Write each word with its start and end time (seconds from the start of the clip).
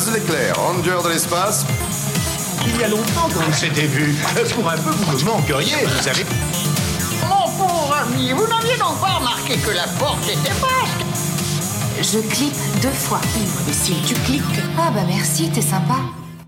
Buzz 0.00 0.14
l'éclair, 0.14 0.56
ranger 0.56 1.02
de 1.04 1.08
l'espace. 1.10 1.66
Il 2.66 2.80
y 2.80 2.84
a 2.84 2.88
longtemps 2.88 3.28
qu'on 3.28 3.52
s'était 3.52 3.86
vu. 3.86 4.14
Pour 4.54 4.70
un 4.70 4.76
peu, 4.76 4.90
vous 4.90 5.18
me 5.18 5.24
manqueriez, 5.24 5.84
vous 5.84 6.02
savez. 6.02 6.24
Mon 7.28 7.44
pauvre 7.58 7.94
ami, 7.94 8.30
vous 8.30 8.46
n'aviez 8.46 8.78
donc 8.78 8.98
pas 8.98 9.18
remarqué 9.18 9.56
que 9.56 9.70
la 9.70 9.86
porte 9.98 10.24
était 10.24 10.58
basque 10.60 11.04
Je 12.00 12.18
clique 12.34 12.54
deux 12.80 12.88
fois. 12.88 13.20
Et 13.68 13.72
si 13.72 13.92
tu 14.06 14.14
cliques. 14.22 14.42
Ah 14.78 14.90
bah 14.90 15.02
merci, 15.06 15.50
t'es 15.50 15.60
sympa. 15.60 15.98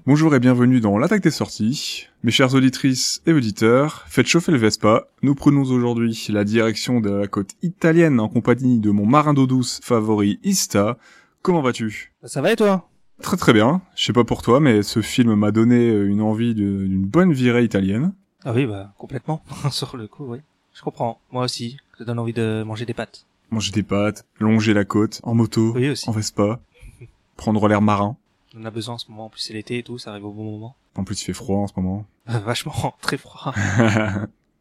Bonjour 0.06 0.34
et 0.34 0.40
bienvenue 0.40 0.80
dans 0.80 0.96
l'attaque 0.96 1.22
des 1.22 1.30
sorties. 1.30 2.06
Mes 2.22 2.30
chères 2.30 2.54
auditrices 2.54 3.20
et 3.26 3.34
auditeurs, 3.34 4.04
faites 4.08 4.28
chauffer 4.28 4.52
le 4.52 4.58
Vespa. 4.58 5.08
Nous 5.22 5.34
prenons 5.34 5.64
aujourd'hui 5.64 6.26
la 6.30 6.44
direction 6.44 7.00
de 7.00 7.10
la 7.10 7.26
côte 7.26 7.50
italienne 7.60 8.18
en 8.18 8.28
compagnie 8.30 8.78
de 8.78 8.90
mon 8.90 9.04
marin 9.04 9.34
d'eau 9.34 9.46
douce 9.46 9.80
favori 9.82 10.40
Ista. 10.42 10.96
Comment 11.42 11.60
vas-tu? 11.60 12.14
Ça 12.24 12.40
va 12.40 12.52
et 12.52 12.56
toi? 12.56 12.88
Très 13.20 13.36
très 13.36 13.52
bien. 13.52 13.82
Je 13.94 14.04
sais 14.04 14.12
pas 14.12 14.24
pour 14.24 14.42
toi, 14.42 14.58
mais 14.60 14.82
ce 14.82 15.00
film 15.02 15.34
m'a 15.34 15.50
donné 15.52 15.88
une 15.92 16.20
envie 16.20 16.54
d'une 16.54 17.04
bonne 17.04 17.32
virée 17.32 17.64
italienne. 17.64 18.12
Ah 18.44 18.52
oui, 18.52 18.66
bah 18.66 18.92
complètement. 18.98 19.42
Sur 19.70 19.96
le 19.96 20.08
coup, 20.08 20.24
oui. 20.26 20.38
Je 20.74 20.82
comprends. 20.82 21.20
Moi 21.30 21.44
aussi, 21.44 21.76
ça 21.98 22.04
donne 22.04 22.18
envie 22.18 22.32
de 22.32 22.62
manger 22.66 22.84
des 22.86 22.94
pâtes. 22.94 23.26
Manger 23.50 23.70
des 23.72 23.82
pâtes, 23.82 24.24
longer 24.40 24.72
la 24.74 24.84
côte, 24.84 25.20
en 25.22 25.34
moto, 25.34 25.72
Oui 25.74 25.90
aussi. 25.90 26.08
en 26.08 26.12
Vespa, 26.12 26.58
prendre 27.36 27.68
l'air 27.68 27.82
marin. 27.82 28.16
On 28.56 28.62
en 28.62 28.64
a 28.64 28.70
besoin 28.70 28.94
en 28.94 28.98
ce 28.98 29.10
moment. 29.10 29.26
En 29.26 29.28
plus, 29.28 29.40
c'est 29.40 29.52
l'été 29.52 29.78
et 29.78 29.82
tout, 29.82 29.98
ça 29.98 30.10
arrive 30.10 30.24
au 30.24 30.32
bon 30.32 30.44
moment. 30.50 30.74
En 30.96 31.04
plus, 31.04 31.20
il 31.22 31.24
fait 31.26 31.32
froid 31.32 31.58
en 31.58 31.66
ce 31.66 31.72
moment. 31.76 32.04
Euh, 32.30 32.38
vachement, 32.44 32.94
très 33.02 33.18
froid. 33.18 33.54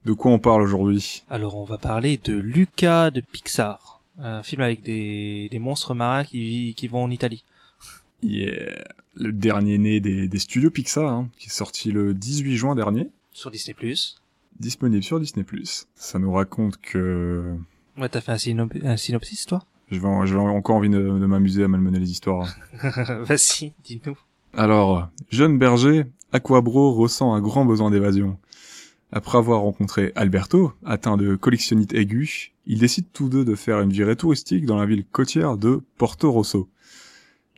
de 0.06 0.14
quoi 0.14 0.32
on 0.32 0.40
parle 0.40 0.62
aujourd'hui? 0.62 1.24
Alors, 1.30 1.58
on 1.58 1.64
va 1.64 1.78
parler 1.78 2.20
de 2.24 2.34
Luca 2.36 3.10
de 3.12 3.22
Pixar. 3.22 4.02
Un 4.20 4.44
film 4.44 4.62
avec 4.62 4.84
des, 4.84 5.48
des 5.50 5.60
monstres 5.60 5.96
marins 5.96 6.26
qui, 6.26 6.74
qui 6.78 6.88
vont 6.88 7.04
en 7.04 7.10
Italie. 7.10 7.44
Yeah. 8.24 8.84
Le 9.16 9.32
dernier 9.32 9.78
né 9.78 10.00
des, 10.00 10.28
des 10.28 10.40
studios 10.40 10.70
Pixar, 10.72 11.12
hein, 11.12 11.30
qui 11.38 11.48
est 11.48 11.52
sorti 11.52 11.92
le 11.92 12.14
18 12.14 12.56
juin 12.56 12.76
dernier, 12.76 13.10
Sur 13.34 13.52
Disney+. 13.52 13.76
disponible 14.60 15.04
sur 15.04 15.20
Disney+. 15.20 15.46
Ça 15.96 16.18
nous 16.20 16.32
raconte 16.32 16.78
que 16.78 17.56
Ouais, 17.98 18.08
t'as 18.08 18.22
fait 18.22 18.32
un, 18.32 18.36
synop- 18.38 18.86
un 18.86 18.96
synopsis, 18.98 19.46
toi? 19.46 19.64
Je 19.92 20.00
vais, 20.00 20.08
je 20.28 20.34
vais 20.34 20.40
encore 20.40 20.78
envie 20.78 20.90
de, 20.90 20.98
de 20.98 21.26
m'amuser 21.26 21.64
à 21.66 21.68
malmener 21.68 22.00
les 22.00 22.10
histoires. 22.12 22.48
Vas-y, 22.82 23.74
dis-nous. 23.84 24.18
Alors, 24.54 25.10
jeune 25.30 25.58
berger, 25.60 26.06
Aquabro 26.32 26.94
ressent 26.94 27.34
un 27.34 27.42
grand 27.42 27.66
besoin 27.66 27.92
d'évasion. 27.92 28.38
Après 29.12 29.38
avoir 29.38 29.60
rencontré 29.60 30.14
Alberto, 30.16 30.72
atteint 30.86 31.18
de 31.18 31.36
collectionnite 31.36 31.94
aiguë, 31.94 32.54
ils 32.66 32.80
décident 32.80 33.08
tous 33.12 33.28
deux 33.28 33.44
de 33.44 33.56
faire 33.56 33.82
une 33.82 33.92
virée 33.92 34.16
touristique 34.16 34.66
dans 34.66 34.78
la 34.78 34.86
ville 34.86 35.04
côtière 35.12 35.58
de 35.58 35.82
Porto 35.98 36.32
Rosso. 36.32 36.70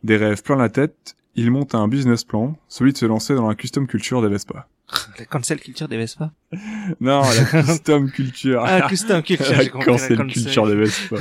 Des 0.04 0.16
rêves 0.18 0.42
plein 0.42 0.56
la 0.56 0.68
tête, 0.68 1.16
ils 1.34 1.50
montent 1.50 1.74
un 1.74 1.88
business 1.88 2.24
plan, 2.24 2.56
celui 2.68 2.92
de 2.92 2.98
se 2.98 3.06
lancer 3.06 3.34
dans 3.34 3.48
la 3.48 3.54
custom 3.54 3.86
culture 3.86 4.20
des 4.22 4.28
Vespa. 4.28 4.68
La 5.18 5.24
cancel 5.24 5.58
culture 5.60 5.88
des 5.88 5.96
Vespa. 5.96 6.30
Non, 7.00 7.22
la 7.22 7.62
custom 7.62 8.10
culture. 8.10 8.62
Ah, 8.64 8.82
custom 8.86 9.22
culture, 9.22 9.50
la 9.56 9.62
la 9.62 9.68
cancel 9.70 10.18
cancel. 10.18 10.26
culture 10.26 10.66
des 10.66 10.74
Vespa. 10.74 11.16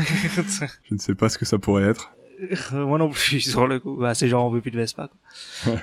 Je 0.84 0.94
ne 0.94 1.00
sais 1.00 1.16
pas 1.16 1.30
ce 1.30 1.38
que 1.38 1.46
ça 1.46 1.58
pourrait 1.58 1.86
être. 1.86 2.12
Euh, 2.74 2.86
Moi 2.86 2.98
non 2.98 3.10
plus, 3.10 3.40
sur 3.40 3.68
le 3.68 3.80
coup. 3.80 3.96
Bah, 3.96 4.14
c'est 4.14 4.28
genre, 4.28 4.46
on 4.46 4.50
veut 4.50 4.60
plus 4.60 4.72
de 4.72 4.78
Vespa, 4.78 5.10
quoi. 5.66 5.76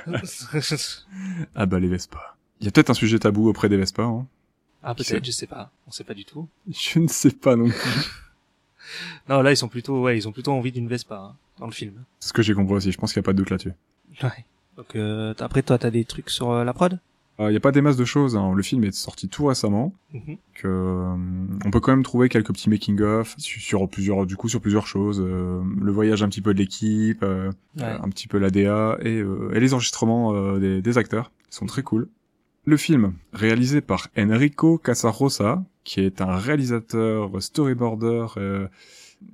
Ah 1.54 1.64
bah 1.64 1.80
les 1.80 1.88
Vespa. 1.88 2.36
Il 2.60 2.66
y 2.66 2.68
a 2.68 2.70
peut-être 2.70 2.90
un 2.90 2.94
sujet 2.94 3.18
tabou 3.18 3.48
auprès 3.48 3.70
des 3.70 3.78
Vespa, 3.78 4.02
hein. 4.02 4.26
ah, 4.82 4.94
peut-être, 4.94 5.24
je 5.24 5.30
sais 5.30 5.46
pas. 5.46 5.70
On 5.86 5.90
sait 5.90 6.04
pas 6.04 6.14
du 6.14 6.26
tout. 6.26 6.48
Je 6.70 6.98
ne 6.98 7.08
sais 7.08 7.30
pas 7.30 7.56
non 7.56 7.70
plus. 7.70 8.12
Non, 9.28 9.40
là, 9.40 9.52
ils 9.52 9.56
sont 9.56 9.68
plutôt, 9.68 10.02
ouais, 10.02 10.18
ils 10.18 10.28
ont 10.28 10.32
plutôt 10.32 10.52
envie 10.52 10.72
d'une 10.72 10.88
Vespa, 10.88 11.16
hein, 11.16 11.36
dans 11.60 11.66
le 11.66 11.72
film. 11.72 11.94
C'est 12.18 12.28
ce 12.28 12.32
que 12.32 12.42
j'ai 12.42 12.54
compris 12.54 12.74
aussi, 12.74 12.90
je 12.90 12.98
pense 12.98 13.12
qu'il 13.12 13.20
n'y 13.20 13.24
a 13.24 13.28
pas 13.28 13.32
de 13.32 13.38
doute 13.38 13.50
là-dessus. 13.50 13.72
Ouais. 14.22 14.44
Donc, 14.76 14.96
euh, 14.96 15.34
après, 15.38 15.62
toi, 15.62 15.78
t'as 15.78 15.90
des 15.90 16.04
trucs 16.04 16.30
sur 16.30 16.50
euh, 16.50 16.64
la 16.64 16.72
prod? 16.72 16.98
Euh, 17.38 17.48
Il 17.48 17.50
n'y 17.50 17.56
a 17.56 17.60
pas 17.60 17.72
des 17.72 17.80
masses 17.80 17.96
de 17.96 18.04
choses, 18.04 18.36
hein. 18.36 18.52
le 18.54 18.62
film 18.62 18.82
est 18.84 18.92
sorti 18.92 19.28
tout 19.28 19.46
récemment, 19.46 19.92
que 20.54 20.66
euh, 20.66 21.14
on 21.64 21.70
peut 21.70 21.80
quand 21.80 21.92
même 21.92 22.02
trouver 22.02 22.28
quelques 22.28 22.52
petits 22.52 22.68
making 22.68 23.00
of 23.00 23.34
sur, 23.38 23.60
sur 23.62 23.88
plusieurs 23.88 24.26
du 24.26 24.36
coup 24.36 24.48
sur 24.48 24.60
plusieurs 24.60 24.86
choses, 24.86 25.20
le 25.20 25.90
voyage 25.92 26.22
un 26.22 26.28
petit 26.28 26.42
peu 26.42 26.52
de 26.54 26.58
l'équipe, 26.58 27.22
Ouais. 27.22 27.84
un 27.84 28.08
petit 28.10 28.26
peu 28.28 28.38
l'ADA 28.38 28.98
et, 29.02 29.18
et 29.52 29.60
les 29.60 29.72
enregistrements 29.74 30.58
des, 30.58 30.82
des 30.82 30.98
acteurs, 30.98 31.30
qui 31.48 31.56
sont 31.56 31.66
très 31.66 31.82
cool. 31.82 32.08
Le 32.66 32.76
film, 32.76 33.14
réalisé 33.32 33.80
par 33.80 34.08
Enrico 34.18 34.76
Casarosa, 34.76 35.64
qui 35.84 36.00
est 36.00 36.20
un 36.20 36.36
réalisateur, 36.36 37.30
storyboarder, 37.42 38.26
euh, 38.36 38.68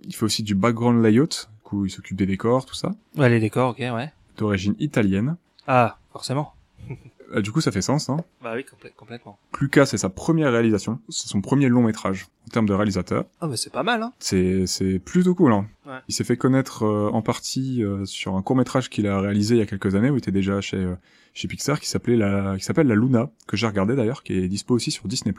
il 0.04 0.14
fait 0.14 0.24
aussi 0.24 0.42
du 0.44 0.54
background 0.54 1.02
layout, 1.02 1.48
coup 1.66 1.84
il 1.86 1.90
s'occupe 1.90 2.16
des 2.16 2.26
décors, 2.26 2.64
tout 2.66 2.74
ça, 2.74 2.92
Ouais, 3.16 3.28
les 3.28 3.40
décors, 3.40 3.70
ok, 3.70 3.78
ouais. 3.80 4.12
d'origine 4.38 4.74
italienne. 4.78 5.36
Ah, 5.66 5.98
forcément. 6.12 6.54
Euh, 7.34 7.42
du 7.42 7.50
coup 7.50 7.60
ça 7.60 7.72
fait 7.72 7.82
sens, 7.82 8.08
hein. 8.08 8.18
Bah 8.40 8.52
oui, 8.54 8.62
complè- 8.62 8.92
complètement. 8.94 9.36
Lucas, 9.60 9.86
c'est 9.86 9.98
sa 9.98 10.08
première 10.08 10.52
réalisation, 10.52 11.00
c'est 11.08 11.26
son 11.26 11.40
premier 11.40 11.68
long 11.68 11.82
métrage 11.82 12.28
en 12.46 12.50
termes 12.50 12.66
de 12.66 12.72
réalisateur. 12.72 13.24
Ah, 13.40 13.48
bah 13.48 13.56
c'est 13.56 13.72
pas 13.72 13.82
mal, 13.82 14.00
hein. 14.04 14.12
C'est 14.20 14.68
c'est 14.68 15.00
plutôt 15.00 15.34
cool. 15.34 15.52
Hein. 15.52 15.66
Ouais. 15.86 15.98
Il 16.06 16.14
s'est 16.14 16.22
fait 16.22 16.36
connaître 16.36 16.84
euh, 16.84 17.10
en 17.12 17.22
partie 17.22 17.82
euh, 17.82 18.04
sur 18.04 18.36
un 18.36 18.42
court 18.42 18.54
métrage 18.54 18.88
qu'il 18.90 19.08
a 19.08 19.18
réalisé 19.20 19.56
il 19.56 19.58
y 19.58 19.60
a 19.60 19.66
quelques 19.66 19.96
années 19.96 20.08
où 20.08 20.14
il 20.14 20.18
était 20.18 20.30
déjà 20.30 20.60
chez 20.60 20.76
euh, 20.76 20.94
chez 21.34 21.48
Pixar 21.48 21.80
qui 21.80 21.88
s'appelait 21.88 22.16
la 22.16 22.54
qui 22.58 22.64
s'appelle 22.64 22.86
la 22.86 22.94
Luna 22.94 23.28
que 23.48 23.56
j'ai 23.56 23.66
regardé 23.66 23.96
d'ailleurs 23.96 24.22
qui 24.22 24.34
est 24.34 24.46
dispo 24.46 24.74
aussi 24.76 24.92
sur 24.92 25.08
Disney+. 25.08 25.34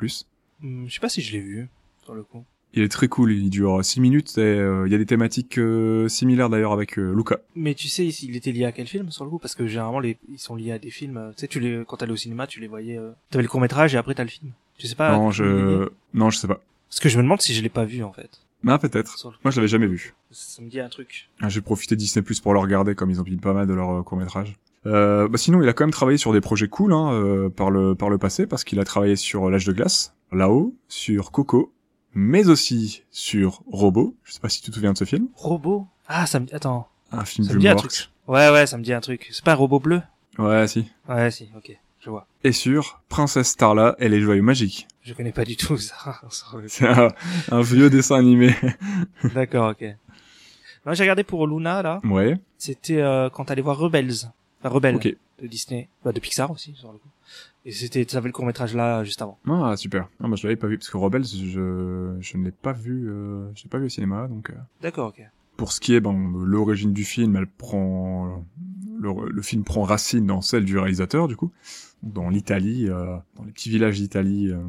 Hmm, 0.60 0.88
je 0.88 0.94
sais 0.94 1.00
pas 1.00 1.08
si 1.08 1.22
je 1.22 1.32
l'ai 1.32 1.40
vu, 1.42 1.70
sur 2.04 2.14
le 2.16 2.24
coup. 2.24 2.44
Il 2.74 2.84
est 2.84 2.90
très 2.90 3.08
cool, 3.08 3.32
il 3.32 3.50
dure 3.50 3.84
6 3.84 4.02
minutes 4.02 4.38
et 4.38 4.42
euh, 4.42 4.86
il 4.86 4.92
y 4.92 4.96
a 4.96 4.98
des 4.98 5.06
thématiques 5.06 5.58
euh, 5.58 6.08
similaires 6.08 6.50
d'ailleurs 6.50 6.74
avec 6.74 7.00
euh, 7.00 7.14
Luca. 7.16 7.38
Mais 7.56 7.74
tu 7.74 7.88
sais, 7.88 8.06
il 8.06 8.36
était 8.36 8.52
lié 8.52 8.66
à 8.66 8.72
quel 8.72 8.88
film, 8.88 9.10
sur 9.10 9.24
le 9.24 9.30
coup? 9.32 9.40
Parce 9.40 9.56
que 9.56 9.68
généralement, 9.68 10.00
les, 10.00 10.18
ils 10.30 10.38
sont 10.38 10.56
liés 10.56 10.74
à 10.74 10.80
des 10.80 10.92
films, 10.92 11.18
euh, 11.18 11.30
tu 11.32 11.42
sais, 11.42 11.48
tu 11.48 11.60
les, 11.60 11.84
quand 11.88 11.98
t'allais 11.98 12.12
au 12.12 12.18
cinéma, 12.18 12.46
tu 12.46 12.60
les 12.60 12.68
voyais, 12.68 12.98
euh... 12.98 13.12
t'avais 13.32 13.44
le 13.44 13.50
court-métrage 13.50 13.96
et 13.96 13.98
après 13.98 14.14
t'as 14.14 14.24
le 14.24 14.30
film. 14.30 14.52
Tu 14.78 14.86
sais 14.88 14.96
pas? 14.96 15.12
non, 15.12 15.32
je 15.32 15.90
non, 16.14 16.30
je 16.30 16.38
sais 16.38 16.48
pas. 16.48 16.62
Parce 16.90 17.00
que 17.00 17.10
je 17.10 17.18
me 17.18 17.24
demande 17.24 17.42
si 17.42 17.54
je 17.54 17.62
l'ai 17.64 17.70
pas 17.70 17.86
vu, 17.86 18.04
en 18.04 18.14
fait. 18.14 18.30
Ah 18.68 18.78
peut-être. 18.80 19.16
Moi 19.44 19.52
je 19.52 19.58
l'avais 19.58 19.68
jamais 19.68 19.88
vu. 19.88 20.14
Ça 20.32 20.62
me 20.62 20.70
dit 20.70 20.80
un 20.80 20.90
truc. 20.90 21.30
Ah, 21.42 21.50
J'ai 21.50 21.62
profité 21.62 21.96
de 21.96 22.00
Disney 22.00 22.24
Plus 22.24 22.40
pour 22.40 22.54
le 22.54 22.60
regarder 22.60 22.96
comme 22.96 23.10
ils 23.10 23.22
ont 23.22 23.24
mis 23.24 23.38
pas 23.38 23.54
mal 23.54 23.68
de 23.68 23.74
leurs 23.74 24.04
courts 24.04 24.18
métrages. 24.18 24.56
Euh, 24.86 25.28
bah 25.28 25.38
sinon, 25.38 25.62
il 25.62 25.70
a 25.70 25.74
quand 25.74 25.84
même 25.84 25.92
travaillé 25.92 26.18
sur 26.18 26.34
des 26.34 26.42
projets 26.42 26.68
cool 26.68 26.94
hein, 26.94 27.12
euh, 27.12 27.50
par 27.50 27.72
le 27.72 27.94
par 27.96 28.10
le 28.10 28.18
passé 28.18 28.48
parce 28.48 28.64
qu'il 28.64 28.80
a 28.80 28.84
travaillé 28.84 29.16
sur 29.16 29.50
l'âge 29.50 29.66
de 29.66 29.74
glace, 29.74 30.16
là-haut, 30.32 30.76
sur 30.88 31.32
Coco, 31.32 31.72
mais 32.14 32.48
aussi 32.48 33.04
sur 33.12 33.62
Robot. 33.72 34.16
Je 34.24 34.34
sais 34.34 34.40
pas 34.40 34.50
si 34.50 34.62
tu 34.62 34.70
te 34.72 34.76
souviens 34.76 34.94
de 34.94 34.98
ce 34.98 35.06
film. 35.06 35.28
Robot? 35.36 35.88
Ah, 36.08 36.26
ça 36.26 36.40
me 36.40 36.46
dit, 36.46 36.54
attends. 36.54 36.88
Un 37.12 37.26
film 37.26 37.48
Ça 37.48 37.54
me 37.54 37.60
dit 37.60 37.68
un 37.68 37.76
truc. 37.76 38.10
Ouais, 38.28 38.50
ouais, 38.50 38.68
ça 38.68 38.78
me 38.78 38.84
dit 38.84 38.94
un 38.94 39.00
truc. 39.02 39.28
C'est 39.32 39.44
pas 39.44 39.54
un 39.54 39.56
robot 39.56 39.80
bleu? 39.80 40.02
Ouais, 40.38 40.68
si. 40.68 40.86
Ouais, 41.08 41.32
si, 41.32 41.50
ok. 41.56 41.78
Je 42.00 42.10
vois. 42.10 42.28
Et 42.44 42.52
sur 42.52 43.02
Princesse 43.10 43.50
Starla 43.50 43.96
et 44.00 44.08
les 44.10 44.22
joyaux 44.22 44.44
magiques. 44.44 44.88
Je 45.04 45.14
connais 45.14 45.32
pas 45.32 45.46
du 45.46 45.56
tout 45.58 45.78
ça. 45.78 46.22
C'est 46.68 46.88
un, 46.88 47.10
un 47.52 47.62
vieux 47.62 47.90
dessin 47.90 48.16
animé. 48.18 48.54
D'accord, 49.34 49.72
ok. 49.72 49.86
Non, 50.86 50.94
j'ai 50.94 51.04
regardé 51.04 51.24
pour 51.24 51.48
Luna, 51.48 51.82
là. 51.82 52.00
ouais. 52.04 52.38
C'était 52.58 53.02
euh, 53.02 53.30
quand 53.30 53.46
t'allais 53.46 53.62
voir 53.62 53.78
Rebels. 53.78 54.32
Enfin, 54.60 54.70
Rebelle. 54.70 54.96
Ok. 54.96 55.16
De 55.42 55.48
Disney. 55.48 55.88
Bah, 56.04 56.12
de 56.12 56.20
Pixar 56.20 56.50
aussi, 56.52 56.74
sur 56.76 56.92
le 56.92 56.98
coup. 56.98 57.10
Et 57.68 57.72
c'était, 57.74 58.04
t'avais 58.06 58.30
le 58.30 58.34
court-métrage 58.34 58.74
là, 58.76 59.04
juste 59.04 59.22
avant. 59.22 59.38
Ah 59.46 59.76
super. 59.76 60.08
Non, 60.22 60.30
bah 60.30 60.38
je 60.38 60.48
l'avais 60.48 60.56
pas 60.56 60.68
vu 60.68 60.78
parce 60.78 60.90
que 60.90 60.96
Rebels, 60.98 61.26
je 61.26 62.16
je 62.20 62.38
ne 62.38 62.46
l'ai 62.46 62.52
pas 62.52 62.72
vu. 62.72 63.10
Euh, 63.10 63.52
je 63.56 63.64
l'ai 63.66 63.70
pas 63.70 63.78
vu 63.78 63.86
au 63.86 63.90
cinéma 63.90 64.28
donc. 64.30 64.50
euh, 64.52 64.54
D'accord, 64.82 65.10
ok. 65.10 65.22
pour 65.58 65.72
ce 65.74 65.80
qui 65.82 65.94
est 65.94 66.00
ben, 66.00 66.16
l'origine 66.46 66.94
du 66.94 67.04
film, 67.04 67.36
elle 67.36 67.46
prend 67.48 68.44
le, 69.00 69.30
le 69.30 69.42
film 69.42 69.64
prend 69.66 69.84
racine 69.84 70.26
dans 70.26 70.42
celle 70.42 70.64
du 70.66 70.78
réalisateur 70.80 71.28
du 71.28 71.36
coup, 71.36 71.52
dans 72.04 72.30
l'Italie, 72.30 72.88
euh, 72.90 73.18
dans 73.36 73.44
les 73.44 73.52
petits 73.52 73.70
villages 73.70 74.00
d'Italie, 74.00 74.50
euh, 74.50 74.60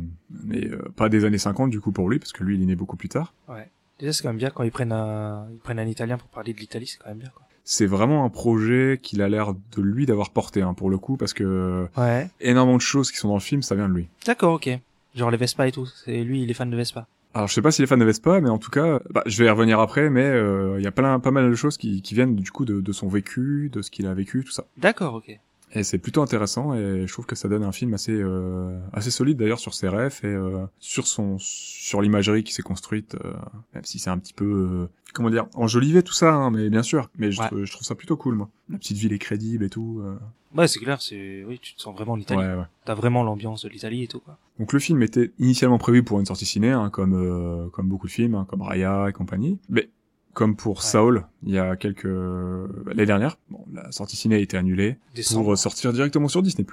mais 0.45 0.67
euh, 0.69 0.83
pas 0.97 1.09
des 1.09 1.25
années 1.25 1.39
50 1.39 1.71
du 1.71 1.81
coup 1.81 1.93
pour 1.93 2.11
lui 2.11 2.19
parce 2.19 2.33
que 2.33 2.43
lui 2.45 2.57
il 2.57 2.63
est 2.63 2.67
né 2.67 2.75
beaucoup 2.77 2.97
plus 2.97 3.09
tard. 3.09 3.33
Ouais. 3.49 3.71
Déjà, 4.01 4.13
c'est 4.13 4.23
quand 4.23 4.29
même 4.29 4.37
bien 4.39 4.51
quand 4.51 4.63
ils 4.65 4.71
prennent 4.71 4.93
un, 4.93 5.49
ils 5.53 5.59
prennent 5.59 5.79
un 5.81 5.87
italien 5.87 6.19
pour 6.19 6.29
parler 6.29 6.53
de 6.53 6.59
l'Italie, 6.61 6.87
c'est 6.87 6.99
quand 6.99 7.09
même 7.09 7.19
bien, 7.19 7.31
quoi. 7.35 7.45
C'est 7.71 7.85
vraiment 7.85 8.25
un 8.25 8.31
projet 8.31 8.99
qu'il 9.03 9.21
a 9.21 9.29
l'air 9.29 9.53
de 9.53 9.83
lui 9.83 10.07
d'avoir 10.07 10.31
porté 10.31 10.63
hein, 10.63 10.73
pour 10.73 10.89
le 10.89 10.97
coup 10.97 11.19
parce 11.19 11.35
que 11.35 11.87
Ouais. 11.99 12.27
énormément 12.41 12.79
de 12.79 12.83
choses 12.83 13.11
qui 13.13 13.19
sont 13.19 13.29
dans 13.29 13.35
le 13.35 13.41
film 13.41 13.61
ça 13.61 13.75
vient 13.75 13.91
de 13.91 13.95
lui. 13.95 14.09
D'accord, 14.25 14.55
ok. 14.55 14.71
Genre 15.15 15.31
les 15.31 15.37
Vespa 15.37 15.69
et 15.69 15.73
tout. 15.73 15.85
C'est 15.85 16.25
lui, 16.25 16.43
il 16.43 16.51
est 16.51 16.55
fan 16.55 16.71
de 16.71 16.77
Vespa. 16.77 17.07
Alors 17.35 17.47
je 17.47 17.53
sais 17.53 17.61
pas 17.61 17.71
s'il 17.71 17.83
est 17.83 17.87
fan 17.87 17.99
de 17.99 18.07
Vespa, 18.07 18.41
mais 18.41 18.49
en 18.49 18.57
tout 18.57 18.71
cas, 18.71 19.01
bah, 19.11 19.23
je 19.27 19.37
vais 19.43 19.49
y 19.49 19.51
revenir 19.51 19.81
après, 19.81 20.09
mais 20.09 20.25
euh, 20.25 20.77
il 20.79 20.83
y 20.83 20.87
a 20.87 20.91
plein, 20.91 21.21
pas 21.21 21.31
mal 21.31 21.51
de 21.51 21.55
choses 21.55 21.77
qui, 21.77 22.01
qui 22.01 22.15
viennent 22.15 22.37
du 22.37 22.51
coup 22.51 22.65
de, 22.65 22.81
de 22.81 22.93
son 22.93 23.07
vécu, 23.09 23.69
de 23.71 23.83
ce 23.83 23.91
qu'il 23.91 24.07
a 24.07 24.15
vécu, 24.15 24.45
tout 24.45 24.51
ça. 24.53 24.65
D'accord, 24.79 25.13
ok. 25.17 25.39
Et 25.75 25.83
c'est 25.83 25.99
plutôt 25.99 26.23
intéressant 26.23 26.75
et 26.75 27.07
je 27.07 27.13
trouve 27.13 27.27
que 27.27 27.37
ça 27.37 27.49
donne 27.49 27.63
un 27.63 27.73
film 27.73 27.93
assez 27.95 28.13
euh, 28.13 28.79
assez 28.93 29.11
solide 29.11 29.37
d'ailleurs 29.39 29.59
sur 29.59 29.75
ses 29.75 29.89
refs 29.89 30.25
et 30.25 30.29
euh, 30.29 30.65
sur 30.79 31.07
son 31.07 31.37
sur 31.39 32.01
l'imagerie 32.01 32.43
qui 32.43 32.55
s'est 32.55 32.63
construite 32.63 33.17
euh, 33.23 33.33
même 33.75 33.85
si 33.85 33.99
c'est 33.99 34.09
un 34.11 34.19
petit 34.19 34.33
peu 34.33 34.45
euh, 34.47 34.89
comment 35.13 35.29
dire 35.31 35.47
enjolivé 35.55 36.03
tout 36.03 36.15
ça 36.15 36.33
hein, 36.33 36.51
mais 36.51 36.71
bien 36.71 36.83
sûr 36.83 37.11
mais 37.19 37.31
je, 37.33 37.41
Ouais. 37.41 37.47
trouve- 37.49 37.65
je 37.65 37.73
trouve 37.73 37.87
ça 37.87 37.95
plutôt 37.95 38.17
cool 38.17 38.35
moi 38.37 38.49
la 38.71 38.79
petite 38.79 38.97
ville 38.97 39.13
est 39.13 39.19
crédible 39.19 39.63
et 39.65 39.71
tout 39.71 40.01
euh. 40.03 40.17
Ouais, 40.57 40.67
c'est 40.67 40.79
clair, 40.79 41.03
c'est, 41.03 41.45
oui, 41.47 41.59
tu 41.61 41.75
te 41.75 41.83
sens 41.83 41.95
vraiment 41.95 42.13
en 42.13 42.19
Italie. 42.19 42.41
ouais 42.41 42.55
ouais 42.55 42.65
T'as 42.87 42.95
vraiment 42.95 43.23
l'ambiance 43.23 43.65
de 43.65 43.69
l'Italie 43.69 44.05
et 44.05 44.07
tout, 44.09 44.21
quoi. 44.21 44.39
donc 44.59 44.73
le 44.73 44.79
film 44.79 45.03
était 45.03 45.31
initialement 45.39 45.77
prévu 45.77 46.03
pour 46.03 46.19
une 46.21 46.25
sortie 46.25 46.47
ciné 46.47 46.71
hein, 46.71 46.89
comme 46.89 47.13
euh, 47.13 47.69
comme 47.69 47.87
beaucoup 47.89 48.07
de 48.07 48.13
films 48.13 48.35
hein, 48.35 48.47
comme 48.49 48.63
Raya 48.63 49.09
et 49.11 49.13
compagnie 49.13 49.59
mais 49.69 49.91
comme 50.35 50.55
pour 50.57 50.83
Saul 50.83 51.25
il 51.45 51.53
y 51.55 51.59
a 51.59 51.77
quelques 51.77 52.05
l'année 52.05 53.07
dernière 53.07 53.37
bon 53.51 53.65
la 53.73 53.91
sortie 53.93 54.17
ciné 54.17 54.37
a 54.37 54.39
été 54.39 54.57
annulée 54.57 54.97
Décembre. 55.15 55.45
pour 55.45 55.59
sortir 55.59 55.93
directement 55.93 56.29
sur 56.29 56.43
Disney+. 56.43 56.67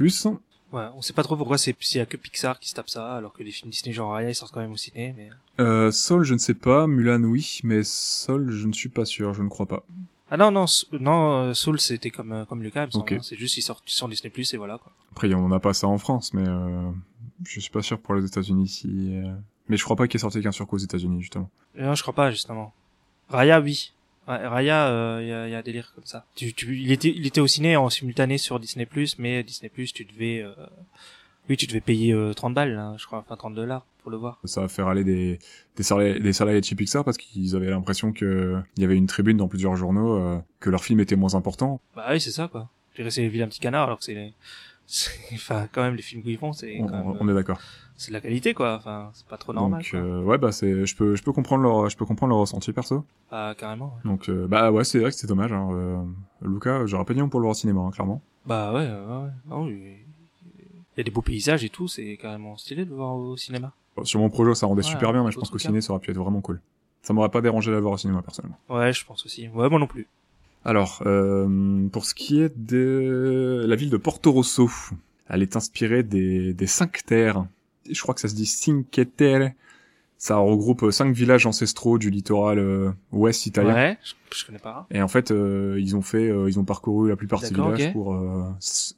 Ouais, 0.73 0.83
on 0.95 1.01
sait 1.01 1.13
pas 1.13 1.23
trop 1.23 1.37
pourquoi 1.37 1.57
c'est 1.57 1.75
s'il 1.79 1.99
y 1.99 2.01
a 2.01 2.05
que 2.05 2.17
Pixar 2.17 2.59
qui 2.59 2.67
se 2.69 2.73
tape 2.75 2.89
ça, 2.89 3.13
alors 3.15 3.33
que 3.33 3.43
les 3.43 3.51
films 3.51 3.69
Disney 3.71 3.93
genre 3.93 4.11
Raya 4.11 4.29
ils 4.29 4.35
sortent 4.35 4.51
quand 4.51 4.59
même 4.59 4.71
au 4.73 4.77
ciné, 4.77 5.13
mais. 5.15 5.29
Euh, 5.59 5.91
Soul, 5.91 6.23
je 6.23 6.33
ne 6.33 6.39
sais 6.39 6.55
pas. 6.55 6.85
Mulan, 6.87 7.21
oui, 7.23 7.59
mais 7.63 7.81
Soul, 7.83 8.49
je 8.51 8.67
ne 8.67 8.73
suis 8.73 8.89
pas 8.89 9.05
sûr. 9.05 9.33
Je 9.33 9.41
ne 9.43 9.47
crois 9.47 9.67
pas. 9.67 9.83
Ah 10.31 10.37
non 10.37 10.49
non 10.51 10.65
non 10.99 11.31
euh, 11.33 11.53
Soul 11.53 11.79
c'était 11.79 12.09
comme 12.09 12.31
euh, 12.33 12.45
comme 12.45 12.63
Lucas, 12.63 12.83
il 12.83 12.87
me 12.87 12.91
semble, 12.91 13.03
Ok. 13.03 13.11
hein. 13.13 13.19
c'est 13.21 13.35
juste 13.37 13.57
ils 13.57 13.61
sortent 13.61 13.87
sur 13.87 14.09
Disney 14.09 14.31
Plus 14.31 14.53
et 14.53 14.57
voilà 14.57 14.79
quoi. 14.79 14.91
Après, 15.11 15.31
on 15.35 15.47
n'a 15.47 15.59
pas 15.59 15.73
ça 15.73 15.87
en 15.87 15.99
France, 15.99 16.33
mais 16.33 16.43
euh, 16.45 16.89
je 17.45 17.59
suis 17.59 17.69
pas 17.71 17.83
sûr 17.83 17.99
pour 17.99 18.15
les 18.15 18.25
États-Unis 18.25 18.67
si. 18.67 18.87
euh, 19.15 19.33
Mais 19.69 19.77
je 19.77 19.83
crois 19.83 19.95
pas 19.95 20.07
qu'il 20.07 20.17
est 20.17 20.21
sorti 20.21 20.41
qu'un 20.41 20.51
sur 20.51 20.65
qu'aux 20.67 20.77
États-Unis 20.79 21.21
justement. 21.21 21.49
Non, 21.77 21.93
je 21.93 22.01
crois 22.01 22.15
pas 22.15 22.31
justement. 22.31 22.73
Raya 23.29 23.61
oui. 23.61 23.91
Raya, 24.27 25.19
il 25.21 25.27
y, 25.27 25.31
a, 25.31 25.47
y 25.47 25.53
a 25.55 25.57
un 25.59 25.61
délire 25.61 25.91
comme 25.93 26.05
ça. 26.05 26.25
Tu, 26.35 26.53
tu, 26.53 26.75
il 26.77 26.91
était, 26.91 27.13
il 27.15 27.27
était 27.27 27.41
au 27.41 27.47
ciné 27.47 27.75
en 27.77 27.89
simultané 27.89 28.37
sur 28.39 28.59
Disney 28.59 28.87
mais 29.19 29.43
Disney 29.43 29.69
tu 29.93 30.03
devais, 30.05 30.41
euh, 30.41 30.51
oui, 31.47 31.57
tu 31.57 31.67
devais 31.67 31.81
payer 31.81 32.13
euh, 32.13 32.33
30 32.33 32.53
balles, 32.55 32.73
là, 32.73 32.95
je 32.97 33.05
crois, 33.05 33.19
enfin 33.19 33.35
30 33.35 33.53
dollars 33.53 33.85
pour 34.01 34.09
le 34.09 34.17
voir. 34.17 34.39
Ça 34.45 34.61
va 34.61 34.67
faire 34.67 34.87
aller 34.87 35.03
des 35.03 35.39
des 35.75 35.83
salariés, 35.83 36.19
des 36.19 36.33
salariés 36.33 36.61
de 36.61 36.65
chez 36.65 36.75
Pixar 36.75 37.03
parce 37.03 37.17
qu'ils 37.17 37.55
avaient 37.55 37.69
l'impression 37.69 38.13
que 38.13 38.59
il 38.77 38.81
y 38.81 38.85
avait 38.85 38.95
une 38.97 39.07
tribune 39.07 39.37
dans 39.37 39.47
plusieurs 39.47 39.75
journaux 39.75 40.15
euh, 40.15 40.39
que 40.59 40.69
leur 40.69 40.83
film 40.83 40.99
était 40.99 41.15
moins 41.15 41.35
important. 41.35 41.79
Bah 41.95 42.07
oui, 42.11 42.19
c'est 42.21 42.31
ça 42.31 42.47
quoi. 42.47 42.69
Dirais 42.95 43.11
c'est 43.11 43.21
les 43.21 43.29
vilains 43.29 43.47
petits 43.47 43.59
canards, 43.59 43.83
alors 43.87 43.99
que 43.99 44.05
c'est- 44.05 44.33
enfin 45.33 45.67
quand 45.71 45.81
même 45.81 45.95
les 45.95 46.01
films 46.01 46.21
qu'ils 46.23 46.37
font, 46.37 46.53
c'est 46.53 46.77
On, 46.79 46.87
quand 46.87 46.97
même, 46.97 47.17
on 47.19 47.27
est 47.29 47.33
d'accord. 47.33 47.59
c'est 47.95 48.09
de 48.09 48.13
la 48.13 48.21
qualité 48.21 48.53
quoi. 48.53 48.75
Enfin, 48.75 49.09
c'est 49.13 49.27
pas 49.27 49.37
trop 49.37 49.53
normal. 49.53 49.81
Donc 49.81 49.93
euh, 49.93 50.21
ouais 50.23 50.37
bah 50.37 50.51
c'est 50.51 50.85
je 50.85 50.95
peux 50.95 51.15
je 51.15 51.23
peux 51.23 51.31
comprendre 51.33 51.63
leur 51.63 51.89
je 51.89 51.97
peux 51.97 52.05
comprendre 52.05 52.29
leur 52.31 52.39
ressenti 52.39 52.71
perso. 52.71 53.03
Bah 53.31 53.55
carrément. 53.57 53.95
ouais. 54.03 54.09
Donc 54.11 54.29
euh, 54.29 54.47
bah 54.47 54.71
ouais 54.71 54.83
c'est 54.83 54.99
vrai 54.99 55.09
que 55.11 55.17
c'est 55.17 55.27
dommage. 55.27 55.51
Hein. 55.51 55.69
Euh, 55.71 56.03
Luca 56.41 56.85
j'aurais 56.85 57.05
pas 57.05 57.13
dit 57.13 57.19
non 57.19 57.29
pour 57.29 57.39
le 57.39 57.45
voir 57.45 57.51
au 57.51 57.55
cinéma 57.55 57.81
hein, 57.81 57.91
clairement. 57.91 58.21
Bah 58.45 58.71
ouais, 58.73 58.85
ouais, 58.87 59.23
ouais. 59.23 59.29
Non, 59.47 59.67
il 59.67 59.73
il 60.97 60.99
y 60.99 61.01
a 61.01 61.03
des 61.03 61.11
beaux 61.11 61.21
paysages 61.21 61.65
et 61.65 61.69
tout, 61.69 61.89
c'est 61.89 62.15
carrément 62.15 62.55
stylé 62.55 62.85
de 62.85 62.89
le 62.91 62.95
voir 62.95 63.15
au 63.15 63.35
cinéma. 63.35 63.73
Bon, 63.97 64.05
Sur 64.05 64.19
mon 64.21 64.29
projet 64.29 64.53
ça 64.55 64.65
rendait 64.67 64.83
Ouais, 64.83 64.89
super 64.89 65.11
bien 65.11 65.23
mais 65.25 65.31
je 65.31 65.37
pense 65.39 65.49
qu'au 65.49 65.57
ciné 65.57 65.81
ça 65.81 65.91
aurait 65.93 65.99
pu 65.99 66.11
être 66.11 66.17
vraiment 66.17 66.41
cool. 66.41 66.61
Ça 67.01 67.13
m'aurait 67.13 67.29
pas 67.29 67.41
dérangé 67.41 67.69
de 67.69 67.75
la 67.75 67.81
voir 67.81 67.93
au 67.93 67.97
cinéma 67.97 68.21
personnellement. 68.21 68.57
Ouais, 68.69 68.93
je 68.93 69.05
pense 69.05 69.25
aussi. 69.25 69.47
Ouais, 69.49 69.69
moi 69.69 69.79
non 69.79 69.87
plus. 69.87 70.07
Alors, 70.65 71.03
euh, 71.05 71.87
pour 71.89 72.05
ce 72.05 72.15
qui 72.15 72.41
est 72.41 72.51
de 72.57 73.63
la 73.67 73.75
ville 73.75 73.91
de 73.91 73.97
Porto 73.97 74.31
Rosso, 74.31 74.69
elle 75.29 75.43
est 75.43 75.55
inspirée 75.55 76.01
des, 76.03 76.53
des 76.53 76.67
cinq 76.67 77.05
terres. 77.05 77.45
Je 77.89 78.01
crois 78.01 78.15
que 78.15 78.21
ça 78.21 78.27
se 78.27 78.35
dit 78.35 78.47
Cinque 78.47 79.07
Terre. 79.15 79.53
Ça 80.17 80.37
regroupe 80.37 80.89
cinq 80.91 81.13
villages 81.13 81.45
ancestraux 81.45 81.99
du 81.99 82.09
littoral 82.09 82.57
euh, 82.57 82.91
ouest 83.11 83.45
italien. 83.45 83.75
Ouais, 83.75 83.97
je, 84.03 84.13
je 84.39 84.45
connais 84.45 84.59
pas. 84.59 84.87
Et 84.89 85.01
en 85.01 85.07
fait, 85.07 85.29
euh, 85.29 85.77
ils 85.79 85.95
ont 85.95 86.01
fait, 86.01 86.29
euh, 86.29 86.49
ils 86.49 86.57
ont 86.57 86.63
parcouru 86.63 87.09
la 87.09 87.15
plupart 87.15 87.41
de 87.41 87.45
ces 87.45 87.53
villages 87.53 87.87
ok. 87.87 87.93
pour, 87.93 88.15
euh, 88.15 88.45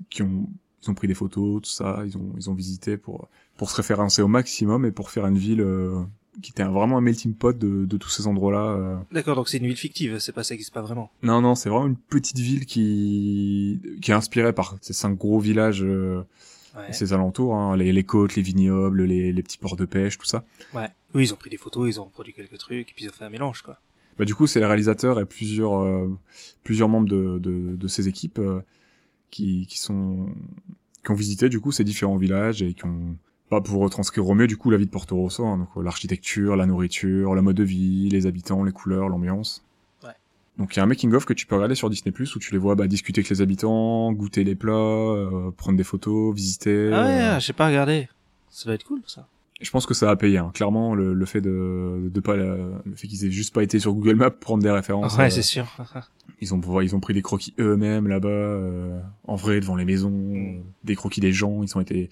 qui 0.09 0.21
ont, 0.21 0.47
ils 0.83 0.89
ont 0.89 0.93
pris 0.93 1.07
des 1.07 1.15
photos, 1.15 1.63
tout 1.63 1.69
ça. 1.69 2.03
Ils 2.05 2.17
ont, 2.17 2.31
ils 2.37 2.49
ont 2.49 2.53
visité 2.53 2.97
pour, 2.97 3.27
pour 3.57 3.69
se 3.71 3.75
référencer 3.75 4.21
au 4.21 4.27
maximum 4.27 4.85
et 4.85 4.91
pour 4.91 5.09
faire 5.09 5.25
une 5.25 5.39
ville 5.39 5.61
euh, 5.61 6.01
qui 6.41 6.51
était 6.51 6.63
vraiment 6.63 6.97
un 6.97 7.01
melting 7.01 7.33
pot 7.33 7.57
de, 7.57 7.85
de 7.85 7.97
tous 7.97 8.09
ces 8.09 8.27
endroits-là. 8.27 8.65
euh. 8.77 8.95
D'accord, 9.11 9.35
donc 9.35 9.49
c'est 9.49 9.57
une 9.57 9.67
ville 9.67 9.75
fictive, 9.77 10.19
c'est 10.19 10.31
pas 10.33 10.43
ça 10.43 10.53
existe 10.53 10.73
pas 10.73 10.81
vraiment. 10.81 11.11
Non, 11.23 11.41
non, 11.41 11.55
c'est 11.55 11.69
vraiment 11.69 11.87
une 11.87 11.95
petite 11.97 12.37
ville 12.39 12.65
qui, 12.65 13.79
qui 14.01 14.11
est 14.11 14.13
inspirée 14.13 14.53
par 14.53 14.77
ces 14.81 14.93
cinq 14.93 15.17
gros 15.17 15.39
villages, 15.39 15.83
euh, 15.83 16.23
Ouais. 16.75 16.93
ses 16.93 17.11
alentours, 17.11 17.55
hein, 17.55 17.75
les, 17.75 17.91
les 17.91 18.03
côtes, 18.03 18.35
les 18.35 18.43
vignobles, 18.43 19.03
les, 19.05 19.31
les 19.33 19.41
petits 19.41 19.57
ports 19.57 19.77
de 19.77 19.85
pêche, 19.85 20.19
tout 20.19 20.27
ça. 20.27 20.45
Ouais. 20.75 20.89
Oui, 21.15 21.23
ils 21.23 21.33
ont 21.33 21.37
pris 21.37 21.49
des 21.49 21.57
photos, 21.57 21.89
ils 21.89 21.99
ont 21.99 22.05
produit 22.07 22.33
quelques 22.33 22.59
trucs, 22.59 22.91
et 22.91 22.93
puis 22.95 23.05
ils 23.05 23.09
ont 23.09 23.13
fait 23.13 23.25
un 23.25 23.31
mélange, 23.31 23.63
quoi. 23.63 23.79
Bah, 24.19 24.25
du 24.25 24.35
coup, 24.35 24.45
c'est 24.45 24.59
le 24.59 24.67
réalisateur 24.67 25.19
et 25.19 25.25
plusieurs, 25.25 25.79
euh, 25.79 26.07
plusieurs 26.63 26.87
membres 26.87 27.07
de, 27.09 27.39
de, 27.39 27.75
de 27.75 27.87
ces 27.87 28.07
équipes 28.07 28.37
euh, 28.37 28.61
qui, 29.31 29.65
qui 29.65 29.79
sont, 29.79 30.27
qui 31.03 31.09
ont 31.09 31.15
visité, 31.15 31.49
du 31.49 31.59
coup, 31.59 31.71
ces 31.71 31.83
différents 31.83 32.17
villages 32.17 32.61
et 32.61 32.75
qui 32.75 32.85
ont, 32.85 33.15
pas 33.49 33.61
pour 33.61 33.81
retranscrire 33.81 34.27
au 34.27 34.33
mieux, 34.33 34.47
du 34.47 34.57
coup, 34.57 34.69
la 34.69 34.77
vie 34.77 34.85
de 34.85 34.91
Porto 34.91 35.15
Rosso, 35.15 35.45
hein, 35.45 35.57
donc 35.59 35.69
euh, 35.77 35.83
l'architecture, 35.83 36.55
la 36.55 36.65
nourriture, 36.65 37.33
le 37.35 37.41
mode 37.41 37.55
de 37.55 37.63
vie, 37.63 38.09
les 38.09 38.25
habitants, 38.27 38.63
les 38.63 38.71
couleurs, 38.73 39.07
l'ambiance. 39.09 39.63
Ouais. 40.03 40.09
Donc 40.57 40.75
il 40.75 40.77
y 40.77 40.79
a 40.81 40.83
un 40.83 40.87
making 40.87 41.13
of 41.13 41.25
que 41.25 41.33
tu 41.33 41.45
peux 41.45 41.55
regarder 41.55 41.75
sur 41.75 41.89
Disney 41.89 42.11
Plus 42.11 42.35
où 42.35 42.39
tu 42.39 42.51
les 42.51 42.57
vois 42.57 42.75
bah, 42.75 42.87
discuter 42.87 43.19
avec 43.19 43.29
les 43.29 43.41
habitants, 43.41 44.11
goûter 44.11 44.43
les 44.43 44.55
plats, 44.55 44.73
euh, 44.73 45.51
prendre 45.55 45.77
des 45.77 45.83
photos, 45.83 46.35
visiter. 46.35 46.91
Ah 46.93 47.05
ouais, 47.05 47.21
euh, 47.21 47.39
j'ai 47.39 47.53
pas 47.53 47.67
regardé. 47.67 48.09
Ça 48.49 48.69
va 48.69 48.75
être 48.75 48.83
cool, 48.85 49.01
ça. 49.07 49.27
je 49.61 49.69
pense 49.71 49.85
que 49.85 49.93
ça 49.93 50.09
a 50.09 50.15
payé, 50.15 50.37
hein. 50.39 50.51
clairement 50.53 50.93
le, 50.95 51.13
le 51.13 51.25
fait 51.25 51.41
de, 51.41 52.09
de 52.11 52.19
pas 52.19 52.35
le 52.35 52.73
fait 52.95 53.07
qu'ils 53.07 53.25
aient 53.25 53.31
juste 53.31 53.53
pas 53.53 53.61
été 53.63 53.79
sur 53.79 53.93
Google 53.93 54.15
Maps 54.15 54.31
pour 54.31 54.39
prendre 54.39 54.63
des 54.63 54.71
références. 54.71 55.15
ouais, 55.17 55.25
euh, 55.25 55.29
c'est 55.29 55.41
sûr. 55.41 55.67
ils 56.41 56.53
ont 56.53 56.81
ils 56.81 56.95
ont 56.95 56.99
pris 56.99 57.13
des 57.13 57.21
croquis 57.21 57.53
eux-mêmes 57.59 58.07
là-bas 58.07 58.27
euh, 58.29 58.99
en 59.25 59.35
vrai 59.35 59.59
devant 59.59 59.75
les 59.75 59.85
maisons, 59.85 60.09
Mm. 60.11 60.63
des 60.83 60.95
croquis 60.95 61.21
des 61.21 61.31
gens. 61.31 61.61
Ils 61.63 61.77
ont 61.77 61.81
été 61.81 62.09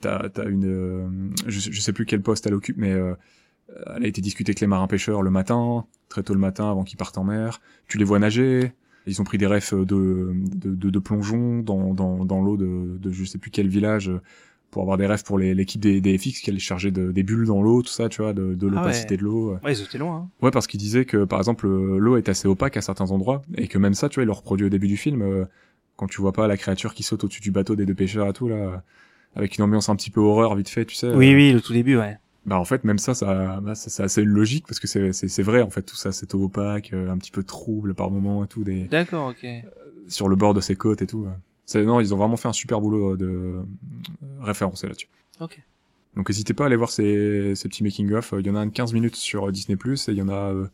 t'as 0.00 0.48
une 0.48 0.64
euh, 0.66 1.08
je, 1.46 1.70
je 1.70 1.80
sais 1.80 1.92
plus 1.92 2.06
quel 2.06 2.22
poste 2.22 2.46
elle 2.46 2.54
occupe 2.54 2.76
mais 2.78 2.92
euh, 2.92 3.14
elle 3.96 4.04
a 4.04 4.06
été 4.06 4.20
discutée 4.20 4.50
avec 4.50 4.60
les 4.60 4.66
marins 4.66 4.86
pêcheurs 4.86 5.22
le 5.22 5.30
matin, 5.30 5.86
très 6.08 6.22
tôt 6.22 6.34
le 6.34 6.40
matin 6.40 6.70
avant 6.70 6.84
qu'ils 6.84 6.98
partent 6.98 7.16
en 7.18 7.24
mer. 7.24 7.60
Tu 7.88 7.96
les 7.98 8.04
vois 8.04 8.18
nager. 8.18 8.72
Ils 9.06 9.20
ont 9.20 9.24
pris 9.24 9.38
des 9.38 9.46
refs 9.46 9.74
de 9.74 10.32
de, 10.34 10.74
de, 10.74 10.90
de 10.90 10.98
plongeon 10.98 11.60
dans 11.60 11.94
dans 11.94 12.24
dans 12.24 12.40
l'eau 12.42 12.56
de 12.56 12.98
de 12.98 13.10
je 13.10 13.24
sais 13.24 13.38
plus 13.38 13.50
quel 13.50 13.68
village 13.68 14.08
euh, 14.10 14.20
pour 14.70 14.82
avoir 14.82 14.96
des 14.96 15.06
refs 15.06 15.22
pour 15.24 15.38
les- 15.38 15.54
l'équipe 15.54 15.80
des, 15.80 16.00
des 16.00 16.16
FX 16.16 16.40
qui 16.40 16.48
allait 16.50 16.58
charger 16.58 16.90
de, 16.90 17.12
des 17.12 17.22
bulles 17.22 17.44
dans 17.46 17.60
l'eau, 17.62 17.82
tout 17.82 17.90
ça, 17.92 18.08
tu 18.08 18.22
vois, 18.22 18.32
de, 18.32 18.54
de 18.54 18.66
Ah 18.68 18.70
l'opacité 18.70 19.14
ouais. 19.14 19.18
de 19.18 19.22
l'eau. 19.24 19.52
Ouais, 19.62 19.74
ils 19.74 19.82
étaient 19.82 19.98
loin, 19.98 20.16
hein. 20.16 20.30
Ouais, 20.40 20.50
parce 20.50 20.66
qu'il 20.66 20.80
disait 20.80 21.04
que, 21.04 21.24
par 21.24 21.38
exemple, 21.40 21.68
l'eau 21.68 22.16
est 22.16 22.30
assez 22.30 22.48
opaque 22.48 22.78
à 22.78 22.80
certains 22.80 23.10
endroits, 23.10 23.42
et 23.58 23.68
que 23.68 23.76
même 23.76 23.92
ça, 23.92 24.08
tu 24.08 24.14
vois, 24.14 24.22
il 24.22 24.26
le 24.28 24.32
reproduit 24.32 24.64
au 24.64 24.70
début 24.70 24.88
du 24.88 24.96
film, 24.96 25.20
euh, 25.20 25.44
quand 25.96 26.06
tu 26.06 26.22
vois 26.22 26.32
pas 26.32 26.46
la 26.46 26.56
créature 26.56 26.94
qui 26.94 27.02
saute 27.02 27.22
au-dessus 27.22 27.42
du 27.42 27.50
bateau 27.50 27.76
des 27.76 27.84
deux 27.84 27.94
pêcheurs 27.94 28.26
et 28.28 28.32
tout, 28.32 28.48
là, 28.48 28.82
avec 29.34 29.56
une 29.58 29.64
ambiance 29.64 29.88
un 29.88 29.96
petit 29.96 30.10
peu 30.10 30.20
horreur, 30.20 30.54
vite 30.54 30.68
fait, 30.68 30.84
tu 30.84 30.94
sais. 30.94 31.08
Oui, 31.14 31.32
euh, 31.32 31.36
oui, 31.36 31.52
le 31.52 31.60
tout 31.60 31.72
début, 31.72 31.96
ouais. 31.96 32.16
Bah, 32.44 32.58
en 32.58 32.64
fait, 32.64 32.82
même 32.84 32.98
ça, 32.98 33.14
ça, 33.14 33.60
bah, 33.60 33.74
ça- 33.74 33.88
c'est 33.88 34.02
assez 34.02 34.24
logique, 34.24 34.66
parce 34.66 34.80
que 34.80 34.86
c'est, 34.88 35.12
c'est, 35.12 35.28
c'est 35.28 35.42
vrai, 35.42 35.62
en 35.62 35.70
fait, 35.70 35.82
tout 35.82 35.96
ça, 35.96 36.10
eau 36.34 36.44
opaque, 36.44 36.92
euh, 36.92 37.10
un 37.10 37.16
petit 37.18 37.30
peu 37.30 37.42
trouble 37.44 37.94
par 37.94 38.10
moments 38.10 38.44
et 38.44 38.48
tout, 38.48 38.64
des, 38.64 38.84
D'accord, 38.84 39.28
ok. 39.28 39.46
sur 40.08 40.28
le 40.28 40.36
bord 40.36 40.52
de 40.54 40.60
ces 40.60 40.74
côtes 40.76 41.02
et 41.02 41.06
tout. 41.06 41.24
euh. 41.26 41.30
C'est, 41.66 41.84
non, 41.84 42.00
ils 42.00 42.12
ont 42.12 42.16
vraiment 42.16 42.36
fait 42.36 42.48
un 42.48 42.52
super 42.52 42.80
boulot 42.80 43.12
euh, 43.12 43.16
de 43.16 43.26
euh, 43.26 43.62
référencé 44.40 44.86
là-dessus. 44.88 45.08
Ok. 45.40 45.62
Donc 46.16 46.28
n'hésitez 46.28 46.52
pas 46.52 46.64
à 46.64 46.66
aller 46.66 46.76
voir 46.76 46.90
ces, 46.90 47.54
ces 47.54 47.68
petits 47.68 47.82
making-of. 47.84 48.34
Il 48.38 48.46
y 48.46 48.50
en 48.50 48.56
a 48.56 48.60
un 48.60 48.66
de 48.66 48.72
15 48.72 48.92
minutes 48.92 49.16
sur 49.16 49.48
euh, 49.48 49.52
Disney+, 49.52 49.78
et 49.82 50.10
il 50.10 50.14
y 50.18 50.22
en 50.22 50.28
a, 50.28 50.52
euh, 50.52 50.66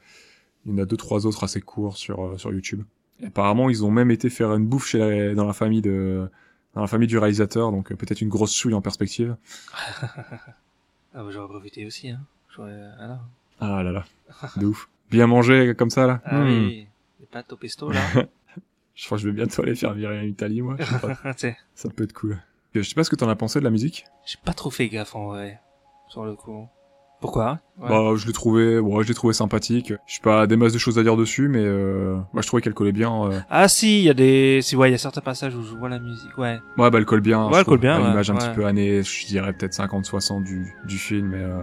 il 0.66 0.72
y 0.72 0.74
en 0.74 0.78
a 0.78 0.86
deux, 0.86 0.96
trois 0.96 1.26
autres 1.26 1.44
assez 1.44 1.60
courts 1.60 1.96
sur, 1.98 2.24
euh, 2.24 2.38
sur 2.38 2.50
YouTube. 2.52 2.82
Et 3.20 3.26
apparemment, 3.26 3.68
ils 3.70 3.84
ont 3.84 3.90
même 3.90 4.10
été 4.10 4.30
faire 4.30 4.52
une 4.54 4.66
bouffe 4.66 4.86
chez 4.88 4.98
la- 4.98 5.34
dans 5.34 5.44
la 5.46 5.52
famille 5.52 5.82
de, 5.82 6.28
dans 6.78 6.82
la 6.82 6.88
famille 6.88 7.08
du 7.08 7.18
réalisateur, 7.18 7.72
donc 7.72 7.90
euh, 7.90 7.96
peut-être 7.96 8.20
une 8.20 8.28
grosse 8.28 8.54
chouille 8.54 8.72
en 8.74 8.80
perspective. 8.80 9.36
Ah, 11.14 11.22
bah, 11.24 11.30
j'aurais 11.30 11.48
profité 11.48 11.86
aussi, 11.86 12.10
hein. 12.10 12.20
J'aurais, 12.54 12.78
voilà. 12.98 13.20
Ah 13.60 13.82
là 13.82 13.90
là, 13.90 14.04
de 14.56 14.66
ouf. 14.66 14.88
Bien 15.10 15.26
manger 15.26 15.74
comme 15.76 15.90
ça, 15.90 16.06
là. 16.06 16.20
Ah 16.24 16.40
Hmm. 16.40 16.46
oui. 16.46 16.86
Les 17.18 17.26
pâtes 17.26 17.52
au 17.52 17.56
pesto, 17.56 17.90
là. 17.90 18.00
Je 18.94 19.06
crois 19.06 19.16
que 19.16 19.22
je 19.22 19.28
vais 19.28 19.34
bientôt 19.34 19.62
aller 19.62 19.74
faire 19.74 19.94
virer 19.94 20.20
en 20.20 20.24
Italie, 20.24 20.60
moi. 20.60 20.76
Ça 21.74 21.88
peut 21.88 22.04
être 22.04 22.12
cool. 22.12 22.38
Je 22.74 22.82
sais 22.82 22.94
pas 22.94 23.04
ce 23.04 23.10
que 23.10 23.16
t'en 23.16 23.28
as 23.28 23.36
pensé 23.36 23.58
de 23.58 23.64
la 23.64 23.70
musique. 23.70 24.04
J'ai 24.26 24.38
pas 24.44 24.52
trop 24.52 24.70
fait 24.70 24.88
gaffe, 24.88 25.14
en 25.16 25.28
vrai. 25.28 25.60
Sur 26.08 26.24
le 26.24 26.34
coup. 26.36 26.68
Pourquoi? 27.20 27.58
Ouais. 27.80 27.88
Bah, 27.88 28.12
je 28.16 28.26
l'ai 28.26 28.32
trouvé, 28.32 28.80
bon, 28.80 29.02
je 29.02 29.08
l'ai 29.08 29.14
trouvé 29.14 29.32
sympathique. 29.34 29.92
Je 30.06 30.14
sais 30.14 30.20
pas 30.22 30.46
des 30.46 30.56
masses 30.56 30.72
de 30.72 30.78
choses 30.78 30.98
à 30.98 31.02
dire 31.02 31.16
dessus, 31.16 31.48
mais 31.48 31.62
euh, 31.62 32.16
moi 32.32 32.42
je 32.42 32.46
trouvais 32.46 32.62
qu'elle 32.62 32.74
collait 32.74 32.92
bien. 32.92 33.12
euh, 33.24 33.40
Ah 33.50 33.66
si, 33.68 33.98
il 34.00 34.04
y 34.04 34.10
a 34.10 34.14
des, 34.14 34.60
si 34.62 34.76
ouais, 34.76 34.88
il 34.88 34.92
y 34.92 34.94
a 34.94 34.98
certains 34.98 35.20
passages 35.20 35.54
où 35.56 35.62
je 35.62 35.74
vois 35.74 35.88
la 35.88 35.98
musique, 35.98 36.36
ouais. 36.38 36.58
Ouais, 36.76 36.90
bah 36.90 36.98
elle 36.98 37.04
colle 37.06 37.20
bien. 37.20 37.40
Ouais, 37.46 37.58
elle 37.58 37.62
trouve, 37.64 37.64
colle 37.74 37.78
bien, 37.80 38.00
ouais, 38.00 38.08
l'image 38.08 38.30
un 38.30 38.34
ouais. 38.34 38.40
petit 38.40 38.54
peu 38.54 38.66
année, 38.66 39.02
je 39.02 39.26
dirais 39.26 39.52
peut-être 39.52 39.72
50-60 39.72 40.44
du, 40.44 40.72
du 40.86 40.96
film, 40.98 41.28
mais 41.28 41.42
euh... 41.42 41.58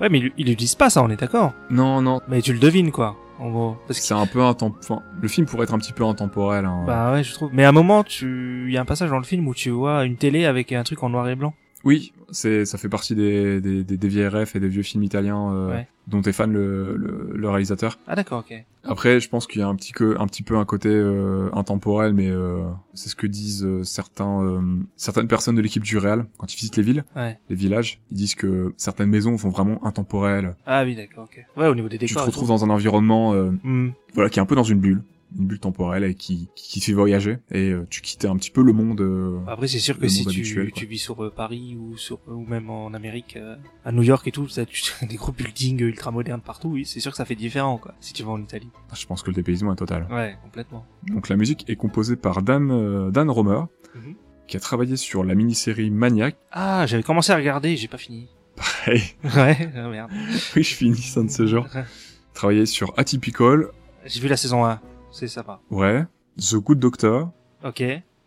Ouais, 0.00 0.08
mais 0.10 0.18
ils, 0.18 0.32
ils 0.38 0.46
lui 0.46 0.56
disent 0.56 0.74
pas 0.74 0.88
ça, 0.90 1.02
on 1.02 1.08
est 1.10 1.16
d'accord. 1.20 1.52
Non, 1.70 2.00
non, 2.02 2.20
Mais 2.28 2.40
tu 2.42 2.52
le 2.52 2.58
devines, 2.58 2.90
quoi, 2.90 3.16
en 3.38 3.50
gros. 3.50 3.76
Parce 3.86 3.98
que, 4.00 4.04
c'est 4.06 4.14
un 4.14 4.26
peu 4.26 4.42
intemp... 4.42 4.74
enfin, 4.78 5.00
le 5.20 5.28
film 5.28 5.46
pourrait 5.46 5.64
être 5.64 5.74
un 5.74 5.78
petit 5.78 5.92
peu 5.94 6.04
intemporel. 6.04 6.64
Hein. 6.66 6.84
bah 6.86 7.12
ouais, 7.12 7.22
je 7.22 7.32
trouve. 7.34 7.50
Mais 7.52 7.64
à 7.64 7.68
un 7.70 7.72
moment, 7.72 8.02
tu, 8.04 8.64
il 8.66 8.72
y 8.72 8.76
a 8.76 8.80
un 8.80 8.84
passage 8.86 9.10
dans 9.10 9.18
le 9.18 9.24
film 9.24 9.46
où 9.48 9.54
tu 9.54 9.70
vois 9.70 10.04
une 10.04 10.16
télé 10.16 10.44
avec 10.46 10.72
un 10.72 10.82
truc 10.84 11.02
en 11.02 11.08
noir 11.10 11.28
et 11.28 11.34
blanc. 11.36 11.54
Oui, 11.84 12.12
c'est, 12.30 12.64
ça 12.66 12.76
fait 12.78 12.88
partie 12.90 13.14
des, 13.14 13.60
des, 13.60 13.84
des, 13.84 13.96
des 13.96 14.08
vieilles 14.08 14.28
refs 14.28 14.54
et 14.54 14.60
des 14.60 14.68
vieux 14.68 14.82
films 14.82 15.02
italiens 15.02 15.50
euh, 15.52 15.70
Ouais. 15.70 15.88
dont 16.08 16.20
est 16.22 16.32
fan 16.32 16.52
le, 16.52 16.94
le, 16.96 17.30
le 17.34 17.48
réalisateur. 17.48 17.98
Ah 18.06 18.14
d'accord, 18.14 18.40
ok. 18.48 18.54
Après, 18.84 19.18
je 19.20 19.28
pense 19.28 19.46
qu'il 19.46 19.60
y 19.60 19.64
a 19.64 19.68
un 19.68 19.74
petit, 19.76 19.92
que, 19.92 20.16
un 20.18 20.26
petit 20.26 20.42
peu 20.42 20.56
un 20.56 20.64
côté 20.64 20.88
euh, 20.90 21.48
intemporel, 21.54 22.12
mais 22.14 22.28
euh, 22.30 22.62
c'est 22.94 23.08
ce 23.08 23.16
que 23.16 23.26
disent 23.26 23.64
euh, 23.64 23.82
certains, 23.84 24.42
euh, 24.42 24.60
certaines 24.96 25.28
personnes 25.28 25.54
de 25.56 25.60
l'équipe 25.62 25.82
du 25.82 25.96
Real 25.98 26.26
quand 26.38 26.52
ils 26.52 26.56
visitent 26.56 26.76
les 26.76 26.82
villes, 26.82 27.04
Ouais. 27.16 27.38
les 27.48 27.56
villages. 27.56 28.00
Ils 28.10 28.16
disent 28.16 28.34
que 28.34 28.72
certaines 28.76 29.08
maisons 29.10 29.36
font 29.38 29.50
vraiment 29.50 29.84
intemporelles. 29.86 30.56
Ah 30.66 30.82
oui, 30.84 30.94
d'accord, 30.96 31.24
ok. 31.24 31.44
Ouais, 31.56 31.66
au 31.68 31.74
niveau 31.74 31.88
des 31.88 31.98
Tu 31.98 32.04
te 32.06 32.10
décors. 32.10 32.22
et 32.24 32.26
retrouves 32.26 32.48
dans 32.48 32.64
un 32.64 32.70
environnement 32.70 33.32
euh, 33.34 33.50
Hmm. 33.62 33.90
voilà, 34.14 34.28
qui 34.30 34.38
est 34.38 34.42
un 34.42 34.46
peu 34.46 34.54
dans 34.56 34.62
une 34.64 34.80
bulle. 34.80 35.02
Une 35.38 35.46
bulle 35.46 35.60
temporelle 35.60 36.04
et 36.04 36.14
qui, 36.14 36.48
qui 36.56 36.80
fait 36.80 36.92
voyager 36.92 37.38
et 37.50 37.70
euh, 37.70 37.86
tu 37.88 38.00
quittais 38.00 38.26
un 38.28 38.36
petit 38.36 38.50
peu 38.50 38.62
le 38.62 38.72
monde. 38.72 39.00
euh, 39.00 39.38
Après, 39.46 39.68
c'est 39.68 39.78
sûr 39.78 39.98
que 39.98 40.08
si 40.08 40.26
tu, 40.26 40.72
tu 40.74 40.86
vis 40.86 40.98
sur 40.98 41.22
euh, 41.24 41.30
Paris 41.30 41.76
ou 41.78 41.96
sur 41.96 42.18
ou 42.28 42.44
même 42.44 42.68
en 42.70 42.92
Amérique, 42.94 43.36
euh, 43.36 43.56
à 43.84 43.92
New 43.92 44.02
York 44.02 44.26
et 44.26 44.32
tout, 44.32 44.48
ça, 44.48 44.66
tu, 44.66 44.82
des 45.08 45.16
gros 45.16 45.32
buildings 45.32 45.80
ultra 45.82 46.10
modernes 46.10 46.40
partout, 46.40 46.68
oui, 46.70 46.84
c'est 46.84 47.00
sûr 47.00 47.10
que 47.12 47.16
ça 47.16 47.24
fait 47.24 47.36
différent, 47.36 47.78
quoi. 47.78 47.94
Si 48.00 48.12
tu 48.12 48.22
vas 48.22 48.30
en 48.32 48.40
Italie. 48.42 48.70
je 48.94 49.06
pense 49.06 49.22
que 49.22 49.28
le 49.30 49.34
dépaysement 49.34 49.72
est 49.72 49.76
total. 49.76 50.06
Ouais, 50.10 50.36
complètement. 50.42 50.84
Donc 51.06 51.28
la 51.28 51.36
musique 51.36 51.68
est 51.70 51.76
composée 51.76 52.16
par 52.16 52.42
Dan, 52.42 53.10
Dan 53.10 53.30
Romer, 53.30 53.60
Mhm. 53.94 54.14
qui 54.46 54.56
a 54.56 54.60
travaillé 54.60 54.96
sur 54.96 55.24
la 55.24 55.34
mini-série 55.34 55.90
Maniac. 55.90 56.36
Ah, 56.52 56.86
j'avais 56.86 57.02
commencé 57.02 57.32
à 57.32 57.36
regarder, 57.36 57.76
j'ai 57.76 57.88
pas 57.88 57.98
fini. 57.98 58.28
Hey, 58.86 59.02
Ouais, 59.24 59.70
ah, 59.76 59.88
merde. 59.88 60.10
oui, 60.56 60.62
je 60.62 60.74
finis 60.74 60.96
ça 61.02 61.22
de 61.22 61.28
ce 61.30 61.46
genre. 61.46 61.66
Travaillé 62.34 62.66
sur 62.66 62.92
Atypical, 62.98 63.66
J'ai 64.06 64.20
vu 64.20 64.28
la 64.28 64.36
saison 64.36 64.64
1, 64.64 64.80
c'est 65.10 65.28
sympa. 65.28 65.60
ouais, 65.70 66.04
The 66.38 66.54
Good 66.56 66.78
Doctor, 66.78 67.30
Ok. 67.64 67.82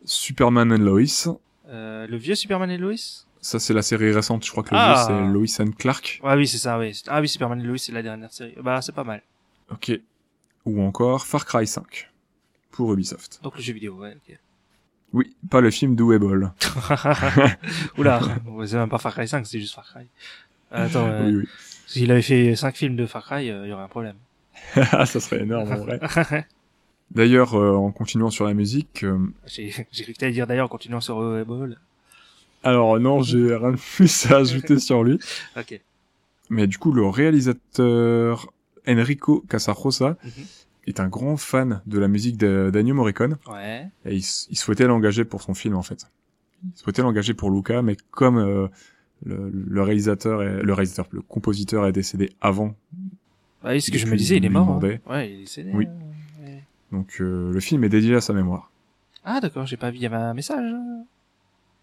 Superman 0.06 0.72
and 0.72 0.78
Lois. 0.78 1.40
Euh, 1.70 2.06
le 2.08 2.18
vieux 2.18 2.36
Superman 2.36 2.70
et 2.70 2.78
Lois? 2.78 2.96
Ça, 3.42 3.60
c'est 3.60 3.74
la 3.74 3.82
série 3.82 4.12
récente. 4.12 4.46
Je 4.46 4.52
crois 4.52 4.64
que 4.64 4.72
le 4.74 4.80
Ah. 4.80 4.94
vieux, 5.08 5.16
c'est 5.18 5.34
Lois 5.34 5.68
and 5.68 5.72
Clark. 5.78 6.20
Ouais, 6.24 6.36
oui, 6.36 6.48
c'est 6.48 6.58
ça, 6.58 6.78
oui. 6.78 7.02
Ah 7.08 7.20
oui, 7.22 7.28
Superman 7.28 7.60
et 7.60 7.64
Lois, 7.64 7.78
c'est 7.78 7.92
la 7.94 8.02
dernière 8.04 8.32
série. 8.32 8.54
Bah, 8.62 8.82
c'est 8.82 8.92
pas 8.94 9.04
mal. 9.04 9.22
Ok. 9.72 9.92
Ou 10.66 10.82
encore 10.84 11.26
Far 11.26 11.46
Cry 11.46 11.66
5. 11.68 12.10
Pour 12.72 12.92
Ubisoft. 12.94 13.40
Donc 13.44 13.56
le 13.56 13.62
jeu 13.62 13.74
vidéo, 13.74 13.96
ouais, 13.96 14.16
ok. 14.16 14.38
Oui, 15.14 15.36
pas 15.50 15.62
le 15.62 15.70
film 15.72 15.96
Doable. 15.96 16.52
Oula, 17.98 18.20
c'est 18.66 18.76
même 18.78 18.90
pas 18.90 18.98
Far 18.98 19.14
Cry 19.14 19.28
5, 19.28 19.46
c'est 19.46 19.60
juste 19.60 19.76
Far 19.76 19.86
Cry. 19.86 20.08
Attends, 20.72 21.06
euh, 21.08 21.26
Oui, 21.28 21.36
oui. 21.38 21.48
s'il 21.86 22.12
avait 22.12 22.22
fait 22.24 22.56
5 22.56 22.76
films 22.76 22.96
de 22.96 23.06
Far 23.06 23.24
Cry, 23.24 23.46
il 23.46 23.68
y 23.68 23.72
aurait 23.74 23.84
un 23.84 23.88
problème. 23.88 24.16
Ah, 24.92 25.06
ça 25.06 25.20
serait 25.20 25.42
énorme, 25.44 25.72
en 25.72 25.78
vrai. 25.78 26.00
D'ailleurs, 27.14 27.54
euh, 27.56 27.76
en 27.76 27.92
continuant 27.92 28.30
sur 28.32 28.46
la 28.46 28.54
musique, 28.54 29.04
euh, 29.04 29.18
J'ai 29.48 29.70
cru 30.04 30.14
que 30.14 30.18
t'allais 30.18 30.32
dire 30.32 30.48
d'ailleurs 30.48 30.66
en 30.66 30.70
continuant 30.70 31.02
sur 31.02 31.18
Ball. 31.46 31.78
alors 32.64 33.00
non, 33.00 33.22
j'ai 33.22 33.56
rien 33.56 33.72
de 33.72 33.78
plus 33.78 34.26
à 34.32 34.38
ajouter 34.38 34.80
sur 34.80 35.04
lui. 35.04 35.20
Ok. 35.58 35.80
Mais 36.50 36.68
du 36.68 36.78
coup, 36.78 36.92
le 36.92 37.06
réalisateur 37.06 38.52
Enrico 38.88 39.44
Casarosa 39.50 40.18
Mhm. 40.24 40.32
est 40.88 41.00
un 41.00 41.08
grand 41.08 41.38
fan 41.38 41.82
de 41.86 42.00
la 42.00 42.08
musique 42.08 42.38
d'Ennio 42.38 42.94
Morricone 42.96 43.38
Ouais. 43.48 43.88
et 44.06 44.16
il, 44.16 44.24
il 44.50 44.58
souhaitait 44.58 44.88
l'engager 44.88 45.24
pour 45.26 45.42
son 45.42 45.54
film 45.54 45.76
en 45.76 45.84
fait. 45.84 46.06
Il 46.64 46.78
souhaitait 46.80 47.02
l'engager 47.02 47.34
pour 47.34 47.50
Luca, 47.52 47.82
mais 47.82 47.96
comme 48.12 48.38
euh, 48.38 48.68
le, 49.26 49.50
le 49.54 49.82
réalisateur, 49.82 50.42
est, 50.44 50.62
le 50.64 50.74
réalisateur, 50.74 51.08
le 51.12 51.22
compositeur 51.22 51.86
est 51.88 51.92
décédé 51.92 52.32
avant, 52.42 52.76
Bah 53.64 53.72
oui, 53.72 53.82
ce 53.82 53.92
que 53.92 53.98
je 53.98 54.06
me 54.08 54.16
disais, 54.18 54.38
il 54.38 54.46
est 54.46 54.50
mort. 54.50 54.70
hein. 54.70 54.80
Ouais, 55.10 55.30
il 55.30 55.36
est 55.36 55.40
décédé. 55.42 55.72
Oui. 55.74 55.88
Donc 56.94 57.18
euh, 57.20 57.52
le 57.52 57.60
film 57.60 57.84
est 57.84 57.90
dédié 57.90 58.16
à 58.16 58.22
sa 58.22 58.32
mémoire. 58.32 58.72
Ah 59.26 59.42
d'accord, 59.42 59.66
j'ai 59.66 59.76
pas 59.78 59.90
vu, 59.92 59.98
il 59.98 60.04
y 60.04 60.06
avait 60.06 60.16
un 60.16 60.34
message 60.34 60.64
euh, 60.72 61.04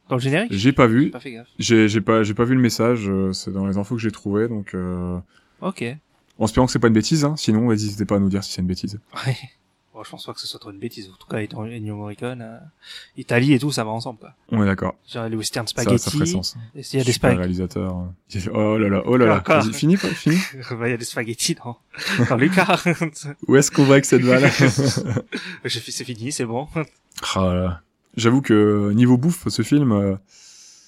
dans 0.09 0.17
le 0.17 0.21
générique? 0.23 0.53
J'ai 0.53 0.73
pas 0.73 0.87
J'ai 0.89 0.95
vu, 0.95 1.11
pas 1.11 1.21
fait 1.21 1.33
gaffe. 1.33 1.49
j'ai 1.59 1.89
j'ai 1.89 2.01
pas 2.01 2.23
j'ai 2.23 2.33
pas 2.35 2.45
vu 2.45 2.55
le 2.55 2.61
message, 2.61 3.09
euh, 3.11 3.33
c'est 3.33 3.53
dans 3.53 3.67
les 3.67 3.77
infos 3.77 3.97
que 3.97 4.01
j'ai 4.01 4.11
trouvé, 4.13 4.49
donc 4.49 4.75
euh, 4.75 5.19
Ok. 5.61 5.85
en 6.39 6.45
espérant 6.45 6.67
que 6.67 6.73
c'est 6.73 6.79
pas 6.79 6.89
une 6.89 6.95
bêtise, 6.95 7.25
hein, 7.25 7.35
sinon 7.37 7.69
n'hésitez 7.71 8.05
pas 8.07 8.17
à 8.17 8.19
nous 8.21 8.29
dire 8.31 8.43
si 8.45 8.53
c'est 8.53 8.63
une 8.63 8.69
bêtise. 8.69 8.99
Ouais. 9.27 9.37
Bon, 10.01 10.05
je 10.05 10.11
pense 10.13 10.25
pas 10.25 10.33
que 10.33 10.41
ce 10.41 10.47
soit 10.47 10.59
trop 10.59 10.71
une 10.71 10.79
bêtise. 10.79 11.11
En 11.13 11.17
tout 11.19 11.27
cas, 11.27 11.41
étant 11.43 11.67
Ennio 11.67 11.95
Morricone, 11.95 12.41
euh, 12.41 12.59
Italie 13.19 13.53
et 13.53 13.59
tout, 13.59 13.71
ça 13.71 13.85
va 13.85 13.91
ensemble, 13.91 14.19
quoi. 14.19 14.33
On 14.49 14.63
est 14.63 14.67
d'accord, 14.67 14.95
Genre 15.07 15.29
les 15.29 15.37
western 15.37 15.67
ça, 15.67 15.73
spaghetti. 15.73 15.99
ça 16.03 16.11
ferait 16.11 16.25
sens. 16.25 16.57
S'il 16.81 17.01
y 17.01 17.03
a 17.03 17.05
des 17.05 17.13
spaghettis. 17.13 17.39
réalisateur. 17.41 17.99
euh. 17.99 18.51
Oh 18.55 18.79
là 18.79 18.89
là, 18.89 19.03
oh 19.05 19.19
là 19.19 19.27
là. 19.27 19.43
Vas-y, 19.47 19.75
fini, 19.75 19.97
quoi, 19.99 20.09
fini. 20.09 20.39
Bah, 20.71 20.89
il 20.89 20.91
y 20.93 20.95
a 20.95 20.97
des 20.97 21.05
spaghettis 21.05 21.55
dans, 21.57 21.77
dans 22.31 22.37
Lucas. 22.39 22.83
Où 23.47 23.57
est-ce 23.57 23.71
qu'on 23.71 23.85
va 23.85 23.93
avec 23.97 24.07
cette 24.07 24.23
balle 24.23 24.51
c'est 25.69 26.05
fini, 26.05 26.33
c'est 26.33 26.47
bon. 26.47 26.67
Là 27.37 27.53
là. 27.55 27.83
J'avoue 28.17 28.41
que 28.41 28.93
niveau 28.93 29.19
bouffe, 29.19 29.49
ce 29.49 29.61
film, 29.61 29.93
euh, 29.93 30.17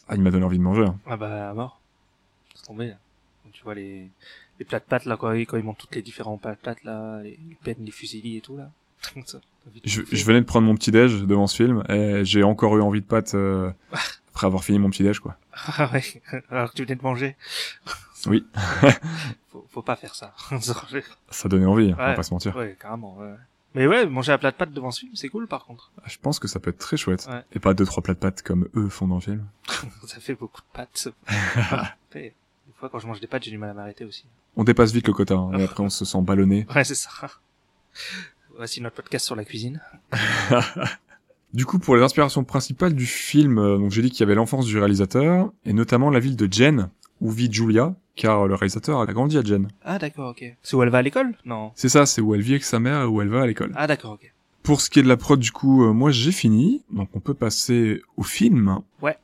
ah, 0.08 0.14
il 0.16 0.22
m'a 0.22 0.30
donné 0.30 0.46
envie 0.46 0.56
de 0.56 0.62
manger. 0.62 0.86
hein. 0.86 0.98
Ah 1.06 1.18
bah, 1.18 1.50
à 1.50 1.52
mort. 1.52 1.82
C'est 2.54 2.64
tombé, 2.64 2.86
là. 2.86 2.94
Tu 3.52 3.62
vois 3.62 3.74
les, 3.74 4.08
les 4.58 4.64
plats 4.64 4.78
de 4.78 4.84
pâtes, 4.84 5.04
là, 5.04 5.18
quand, 5.18 5.32
quand 5.32 5.58
ils 5.58 5.62
montent 5.64 5.76
toutes 5.76 5.94
les 5.96 6.00
différents 6.02 6.38
plats 6.38 6.54
de 6.54 6.60
pâtes, 6.60 6.82
là, 6.84 7.20
les, 7.22 7.38
les 7.50 7.58
peines, 7.62 7.84
les 7.84 7.90
fusilis 7.90 8.38
et 8.38 8.40
tout, 8.40 8.56
là. 8.56 8.70
Ça, 9.26 9.38
Je, 9.84 10.02
je 10.10 10.24
venais 10.24 10.40
de 10.40 10.46
prendre 10.46 10.66
mon 10.66 10.74
petit 10.74 10.90
déj 10.90 11.22
devant 11.22 11.46
ce 11.46 11.56
film 11.56 11.84
et 11.88 12.24
j'ai 12.24 12.42
encore 12.42 12.76
eu 12.76 12.80
envie 12.82 13.00
de 13.00 13.06
pâtes 13.06 13.34
euh, 13.34 13.70
après 14.34 14.46
avoir 14.46 14.64
fini 14.64 14.78
mon 14.78 14.90
petit 14.90 15.02
déj 15.02 15.20
quoi. 15.20 15.36
Ah 15.52 15.90
ouais, 15.92 16.02
alors 16.50 16.70
que 16.70 16.76
tu 16.76 16.82
venais 16.84 16.96
de 16.96 17.02
manger. 17.02 17.36
Oui. 18.26 18.46
faut, 19.50 19.66
faut 19.70 19.82
pas 19.82 19.96
faire 19.96 20.14
ça. 20.14 20.34
ouais, 20.52 21.02
Ça 21.30 21.48
donnait 21.48 21.66
envie, 21.66 21.90
hein, 21.90 21.96
on 21.98 22.02
va 22.02 22.08
Ouais. 22.10 22.14
pas 22.14 22.22
se 22.22 22.32
mentir. 22.32 22.56
carrément, 22.80 23.16
ouais. 23.18 23.34
Mais 23.74 23.86
ouais, 23.86 24.06
manger 24.06 24.32
un 24.32 24.38
plat 24.38 24.50
de 24.50 24.56
pâtes 24.56 24.72
devant 24.72 24.90
ce 24.90 25.00
film, 25.00 25.16
c'est 25.16 25.28
cool, 25.30 25.46
par 25.46 25.64
contre. 25.64 25.92
Je 26.04 26.18
pense 26.20 26.38
que 26.38 26.46
ça 26.46 26.60
peut 26.60 26.70
être 26.70 26.78
très 26.78 26.98
chouette. 26.98 27.26
Ouais. 27.30 27.42
Et 27.54 27.58
pas 27.58 27.72
deux 27.72 27.86
trois 27.86 28.02
plats 28.02 28.12
de 28.14 28.18
pâtes 28.18 28.42
comme 28.42 28.68
eux 28.76 28.88
font 28.90 29.08
dans 29.08 29.14
le 29.14 29.20
film. 29.22 29.46
Ça 30.06 30.20
fait 30.20 30.34
beaucoup 30.34 30.60
de 30.60 30.66
pâtes. 30.74 31.08
Des 32.14 32.32
fois, 32.76 32.90
quand 32.90 32.98
je 32.98 33.06
mange 33.06 33.20
des 33.20 33.26
pâtes, 33.26 33.44
j'ai 33.44 33.50
du 33.50 33.56
mal 33.58 33.70
à 33.70 33.74
m'arrêter 33.74 34.04
aussi. 34.04 34.26
On 34.56 34.64
dépasse 34.64 34.92
vite 34.92 35.06
le 35.06 35.14
quota 35.14 35.34
hein, 35.34 35.52
et 35.58 35.64
après 35.64 35.82
on 35.82 35.88
se 35.88 36.04
sent 36.04 36.20
ballonné. 36.20 36.66
Ouais, 36.74 36.84
c'est 36.84 36.94
ça. 36.94 37.10
Voici 38.56 38.80
notre 38.80 38.96
podcast 38.96 39.26
sur 39.26 39.36
la 39.36 39.44
cuisine. 39.44 39.80
Du 41.52 41.66
coup, 41.66 41.78
pour 41.78 41.96
les 41.96 42.02
inspirations 42.02 42.44
principales 42.44 42.94
du 42.94 43.04
film, 43.04 43.58
euh, 43.58 43.76
donc 43.76 43.90
j'ai 43.90 44.00
dit 44.00 44.10
qu'il 44.10 44.20
y 44.20 44.22
avait 44.22 44.34
l'enfance 44.34 44.64
du 44.64 44.78
réalisateur 44.78 45.52
et 45.66 45.74
notamment 45.74 46.08
la 46.08 46.18
ville 46.18 46.34
de 46.34 46.50
Jen 46.50 46.88
où 47.20 47.30
vit 47.30 47.52
Julia, 47.52 47.94
car 48.16 48.46
le 48.46 48.54
réalisateur 48.54 49.00
a 49.00 49.06
grandi 49.06 49.36
à 49.36 49.42
Jen. 49.42 49.68
Ah, 49.84 49.98
d'accord, 49.98 50.30
ok. 50.30 50.56
C'est 50.62 50.76
où 50.76 50.82
elle 50.82 50.88
va 50.88 50.98
à 50.98 51.02
l'école? 51.02 51.34
Non. 51.44 51.70
C'est 51.74 51.90
ça, 51.90 52.06
c'est 52.06 52.22
où 52.22 52.34
elle 52.34 52.40
vit 52.40 52.52
avec 52.52 52.64
sa 52.64 52.80
mère 52.80 53.02
et 53.02 53.04
où 53.04 53.20
elle 53.20 53.28
va 53.28 53.42
à 53.42 53.46
l'école. 53.46 53.72
Ah, 53.76 53.86
d'accord, 53.86 54.12
ok. 54.12 54.32
Pour 54.62 54.80
ce 54.80 54.88
qui 54.88 55.00
est 55.00 55.02
de 55.02 55.08
la 55.08 55.18
prod, 55.18 55.38
du 55.38 55.52
coup, 55.52 55.84
euh, 55.84 55.92
moi 55.92 56.10
j'ai 56.10 56.32
fini, 56.32 56.82
donc 56.90 57.10
on 57.12 57.20
peut 57.20 57.34
passer 57.34 58.00
au 58.16 58.22
film. 58.22 58.78
Ouais. 59.02 59.18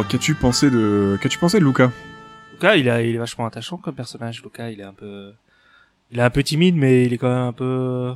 Alors, 0.00 0.08
qu'as-tu 0.10 0.34
pensé 0.34 0.70
de, 0.70 1.18
qu'as-tu 1.20 1.36
pensé 1.38 1.60
de 1.60 1.64
Luca? 1.66 1.92
Luca, 2.52 2.74
il, 2.74 2.88
a, 2.88 3.02
il 3.02 3.14
est 3.16 3.18
vachement 3.18 3.44
attachant 3.44 3.76
comme 3.76 3.94
personnage. 3.94 4.42
Luca, 4.42 4.70
il 4.70 4.80
est 4.80 4.84
un 4.84 4.94
peu, 4.94 5.34
il 6.10 6.18
est 6.18 6.22
un 6.22 6.30
peu 6.30 6.42
timide, 6.42 6.74
mais 6.74 7.04
il 7.04 7.12
est 7.12 7.18
quand 7.18 7.28
même 7.28 7.48
un 7.48 7.52
peu, 7.52 8.14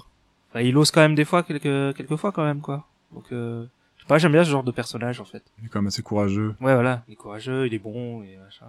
enfin, 0.48 0.62
il 0.62 0.74
ose 0.78 0.90
quand 0.90 1.02
même 1.02 1.14
des 1.14 1.26
fois, 1.26 1.42
quelques, 1.42 1.94
quelques 1.94 2.16
fois 2.16 2.32
quand 2.32 2.42
même, 2.42 2.62
quoi. 2.62 2.86
Donc, 3.12 3.24
euh, 3.32 3.66
je 3.98 4.02
sais 4.02 4.08
pas, 4.08 4.16
j'aime 4.16 4.32
bien 4.32 4.44
ce 4.44 4.48
genre 4.48 4.64
de 4.64 4.70
personnage, 4.70 5.20
en 5.20 5.26
fait. 5.26 5.42
Il 5.60 5.66
est 5.66 5.68
quand 5.68 5.80
même 5.80 5.88
assez 5.88 6.00
courageux. 6.00 6.54
Ouais, 6.58 6.72
voilà. 6.72 7.02
Il 7.06 7.12
est 7.12 7.16
courageux, 7.16 7.66
il 7.66 7.74
est 7.74 7.78
bon, 7.78 8.22
et 8.22 8.38
machin. 8.42 8.64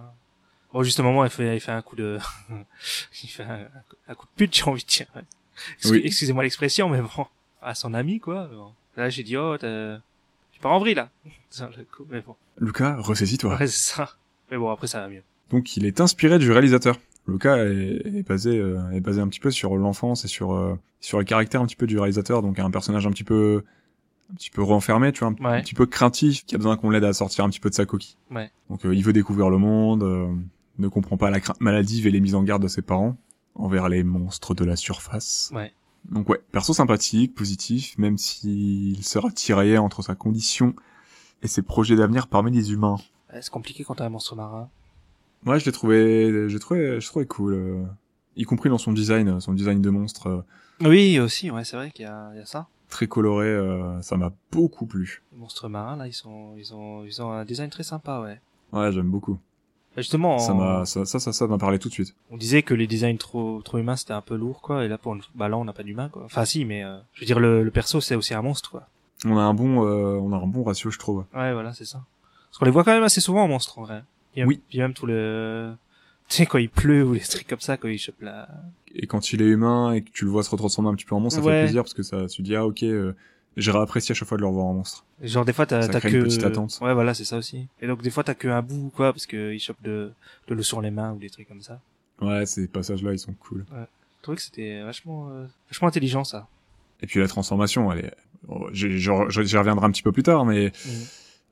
Bon, 0.74 0.82
juste 0.82 1.00
au 1.00 1.02
moment, 1.02 1.24
il 1.24 1.30
fait, 1.30 1.56
il 1.56 1.60
fait 1.60 1.72
un 1.72 1.80
coup 1.80 1.96
de, 1.96 2.18
il 3.22 3.28
fait 3.30 3.44
un, 3.44 3.60
un 4.08 4.14
coup 4.14 4.26
de 4.26 4.30
pute, 4.36 4.54
j'ai 4.54 4.64
envie 4.64 4.82
de 4.84 4.88
dire. 4.88 5.06
ouais. 5.16 5.22
Oui. 5.86 6.02
Excusez-moi 6.04 6.42
l'expression, 6.42 6.90
mais 6.90 7.00
bon, 7.00 7.24
à 7.62 7.74
son 7.74 7.94
ami, 7.94 8.20
quoi. 8.20 8.50
Là, 8.94 9.08
j'ai 9.08 9.22
dit, 9.22 9.38
oh, 9.38 9.56
t'as- 9.56 10.00
en 10.70 10.78
vrille, 10.78 10.94
là. 10.94 11.10
Sur 11.50 11.68
le 11.76 11.84
coup, 11.84 12.04
mais 12.10 12.20
bon. 12.20 12.34
Luca, 12.58 12.96
ressaisis-toi. 12.96 13.56
Ouais, 13.58 13.66
c'est 13.66 13.94
ça. 13.94 14.10
Mais 14.50 14.56
bon, 14.56 14.70
après, 14.70 14.86
ça 14.86 15.00
va 15.00 15.08
mieux. 15.08 15.22
Donc, 15.50 15.76
il 15.76 15.84
est 15.86 16.00
inspiré 16.00 16.38
du 16.38 16.50
réalisateur. 16.52 16.98
Luca 17.28 17.58
est, 17.58 18.02
est 18.06 18.26
basé, 18.26 18.58
euh, 18.58 18.90
est 18.92 19.00
basé 19.00 19.20
un 19.20 19.28
petit 19.28 19.40
peu 19.40 19.50
sur 19.50 19.76
l'enfance 19.76 20.24
et 20.24 20.28
sur, 20.28 20.52
euh, 20.54 20.78
sur 21.00 21.18
le 21.18 21.24
caractère 21.24 21.60
un 21.60 21.66
petit 21.66 21.76
peu 21.76 21.86
du 21.86 21.98
réalisateur. 21.98 22.42
Donc, 22.42 22.58
un 22.58 22.70
personnage 22.70 23.06
un 23.06 23.10
petit 23.10 23.24
peu, 23.24 23.64
un 24.32 24.34
petit 24.36 24.50
peu 24.50 24.62
renfermé, 24.62 25.12
tu 25.12 25.20
vois, 25.24 25.28
un, 25.40 25.44
Ouais. 25.44 25.58
un 25.58 25.62
petit 25.62 25.74
peu 25.74 25.86
craintif, 25.86 26.44
qui 26.46 26.54
a 26.54 26.58
besoin 26.58 26.76
qu'on 26.76 26.90
l'aide 26.90 27.04
à 27.04 27.12
sortir 27.12 27.44
un 27.44 27.50
petit 27.50 27.60
peu 27.60 27.70
de 27.70 27.74
sa 27.74 27.84
coquille. 27.86 28.16
Ouais. 28.30 28.50
Donc, 28.70 28.84
euh, 28.86 28.94
il 28.94 29.02
veut 29.04 29.12
découvrir 29.12 29.50
le 29.50 29.58
monde, 29.58 30.04
ne 30.78 30.88
comprend 30.88 31.16
pas 31.16 31.30
la 31.30 31.40
crainte 31.40 31.60
maladive 31.60 32.06
et 32.06 32.10
les 32.10 32.20
mises 32.20 32.34
en 32.34 32.42
garde 32.42 32.62
de 32.62 32.68
ses 32.68 32.82
parents 32.82 33.16
envers 33.54 33.88
les 33.88 34.02
monstres 34.04 34.54
de 34.54 34.64
la 34.64 34.76
surface. 34.76 35.50
Ouais. 35.54 35.72
Donc 36.10 36.28
ouais, 36.28 36.40
perso 36.52 36.72
sympathique, 36.72 37.34
positif, 37.34 37.96
même 37.98 38.16
s'il 38.18 39.02
sera 39.04 39.30
tiraillé 39.30 39.78
entre 39.78 40.02
sa 40.02 40.14
condition 40.14 40.74
et 41.42 41.48
ses 41.48 41.62
projets 41.62 41.96
d'avenir 41.96 42.28
parmi 42.28 42.50
les 42.52 42.72
humains. 42.72 42.96
Ouais, 43.32 43.42
C'est 43.42 43.50
compliqué 43.50 43.84
quand 43.84 43.96
t'as 43.96 44.06
un 44.06 44.10
monstre 44.10 44.36
marin. 44.36 44.68
Ouais, 45.44 45.58
je 45.60 45.64
l'ai 45.66 45.72
trouvé, 45.72 46.48
j'ai 46.48 46.58
trouvé, 46.58 47.00
je 47.00 47.06
trouvais 47.06 47.26
cool, 47.26 47.54
euh, 47.54 47.84
y 48.36 48.44
compris 48.44 48.68
dans 48.70 48.78
son 48.78 48.92
design, 48.92 49.40
son 49.40 49.52
design 49.52 49.80
de 49.80 49.90
monstre 49.90 50.26
euh, 50.28 50.88
Oui, 50.88 51.18
aussi, 51.20 51.50
ouais, 51.50 51.64
c'est 51.64 51.76
vrai 51.76 51.90
qu'il 51.90 52.04
y 52.04 52.08
y 52.08 52.10
a 52.40 52.46
ça. 52.46 52.66
très 52.88 53.06
coloré, 53.06 53.46
euh, 53.48 54.00
ça 54.02 54.16
m'a 54.16 54.32
beaucoup 54.50 54.86
plu. 54.86 55.22
Les 55.32 55.38
monstres 55.38 55.68
marins, 55.68 55.96
là, 55.96 56.06
ils 56.08 56.12
sont, 56.14 56.54
ils 56.56 56.74
ont, 56.74 57.04
ils 57.04 57.20
ont 57.22 57.30
un 57.32 57.44
design 57.44 57.70
très 57.70 57.82
sympa, 57.84 58.20
ouais. 58.20 58.40
Ouais, 58.72 58.90
j'aime 58.92 59.10
beaucoup. 59.10 59.38
Bah, 59.96 60.02
Justement, 60.02 60.38
Ça 60.38 60.52
on, 60.52 60.56
m'a, 60.58 60.84
ça, 60.84 61.04
ça, 61.06 61.18
ça, 61.18 61.32
ça 61.32 61.46
m'a 61.46 61.56
parlé 61.58 61.78
tout 61.78 61.88
de 61.88 61.94
suite. 61.94 62.14
on 62.30 62.36
disait 62.36 62.62
que 62.62 62.74
les 62.74 62.86
designs 62.86 63.16
trop 63.16 63.62
trop 63.62 63.78
humains 63.78 63.96
c'était 63.96 64.12
un 64.12 64.20
peu 64.20 64.36
lourd 64.36 64.60
quoi, 64.60 64.84
et 64.84 64.88
là 64.88 64.98
pour 64.98 65.14
une... 65.14 65.22
bah 65.34 65.48
là 65.48 65.56
on 65.56 65.64
n'a 65.64 65.72
pas 65.72 65.82
d'humain 65.82 66.08
quoi. 66.10 66.22
Enfin 66.26 66.44
si, 66.44 66.64
mais 66.66 66.84
euh, 66.84 66.98
je 67.14 67.20
veux 67.20 67.26
dire 67.26 67.40
le, 67.40 67.62
le 67.64 67.70
perso 67.70 68.00
c'est 68.02 68.14
aussi 68.14 68.34
un 68.34 68.42
monstre 68.42 68.70
quoi. 68.70 68.86
On 69.24 69.38
a 69.38 69.40
un 69.40 69.54
bon, 69.54 69.86
euh, 69.86 70.18
on 70.20 70.32
a 70.32 70.36
un 70.36 70.46
bon 70.46 70.62
ratio, 70.64 70.90
je 70.90 70.98
trouve. 70.98 71.24
Ouais 71.34 71.52
voilà 71.54 71.72
c'est 71.72 71.86
ça. 71.86 72.02
Parce 72.50 72.58
qu'on 72.58 72.66
les 72.66 72.70
voit 72.70 72.84
quand 72.84 72.92
même 72.92 73.02
assez 73.02 73.20
souvent 73.22 73.42
en 73.44 73.48
monstre 73.48 73.78
en 73.78 73.82
vrai. 73.84 74.02
Et 74.34 74.40
même- 74.40 74.48
Oui. 74.48 74.60
Puis 74.68 74.78
même 74.78 74.92
tout 74.92 75.06
le, 75.06 75.72
tu 76.28 76.36
sais 76.36 76.44
quand 76.46 76.58
il 76.58 76.68
pleut 76.68 77.02
ou 77.02 77.14
les 77.14 77.20
trucs 77.20 77.46
comme 77.48 77.60
ça 77.60 77.78
quand 77.78 77.88
il 77.88 77.98
chope 77.98 78.20
la. 78.20 78.48
Et 78.94 79.06
quand 79.06 79.32
il 79.32 79.40
est 79.40 79.46
humain 79.46 79.92
et 79.92 80.02
que 80.02 80.10
tu 80.10 80.24
le 80.26 80.30
vois 80.30 80.42
se 80.42 80.50
retransformer 80.50 80.90
un 80.90 80.94
petit 80.94 81.06
peu 81.06 81.14
en 81.14 81.20
monstre, 81.20 81.42
ça 81.42 81.50
fait 81.50 81.62
plaisir 81.62 81.82
parce 81.82 81.94
que 81.94 82.02
ça, 82.02 82.26
tu 82.26 82.42
dis 82.42 82.54
ah 82.54 82.66
ok, 82.66 82.82
euh, 82.82 83.14
j'aurais 83.56 83.80
apprécié 83.80 84.12
à 84.12 84.14
chaque 84.14 84.28
fois 84.28 84.36
de 84.36 84.42
le 84.42 84.48
revoir 84.48 84.66
en 84.66 84.74
monstre. 84.74 85.04
Genre 85.22 85.44
des 85.44 85.52
fois 85.52 85.66
t'as 85.66 85.86
t'as 85.88 86.00
que 86.00 86.08
une 86.08 86.22
petite 86.24 86.44
attente. 86.44 86.78
ouais 86.82 86.92
voilà 86.94 87.14
c'est 87.14 87.24
ça 87.24 87.36
aussi 87.38 87.66
et 87.80 87.86
donc 87.86 88.02
des 88.02 88.10
fois 88.10 88.22
t'as 88.24 88.34
que 88.34 88.48
un 88.48 88.62
bout 88.62 88.90
quoi 88.94 89.12
parce 89.12 89.26
que 89.26 89.52
il 89.52 89.58
chope 89.60 89.82
de 89.82 90.12
de 90.48 90.54
l'eau 90.54 90.62
sur 90.62 90.80
les 90.80 90.90
mains 90.90 91.12
ou 91.12 91.18
des 91.18 91.30
trucs 91.30 91.48
comme 91.48 91.62
ça 91.62 91.80
Ouais, 92.22 92.46
ces 92.46 92.66
passages-là, 92.66 93.12
ils 93.12 93.18
sont 93.18 93.34
cool. 93.34 93.66
je 93.70 94.22
trouvais 94.22 94.36
que 94.36 94.42
c'était 94.42 94.80
vachement 94.82 95.28
euh, 95.30 95.46
vachement 95.70 95.88
intelligent 95.88 96.24
ça 96.24 96.48
Et 97.02 97.06
puis 97.06 97.20
la 97.20 97.28
transformation, 97.28 97.92
elle 97.92 98.06
est, 98.06 98.14
oh, 98.48 98.68
j'y 98.72 99.08
reviendrai 99.08 99.84
un 99.86 99.90
petit 99.90 100.02
peu 100.02 100.12
plus 100.12 100.22
tard, 100.22 100.46
mais 100.46 100.72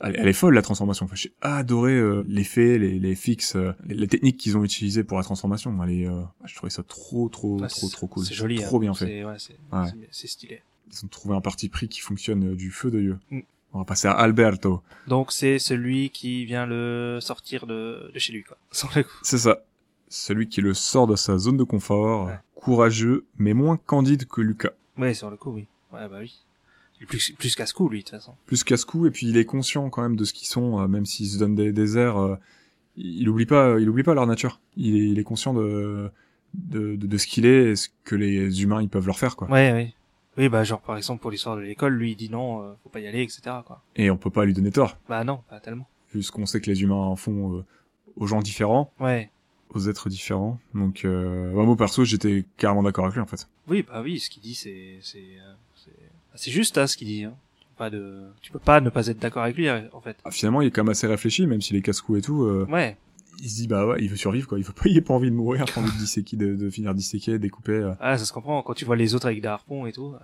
elle, 0.01 0.17
elle 0.17 0.27
est 0.29 0.33
folle 0.33 0.55
la 0.55 0.63
transformation. 0.63 1.05
Enfin, 1.05 1.17
j'ai 1.17 1.33
adoré 1.43 1.93
euh, 1.93 2.25
l'effet, 2.27 2.79
les, 2.79 2.99
les 2.99 3.15
fixes, 3.15 3.57
euh, 3.57 3.73
les, 3.87 3.95
les 3.95 4.09
techniques 4.09 4.39
qu'ils 4.39 4.57
ont 4.57 4.65
utilisées 4.65 5.05
pour 5.05 5.19
la 5.19 5.25
transformation. 5.25 5.79
Elle 5.85 5.91
est, 5.91 6.07
euh, 6.09 6.23
je 6.47 6.55
trouvais 6.57 6.71
ça 6.71 6.83
trop, 6.83 7.29
trop, 7.29 7.61
Ouais, 7.61 7.69
trop, 7.69 7.89
trop 7.91 8.07
cool. 8.07 8.25
c'est 8.25 8.35
joli 8.35 8.57
trop 8.63 8.79
hein. 8.79 8.81
bien 8.81 8.95
fait. 8.95 9.23
Ouais 9.25 9.37
Ouais. 9.73 9.89
c'est 10.11 10.27
stylé 10.29 10.63
Ils 10.93 11.05
ont 11.05 11.09
trouvé 11.09 11.35
un 11.35 11.41
parti 11.41 11.69
pris 11.69 11.89
qui 11.89 12.01
fonctionne 12.01 12.53
euh, 12.53 12.55
du 12.55 12.71
feu 12.71 12.91
de 12.91 13.01
Dieu. 13.01 13.19
Mm. 13.31 13.41
On 13.73 13.79
va 13.79 13.85
passer 13.85 14.07
à 14.07 14.13
Alberto. 14.13 14.83
donc 15.09 15.33
c'est 15.33 15.59
celui 15.59 16.11
qui 16.11 16.45
vient 16.45 16.65
le 16.67 17.19
sortir 17.21 17.67
de 17.67 18.11
de 18.15 18.19
chez 18.21 18.33
lui 18.33 18.45
quoi 18.45 18.57
sans 18.71 18.89
le 18.95 19.03
coup 19.03 19.11
C'est 19.23 19.39
ça. 19.39 19.65
Celui 20.09 20.49
qui 20.49 20.61
le 20.61 20.75
sort 20.75 21.09
de 21.09 21.17
sa 21.17 21.39
zone 21.39 21.57
de 21.57 21.65
confort, 21.65 22.27
Ouais. 22.27 22.39
courageux, 22.55 23.25
mais 23.37 23.53
moins 23.53 23.77
candide 23.77 24.27
que 24.27 24.41
Lucas. 24.41 24.71
ouais 24.99 25.13
sur 25.15 25.29
le 25.31 25.37
coup 25.37 25.51
oui 25.51 25.67
ouais 25.93 26.09
bah 26.09 26.19
oui 26.21 26.39
il 27.01 27.03
est 27.03 27.07
plus 27.07 27.33
plus 27.33 27.57
casse-cou 27.57 27.89
lui 27.89 27.99
de 27.99 28.05
toute 28.05 28.11
façon 28.13 28.35
Plus 28.47 28.63
casse-cou, 28.63 29.07
et 29.07 29.11
puis 29.11 29.27
il 29.29 29.37
est 29.37 29.45
conscient 29.45 29.91
quand 29.91 30.03
même 30.03 30.15
de 30.15 30.25
ce 30.25 30.33
qu'ils 30.33 30.47
sont, 30.47 30.79
euh, 30.81 30.87
même 30.87 31.05
s'ils 31.07 31.27
se 31.31 31.39
donnent 31.39 31.57
des, 31.57 31.73
des 31.73 31.99
airs, 31.99 32.17
euh, 32.19 32.37
il 32.97 33.29
oublie 33.29 33.47
pas, 33.47 33.81
il 33.81 33.89
oublie 33.91 34.05
pas 34.05 34.15
leur 34.15 34.29
nature. 34.29 34.61
Il 34.77 34.95
est, 34.95 35.09
il 35.09 35.19
est 35.19 35.25
conscient 35.25 35.53
de, 35.53 36.09
de, 36.55 36.95
de, 36.95 37.07
de 37.09 37.19
ce 37.19 37.27
qu'il 37.27 37.45
est 37.47 37.71
et 37.73 37.77
ce 37.77 37.89
que 38.05 38.15
les 38.15 38.63
humains 38.63 38.81
ils 38.81 38.89
peuvent 38.89 39.07
leur 39.09 39.19
faire, 39.19 39.35
quoi. 39.35 39.49
ouais 39.51 39.73
ouais 39.73 39.95
oui 40.37 40.49
bah 40.49 40.65
genre 40.65 40.81
par 40.81 40.97
exemple 40.97 41.21
pour 41.23 41.31
l'histoire 41.31 41.57
de 41.57 41.63
l'école 41.63 41.95
lui 41.95 42.13
il 42.13 42.17
dit 42.17 42.31
non 42.31 42.63
euh, 42.63 42.73
faut 42.83 42.89
pas 42.89 43.01
y 43.01 43.07
aller 43.07 43.23
etc 43.23 43.57
quoi 43.65 43.83
Et 43.97 44.11
on 44.11 44.17
peut 44.17 44.31
pas 44.31 44.45
lui 44.45 44.55
donner 44.55 44.71
tort, 44.71 44.97
bah 45.09 45.25
non 45.25 45.41
pas 45.49 45.61
tellement 45.61 45.87
puisqu'on 46.11 46.47
sait 46.47 46.61
que 46.61 46.71
les 46.71 46.83
humains 46.83 46.95
en 46.95 47.17
font 47.17 47.57
euh, 47.59 47.65
aux 48.17 48.27
gens 48.27 48.41
différents, 48.41 48.93
ouais 49.01 49.31
aux 49.71 49.89
êtres 49.89 50.09
différents. 50.09 50.61
Donc, 50.73 51.05
euh, 51.05 51.53
bah, 51.53 51.63
moi 51.65 51.77
perso, 51.77 52.05
j'étais 52.05 52.45
carrément 52.59 52.85
d'accord 52.85 53.07
avec 53.07 53.17
lui 53.17 53.23
en 53.23 53.27
fait. 53.27 53.49
Oui, 53.67 53.83
bah 53.83 54.03
oui, 54.05 54.21
ce 54.21 54.31
qu'il 54.31 54.41
dit, 54.41 54.55
c'est 54.55 54.99
c'est 55.03 55.19
euh, 55.19 55.53
c'est 55.75 55.91
bah, 55.91 56.37
c'est 56.37 56.53
juste 56.53 56.79
hein, 56.79 56.87
ce 56.87 56.97
qu'il 56.97 57.09
dit. 57.09 57.25
Hein. 57.25 57.35
Pas 57.77 57.91
de, 57.91 58.23
tu 58.41 58.53
peux 58.53 58.61
pas 58.61 58.81
ne 58.81 58.89
pas 58.89 59.09
être 59.09 59.19
d'accord 59.19 59.43
avec 59.43 59.57
lui 59.57 59.69
en 59.69 60.01
fait. 60.01 60.17
Ah, 60.25 60.31
finalement, 60.31 60.61
il 60.63 60.69
est 60.69 60.71
quand 60.71 60.85
même 60.85 60.93
assez 60.93 61.09
réfléchi, 61.09 61.45
même 61.49 61.61
s'il 61.61 61.75
est 61.77 61.83
casse-cou 61.83 62.15
et 62.17 62.23
tout. 62.23 62.45
euh, 62.45 62.67
Ouais, 62.71 62.97
il 63.41 63.51
se 63.51 63.57
dit 63.57 63.67
bah 63.67 63.87
ouais, 63.87 63.99
il 64.01 64.09
veut 64.11 64.17
survivre 64.17 64.47
quoi. 64.49 64.59
Il 64.59 64.65
veut 64.65 64.73
pas, 64.73 64.83
il 64.89 64.99
a 64.99 65.03
pas 65.03 65.15
envie 65.15 65.31
de 65.31 65.37
mourir, 65.37 65.65
pas 65.67 65.81
envie 65.81 65.93
de 65.93 65.99
disséquer, 65.99 66.37
de, 66.37 66.55
de 66.55 66.71
finir 66.71 66.95
disséqué, 66.95 67.39
découpé. 67.39 67.73
euh. 67.73 67.93
ah, 68.01 68.17
ça 68.19 68.25
se 68.25 68.33
comprend 68.33 68.63
quand 68.63 68.75
tu 68.75 68.85
vois 68.85 68.97
les 68.97 69.15
autres 69.15 69.27
avec 69.27 69.41
des 69.41 69.49
harpons 69.49 69.87
et 69.87 69.93
tout, 69.93 70.13
euh, 70.15 70.19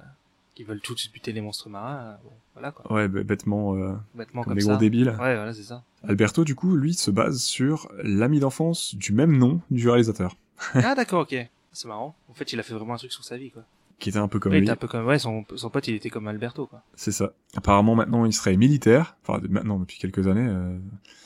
qui 0.55 0.65
veulent 0.65 0.81
tous 0.81 1.11
buter 1.13 1.33
les 1.33 1.41
monstres 1.41 1.69
marins. 1.69 1.97
euh, 1.99 2.15
bon, 2.25 2.31
voilà 2.55 2.73
quoi, 2.73 2.93
Ouais, 2.93 3.09
bêtement, 3.09 3.75
euh, 3.77 3.95
bêtement 4.15 4.43
comme 4.43 4.51
comme, 4.53 4.55
des 4.59 4.63
ça. 4.65 4.69
gros 4.73 4.79
débiles. 4.79 5.09
Ouais, 5.11 5.35
voilà, 5.37 5.53
c'est 5.55 5.63
ça. 5.63 5.83
Alberto, 6.07 6.45
du 6.45 6.55
coup, 6.55 6.77
lui, 6.77 6.95
se 6.95 7.11
base 7.11 7.41
sur 7.43 7.91
l'ami 8.03 8.41
d'enfance 8.41 8.95
du 8.95 9.13
même 9.13 9.37
nom 9.37 9.61
du 9.71 9.89
réalisateur, 9.89 10.37
ah 10.75 10.95
d'accord, 10.95 11.23
ok. 11.23 11.35
C'est 11.73 11.87
marrant. 11.89 12.15
En 12.29 12.35
fait, 12.35 12.53
il 12.53 12.59
a 12.59 12.63
fait 12.63 12.75
vraiment 12.75 12.95
un 12.95 12.99
truc 12.99 13.13
sur 13.13 13.23
sa 13.25 13.37
vie 13.37 13.51
quoi. 13.51 13.63
Qui 14.01 14.09
était 14.09 14.19
un 14.19 14.27
peu 14.29 14.39
comme 14.41 14.53
il 14.53 14.57
lui. 14.59 14.63
était 14.65 14.73
un 14.73 14.77
peu 14.77 14.89
comme 14.89 15.07
ouais, 15.07 15.19
son 15.21 15.45
son 15.55 15.71
pote, 15.71 15.87
il 15.89 15.95
était 15.95 16.11
comme 16.11 16.27
Alberto 16.27 16.67
quoi. 16.67 16.83
C'est 16.97 17.13
ça. 17.13 17.33
Apparemment, 17.57 17.95
maintenant, 17.95 18.25
il 18.25 18.33
serait 18.33 18.57
militaire. 18.57 19.17
Enfin, 19.27 19.41
maintenant, 19.49 19.79
depuis 19.79 19.99
quelques 19.99 20.27
années, 20.27 20.49
euh, 20.49 20.77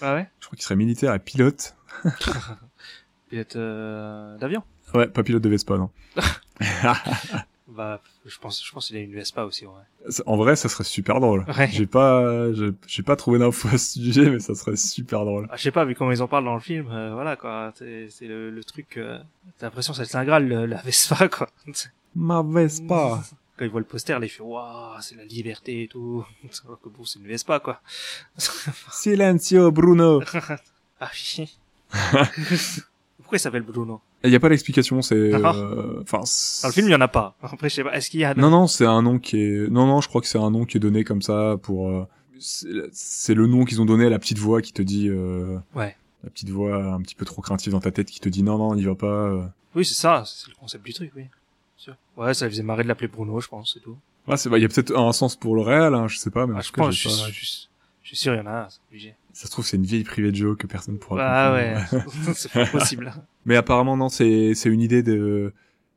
Ah 0.03 0.15
ouais? 0.15 0.29
je 0.41 0.47
crois 0.47 0.57
qu'il 0.57 0.65
serait 0.65 0.77
militaire 0.77 1.15
et 1.15 1.19
pilote. 1.19 1.75
Pilote 3.31 3.57
euh, 3.57 4.37
d'avion? 4.39 4.63
Ouais, 4.93 5.09
pas 5.09 5.23
pilote 5.23 5.43
de 5.43 5.49
Vespa, 5.49 5.77
non. 5.79 5.91
Bah, 7.67 8.01
je 8.27 8.39
pense, 8.39 8.65
je 8.65 8.71
pense 8.73 8.89
qu'il 8.89 8.97
a 8.99 9.01
une 9.01 9.15
Vespa 9.15 9.43
aussi, 9.45 9.65
ouais. 9.67 9.73
En 10.27 10.37
vrai, 10.37 10.55
ça 10.55 10.69
serait 10.69 10.85
super 10.85 11.19
drôle. 11.19 11.47
Ouais. 11.57 11.67
J'ai 11.73 11.87
pas, 11.87 12.53
j'ai 12.87 13.03
pas 13.03 13.17
trouvé 13.17 13.39
d'infos 13.39 13.69
à 13.69 13.79
ce 13.79 13.99
sujet, 13.99 14.29
mais 14.31 14.39
ça 14.39 14.55
serait 14.55 14.77
super 14.77 15.25
drôle. 15.25 15.49
Ah, 15.51 15.57
je 15.57 15.63
sais 15.63 15.71
pas, 15.71 15.85
vu 15.87 15.95
comment 15.95 16.13
ils 16.13 16.23
en 16.23 16.29
parlent 16.29 16.45
dans 16.45 16.55
le 16.55 16.61
film, 16.61 16.89
euh, 16.91 17.15
voilà 17.15 17.37
quoi, 17.37 17.73
c'est 17.75 18.07
le, 18.21 18.51
le 18.51 18.65
truc, 18.65 18.99
euh, 18.99 19.19
t'as 19.59 19.67
l'impression 19.67 19.93
que 19.93 19.97
c'est 19.97 20.03
le 20.03 20.09
Saint 20.09 20.25
Graal, 20.27 20.47
le- 20.47 20.67
la 20.67 20.83
Vespa 20.83 21.29
quoi. 21.29 21.49
Ma 22.17 22.43
Vespa. 22.43 23.23
Quand 23.57 23.65
ils 23.65 23.71
voient 23.71 23.81
le 23.81 23.87
poster, 23.87 24.19
là, 24.19 24.27
ils 24.27 24.29
font 24.29 24.45
waouh, 24.45 25.01
c'est 25.01 25.17
la 25.17 25.25
liberté 25.25 25.85
et 25.85 25.89
tout. 25.89 26.25
Alors 26.65 26.81
que 26.81 26.89
bon, 26.89 27.05
c'est 27.05 27.19
une 27.21 27.27
Vespa 27.27 27.61
quoi. 27.61 27.81
Silencio, 28.93 29.71
Bruno. 29.71 30.21
ah 31.01 31.11
oui. 31.39 31.49
Pourquoi 33.19 33.37
il 33.37 33.41
s'appelle 33.41 33.63
Bruno? 33.63 34.01
Il 34.25 34.31
y 34.31 34.37
a 34.37 34.41
pas 34.41 34.49
d'explication, 34.49 35.03
c'est, 35.03 35.15
euh, 35.15 36.01
enfin. 36.03 36.21
Dans 36.63 36.69
le 36.69 36.73
film, 36.73 36.89
il 36.89 36.93
y 36.93 36.95
en 36.95 37.01
a 37.01 37.09
pas. 37.09 37.37
Après, 37.43 37.69
je 37.69 37.75
sais 37.77 37.85
pas, 37.85 37.95
est-ce 37.95 38.11
qu'il 38.11 38.21
y 38.21 38.25
a 38.25 38.35
Non, 38.35 38.51
non, 38.51 38.67
c'est 38.67 38.87
un 38.87 39.03
nom 39.03 39.19
qui 39.19 39.39
est. 39.41 39.71
Non, 39.71 39.87
non, 39.87 40.01
je 40.01 40.09
crois 40.09 40.21
que 40.21 40.27
c'est 40.27 40.39
un 40.39 40.51
nom 40.51 40.65
qui 40.65 40.79
est 40.79 40.81
donné 40.81 41.05
comme 41.05 41.23
ça 41.23 41.57
pour. 41.63 41.91
euh, 41.91 42.07
C'est 42.39 42.69
c'est 42.93 43.35
le 43.35 43.47
nom 43.47 43.65
qu'ils 43.65 43.81
ont 43.81 43.85
donné 43.85 44.07
à 44.07 44.11
la 44.11 44.19
petite 44.19 44.39
voix 44.39 44.61
qui 44.63 44.73
te 44.73 44.83
dit. 44.83 45.09
euh, 45.09 45.59
Ouais. 45.75 45.97
La 46.25 46.31
petite 46.31 46.49
voix 46.51 46.83
un 46.95 47.03
petit 47.03 47.15
peu 47.15 47.27
trop 47.27 47.43
craintive 47.43 47.73
dans 47.73 47.81
ta 47.81 47.91
tête 47.91 48.09
qui 48.11 48.19
te 48.19 48.29
dit 48.31 48.43
non, 48.43 48.57
non, 48.59 48.75
n'y 48.75 48.85
va 48.85 48.95
pas. 48.95 49.07
euh. 49.07 49.45
Oui, 49.75 49.85
c'est 49.85 49.95
ça, 49.95 50.23
c'est 50.27 50.49
le 50.49 50.55
concept 50.57 50.85
du 50.87 50.95
truc, 50.95 51.13
oui. 51.17 51.25
Sûr. 51.85 51.97
Ouais, 52.17 52.33
ça 52.35 52.49
faisait 52.49 52.63
marrer 52.63 52.83
de 52.83 52.89
l'appeler 52.89 53.09
Bruno, 53.09 53.41
je 53.41 53.49
pense, 53.49 53.75
c'est 53.75 53.81
tout. 53.81 53.97
Ouais, 54.27 54.37
c'est. 54.37 54.49
bah, 54.49 54.59
Il 54.59 54.63
y 54.63 54.65
a 54.65 54.69
peut-être 54.69 54.97
un 54.97 55.13
sens 55.13 55.37
pour 55.37 55.55
le 55.55 55.61
réel, 55.63 55.93
hein, 55.95 56.09
je 56.09 56.17
sais 56.17 56.31
pas, 56.31 56.47
mais 56.47 56.55
en 56.55 56.59
Ah, 56.59 56.61
tout 56.63 56.69
je 56.69 56.73
cas, 56.73 56.83
pense, 56.83 56.95
je, 56.95 57.05
pas- 57.09 57.15
suis- 57.15 57.33
je, 57.33 57.45
suis- 57.45 57.69
je 58.03 58.09
suis 58.09 58.17
sûr, 58.17 58.35
il 58.35 58.39
y 58.39 58.41
en 58.41 58.47
a 58.47 58.51
un, 58.63 58.69
c'est 58.71 58.81
obligé. 58.91 59.15
Ça 59.33 59.47
se 59.47 59.51
trouve, 59.51 59.67
c'est 59.67 59.77
une 59.77 59.85
vieille 59.85 60.05
privée 60.05 60.31
de 60.31 60.37
joke 60.37 60.59
que 60.59 60.67
personne 60.67 60.99
pourra. 60.99 61.21
Ah 61.23 61.53
ouais, 61.55 61.75
c'est 62.35 62.51
pas 62.53 62.67
possible. 62.67 63.13
Mais 63.47 63.57
apparemment, 63.57 63.97
non, 63.97 64.09
c'est 64.09 64.55
c'est 64.55 64.69
une 64.71 64.81
idée 64.81 65.03
de. 65.03 65.53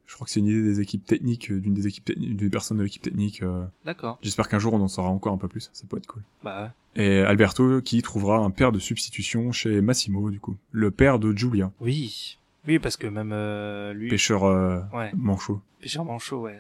Je 0.08 0.14
crois 0.16 0.26
que 0.26 0.32
c'est 0.32 0.40
une 0.40 0.48
idée 0.48 0.64
des 0.64 0.80
équipes 0.80 1.06
techniques, 1.06 1.52
d'une 1.52 1.74
des 1.74 1.86
équipes 1.86 2.06
techniques, 2.06 2.38
d'une 2.38 2.50
personne 2.50 2.78
de 2.78 2.84
l'équipe 2.84 3.02
technique. 3.02 3.44
euh. 3.44 3.66
D'accord. 3.86 4.18
J'espère 4.22 4.48
qu'un 4.48 4.58
jour 4.60 4.74
on 4.74 4.80
en 4.82 4.88
saura 4.88 5.10
encore 5.10 5.34
un 5.34 5.38
peu 5.38 5.48
plus. 5.50 5.70
Ça 5.74 5.86
peut 5.88 5.98
être 5.98 6.08
cool. 6.08 6.24
Bah 6.44 6.74
Et 6.96 7.20
Alberto 7.20 7.82
qui 7.82 8.02
trouvera 8.02 8.38
un 8.38 8.50
père 8.50 8.72
de 8.72 8.80
substitution 8.80 9.52
chez 9.52 9.82
Massimo, 9.82 10.30
du 10.32 10.40
coup, 10.40 10.56
le 10.72 10.92
père 10.92 11.20
de 11.20 11.34
Giulia, 11.36 11.72
oui. 11.82 12.38
Oui, 12.68 12.80
parce 12.80 12.98
que 12.98 13.08
même 13.08 13.32
euh, 13.34 13.94
lui, 13.94 14.10
pêcheur 14.10 14.44
euh, 14.44 14.80
ouais, 14.94 15.12
manchot. 15.16 15.62
pêcheur 15.82 16.04
manchot, 16.06 16.42
ouais, 16.42 16.60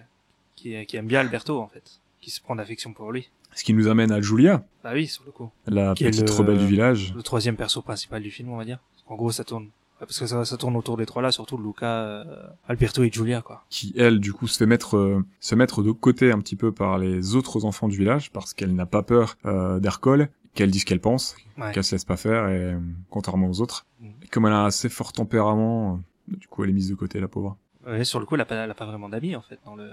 qui, 0.56 0.86
qui 0.86 0.98
aime 0.98 1.08
bien 1.08 1.20
Alberto 1.22 1.60
en 1.60 1.67
fait, 1.67 2.00
qui 2.22 2.32
se 2.32 2.41
prend 2.41 2.56
d'affection 2.56 2.93
pour 2.93 3.12
lui. 3.12 3.30
Ce 3.54 3.63
qui 3.63 3.74
nous 3.74 3.88
amène 3.88 4.12
à 4.12 4.22
Giulia, 4.22 4.63
Bah 4.84 4.91
oui, 4.93 5.08
sur 5.08 5.24
le 5.26 5.32
coup. 5.32 5.50
la 5.65 5.93
Qui 5.96 6.04
petite 6.06 6.30
le- 6.30 6.36
rebelle 6.36 6.58
du 6.60 6.67
village. 6.67 7.13
Le 7.15 7.24
troisième 7.24 7.56
perso 7.56 7.82
principal 7.82 8.22
du 8.22 8.30
film, 8.32 8.50
on 8.50 8.58
va 8.58 8.65
dire. 8.65 8.80
En 9.08 9.15
gros, 9.15 9.32
ça 9.32 9.43
tourne. 9.43 9.70
Parce 10.00 10.20
que 10.20 10.28
ça, 10.28 10.46
ça 10.46 10.58
tourne 10.58 10.76
autour 10.76 10.96
des 10.96 11.08
trois 11.08 11.24
là, 11.24 11.32
surtout 11.32 11.58
Luca, 11.58 11.88
euh, 11.88 12.24
Alberto 12.67 13.02
et 13.04 13.10
Giulia, 13.12 13.41
quoi. 13.41 13.63
qui 13.72 13.93
elle 13.98 14.20
du 14.20 14.32
coup 14.32 14.48
se 14.48 14.58
fait 14.60 14.67
mettre 14.67 14.96
euh, 14.96 15.26
se 15.39 15.56
mettre 15.56 15.82
de 15.82 15.91
côté 15.91 16.32
un 16.32 16.38
petit 16.39 16.56
peu 16.56 16.72
par 16.72 17.00
les 17.00 17.36
autres 17.36 17.65
enfants 17.65 17.88
du 17.88 17.98
village 17.98 18.32
parce 18.32 18.54
qu'elle 18.54 18.76
n'a 18.76 18.86
pas 18.86 19.02
peur 19.02 19.38
euh, 19.48 19.80
d'Hercole, 19.80 20.30
qu'elle 20.54 20.70
dit 20.70 20.80
ce 20.82 20.86
qu'elle 20.86 21.00
pense, 21.02 21.36
Ouais. 21.58 21.72
qu'elle 21.72 21.84
se 21.84 21.96
laisse 21.96 22.06
pas 22.06 22.17
faire 22.17 22.48
et 22.50 22.60
euh, 22.74 22.80
contrairement 23.10 23.50
aux 23.50 23.60
autres. 23.60 23.88
Mm. 24.00 24.10
Et 24.28 24.30
comme 24.30 24.46
elle 24.46 24.54
a 24.54 24.58
un 24.60 24.66
assez 24.66 24.90
fort 24.90 25.13
tempérament, 25.13 26.02
euh, 26.32 26.36
du 26.38 26.48
coup 26.48 26.63
elle 26.63 26.70
est 26.72 26.74
mise 26.74 26.90
de 26.90 26.96
côté 26.96 27.20
la 27.20 27.28
pauvre. 27.28 27.58
Ouais, 27.86 28.04
sur 28.04 28.20
le 28.20 28.26
coup, 28.26 28.36
elle 28.36 28.42
a 28.42 28.46
pas, 28.46 28.56
elle 28.56 28.70
a 28.72 28.74
pas 28.76 28.86
vraiment 28.86 29.08
d'amis 29.10 29.36
en 29.36 29.42
fait 29.42 29.58
dans 29.66 29.76
le 29.76 29.90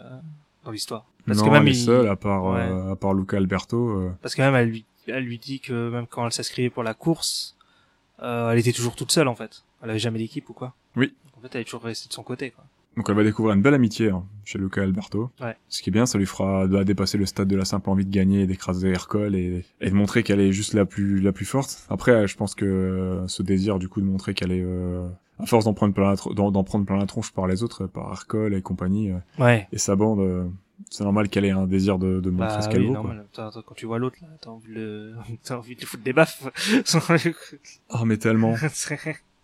dans 0.64 0.70
l'histoire. 0.72 1.04
Parce 1.26 1.38
non, 1.38 1.44
que 1.46 1.50
même 1.50 1.62
elle 1.62 1.68
est 1.68 1.72
il- 1.72 1.84
seule 1.84 2.08
à 2.08 2.16
part 2.16 2.44
Ouais. 2.44 2.60
euh, 2.60 2.92
à 2.92 2.96
part 2.96 3.14
Luca 3.14 3.36
Alberto. 3.36 3.90
euh, 4.00 4.10
Parce 4.22 4.34
que 4.34 4.42
même 4.42 4.54
elle 4.56 4.68
lui, 4.70 4.84
elle 5.06 5.24
lui 5.24 5.38
dit 5.38 5.60
que 5.60 5.90
même 5.90 6.06
quand 6.06 6.24
elle 6.26 6.32
s'inscrivait 6.32 6.70
pour 6.70 6.82
la 6.82 6.94
course, 6.94 7.56
euh, 8.22 8.50
elle 8.50 8.58
était 8.58 8.72
toujours 8.72 8.96
toute 8.96 9.12
seule 9.12 9.28
en 9.28 9.34
fait. 9.34 9.62
Elle 9.82 9.90
avait 9.90 9.98
jamais 9.98 10.18
d'équipe 10.18 10.48
ou 10.48 10.52
quoi. 10.54 10.74
Oui. 10.96 11.14
En 11.36 11.40
fait, 11.40 11.54
elle 11.54 11.60
est 11.60 11.64
toujours 11.64 11.82
restée 11.82 12.08
de 12.08 12.14
son 12.14 12.22
côté, 12.22 12.50
quoi. 12.50 12.64
Donc 12.96 13.08
elle 13.08 13.16
va 13.16 13.24
découvrir 13.24 13.54
une 13.56 13.62
belle 13.62 13.74
amitié 13.74 14.10
hein, 14.10 14.24
chez 14.44 14.58
Luca 14.58 14.82
Alberto. 14.82 15.30
Ouais. 15.40 15.56
Ce 15.68 15.82
qui 15.82 15.90
est 15.90 15.92
bien, 15.92 16.06
ça 16.06 16.16
lui 16.18 16.26
fera 16.26 16.66
de 16.68 16.82
dépasser 16.84 17.18
le 17.18 17.26
stade 17.26 17.48
de 17.48 17.56
la 17.56 17.64
simple 17.64 17.90
envie 17.90 18.04
de 18.06 18.10
gagner 18.10 18.42
et 18.42 18.46
d'écraser 18.46 18.90
Hercole 18.90 19.34
et, 19.34 19.64
et 19.80 19.90
de 19.90 19.94
montrer 19.94 20.22
qu'elle 20.22 20.40
est 20.40 20.52
juste 20.52 20.74
la 20.74 20.84
plus 20.84 21.20
la 21.20 21.32
plus 21.32 21.44
forte. 21.46 21.84
Après, 21.90 22.12
euh, 22.12 22.26
je 22.26 22.36
pense 22.36 22.54
que 22.54 22.64
euh, 22.64 23.26
ce 23.28 23.42
désir 23.42 23.78
du 23.78 23.88
coup 23.88 24.00
de 24.00 24.06
montrer 24.06 24.34
qu'elle 24.34 24.52
est 24.52 24.62
euh, 24.64 25.08
à 25.40 25.46
force 25.46 25.64
d'en 25.64 25.74
prendre 25.74 25.92
plein 25.94 26.10
la 26.14 26.34
d'en 26.34 26.62
prendre 26.64 26.86
plein 26.86 26.96
la 26.96 27.06
tronche 27.06 27.32
par 27.32 27.46
les 27.48 27.62
autres, 27.64 27.86
par 27.86 28.10
Hercole 28.12 28.54
et 28.54 28.62
compagnie 28.62 29.10
euh, 29.10 29.16
Ouais. 29.42 29.66
et 29.72 29.78
sa 29.78 29.96
bande, 29.96 30.20
euh, 30.20 30.44
c'est 30.90 31.02
normal 31.02 31.28
qu'elle 31.28 31.44
ait 31.44 31.50
un 31.50 31.66
désir 31.66 31.98
de, 31.98 32.20
de 32.20 32.30
montrer 32.30 32.46
Bah 32.56 32.62
ce 32.62 32.68
qu'elle 32.68 32.82
oui, 32.82 32.94
vaut. 32.94 33.02
quoi. 33.02 33.14
attends, 33.46 33.62
quand 33.66 33.74
tu 33.74 33.86
vois 33.86 33.98
l'autre 33.98 34.18
là, 34.22 34.28
t'as 34.40 34.50
envie 34.50 34.68
de 34.68 34.74
le, 34.74 35.14
t'as 35.42 35.56
envie 35.56 35.74
de 35.74 35.80
lui 35.80 35.86
foutre 35.86 36.04
des 36.04 36.12
baffes. 36.12 36.44
Le- 36.72 37.34
Oh 37.90 38.04
mais 38.04 38.18
tellement. 38.18 38.54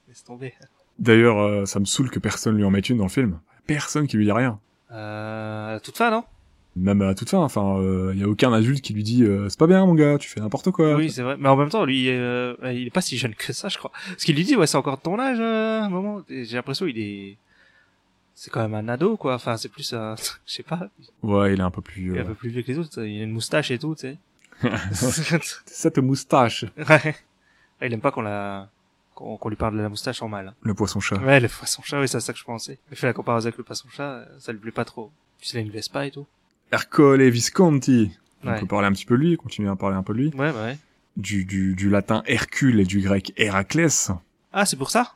Laisse 0.08 0.24
tomber. 0.24 0.54
D'ailleurs, 1.00 1.38
euh, 1.38 1.64
ça 1.66 1.80
me 1.80 1.84
saoule 1.84 2.10
que 2.10 2.18
personne 2.18 2.56
lui 2.56 2.64
en 2.64 2.70
mette 2.70 2.88
une 2.88 2.98
dans 2.98 3.04
le 3.04 3.10
film. 3.10 3.40
Personne 3.66 4.06
qui 4.06 4.16
lui 4.16 4.24
dit 4.26 4.32
rien. 4.32 4.58
Euh, 4.92 5.76
à 5.76 5.80
toute 5.80 5.96
fin, 5.96 6.10
non? 6.10 6.24
Même 6.76 7.02
à 7.02 7.14
toute 7.14 7.28
fin, 7.28 7.38
enfin, 7.38 7.80
il 8.12 8.20
y 8.20 8.22
a 8.22 8.28
aucun 8.28 8.52
adulte 8.52 8.80
qui 8.80 8.94
lui 8.94 9.02
dit 9.02 9.24
euh, 9.24 9.48
c'est 9.48 9.58
pas 9.58 9.66
bien 9.66 9.84
mon 9.84 9.94
gars, 9.94 10.18
tu 10.18 10.28
fais 10.28 10.38
n'importe 10.38 10.70
quoi. 10.70 10.94
Oui, 10.94 11.10
c'est 11.10 11.22
vrai. 11.22 11.36
Mais 11.36 11.48
en 11.48 11.56
même 11.56 11.68
temps, 11.68 11.84
lui, 11.84 12.08
euh, 12.08 12.54
il 12.62 12.86
est 12.86 12.90
pas 12.90 13.00
si 13.00 13.18
jeune 13.18 13.34
que 13.34 13.52
ça, 13.52 13.68
je 13.68 13.76
crois. 13.76 13.90
Ce 14.16 14.24
qu'il 14.24 14.36
lui 14.36 14.44
dit, 14.44 14.54
ouais, 14.54 14.68
c'est 14.68 14.76
encore 14.76 14.96
de 14.98 15.02
ton 15.02 15.18
âge, 15.18 15.38
euh, 15.40 15.80
à 15.80 15.84
un 15.84 15.88
moment. 15.88 16.22
J'ai 16.28 16.54
l'impression 16.56 16.86
il 16.86 16.98
est, 16.98 17.36
c'est 18.36 18.50
quand 18.50 18.60
même 18.60 18.74
un 18.74 18.88
ado, 18.88 19.16
quoi. 19.16 19.34
Enfin, 19.34 19.56
c'est 19.56 19.68
plus 19.68 19.92
un, 19.92 20.14
je 20.46 20.52
sais 20.52 20.62
pas, 20.62 20.88
Ouais, 21.24 21.54
il 21.54 21.58
est 21.60 21.62
un 21.62 21.72
peu 21.72 21.82
plus. 21.82 22.12
il 22.12 22.16
est 22.16 22.20
un 22.20 22.22
euh, 22.22 22.26
peu 22.26 22.34
plus 22.34 22.50
vieux 22.50 22.62
que 22.62 22.68
les 22.68 22.78
autres. 22.78 23.02
Il 23.02 23.20
a 23.20 23.24
une 23.24 23.32
moustache 23.32 23.72
et 23.72 23.78
tout, 23.78 23.96
tu 23.96 24.02
sais. 24.02 24.18
Cette 25.66 25.98
moustache. 25.98 26.66
ouais. 26.88 27.16
Il 27.82 27.92
aime 27.92 28.00
pas 28.00 28.12
qu'on 28.12 28.22
la, 28.22 28.68
qu'on 29.20 29.48
lui 29.48 29.56
parle 29.56 29.76
de 29.76 29.82
la 29.82 29.88
moustache 29.88 30.22
en 30.22 30.28
mal. 30.28 30.54
Le 30.62 30.74
poisson 30.74 31.00
chat. 31.00 31.16
Ouais, 31.16 31.40
le 31.40 31.48
poisson 31.48 31.82
chat, 31.82 32.00
oui, 32.00 32.08
c'est 32.08 32.20
ça 32.20 32.32
que 32.32 32.38
je 32.38 32.44
pensais. 32.44 32.78
Il 32.90 32.96
fait 32.96 33.06
la 33.06 33.12
comparaison 33.12 33.46
avec 33.46 33.58
le 33.58 33.64
poisson 33.64 33.88
chat, 33.90 34.24
ça 34.38 34.52
lui 34.52 34.58
plaît 34.58 34.70
pas 34.72 34.84
trop. 34.84 35.10
Puis 35.40 35.50
il 35.54 35.58
a 35.58 35.60
une 35.60 35.70
Vespa 35.70 36.06
et 36.06 36.10
tout. 36.10 36.26
Ercole 36.72 37.22
Visconti. 37.28 38.12
On 38.44 38.48
Ouais. 38.50 38.58
peut 38.60 38.66
parler 38.66 38.86
un 38.88 38.92
petit 38.92 39.04
peu 39.04 39.16
de 39.18 39.22
lui, 39.22 39.36
continuer 39.36 39.68
à 39.68 39.76
parler 39.76 39.96
un 39.96 40.02
peu 40.02 40.14
de 40.14 40.18
lui. 40.18 40.28
Ouais, 40.28 40.50
bah 40.52 40.62
ouais. 40.64 40.78
Du, 41.16 41.44
du, 41.44 41.74
du 41.74 41.90
latin 41.90 42.22
Hercule 42.26 42.80
et 42.80 42.84
du 42.84 43.00
grec 43.00 43.32
Héraclès. 43.36 44.10
Ah, 44.52 44.64
c'est 44.64 44.76
pour 44.76 44.90
ça? 44.90 45.12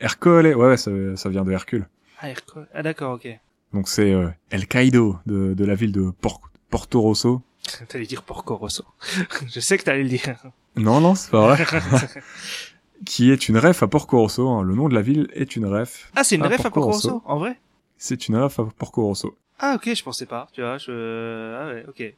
Ercole, 0.00 0.46
ouais, 0.46 0.54
ouais, 0.54 0.76
ça, 0.76 0.90
ça 1.16 1.28
vient 1.30 1.44
de 1.44 1.52
Hercule. 1.52 1.88
Ah, 2.20 2.28
Hercule. 2.28 2.66
Ah, 2.74 2.82
d'accord, 2.82 3.14
ok. 3.14 3.28
Donc 3.72 3.88
c'est 3.88 4.12
euh, 4.12 4.28
El 4.50 4.66
Caïdo 4.66 5.18
de, 5.26 5.54
de 5.54 5.64
la 5.64 5.74
ville 5.74 5.92
de 5.92 6.10
Por- 6.20 6.50
Porto 6.68 7.00
Rosso. 7.00 7.40
T'allais 7.88 8.04
dire 8.04 8.22
Porco 8.22 8.56
Rosso. 8.56 8.84
je 9.48 9.60
sais 9.60 9.78
que 9.78 9.84
t'allais 9.84 10.02
le 10.02 10.08
dire. 10.10 10.36
Non, 10.76 11.00
non, 11.00 11.14
c'est 11.14 11.30
pas 11.30 11.54
vrai. 11.54 11.64
qui 13.04 13.30
est 13.30 13.48
une 13.48 13.58
ref 13.58 13.82
à 13.82 13.88
Porco 13.88 14.18
Rosso. 14.18 14.48
hein. 14.48 14.62
Le 14.62 14.74
nom 14.74 14.88
de 14.88 14.94
la 14.94 15.02
ville 15.02 15.28
est 15.32 15.56
une 15.56 15.66
ref. 15.66 16.10
Ah, 16.16 16.24
c'est 16.24 16.36
une 16.36 16.42
Ah, 16.42 16.48
ref 16.48 16.60
à 16.66 16.70
Porco 16.70 16.82
Rosso. 16.82 17.22
En 17.24 17.38
vrai? 17.38 17.58
C'est 17.98 18.28
une 18.28 18.36
ref 18.36 18.58
à 18.60 18.64
Porco 18.78 19.02
Rosso. 19.04 19.36
Ah, 19.58 19.74
ok, 19.76 19.94
je 19.94 20.02
pensais 20.02 20.26
pas. 20.26 20.48
Tu 20.52 20.60
vois, 20.62 20.78
je, 20.78 21.54
ah 21.58 21.68
ouais, 21.68 21.84
ok. 21.88 22.14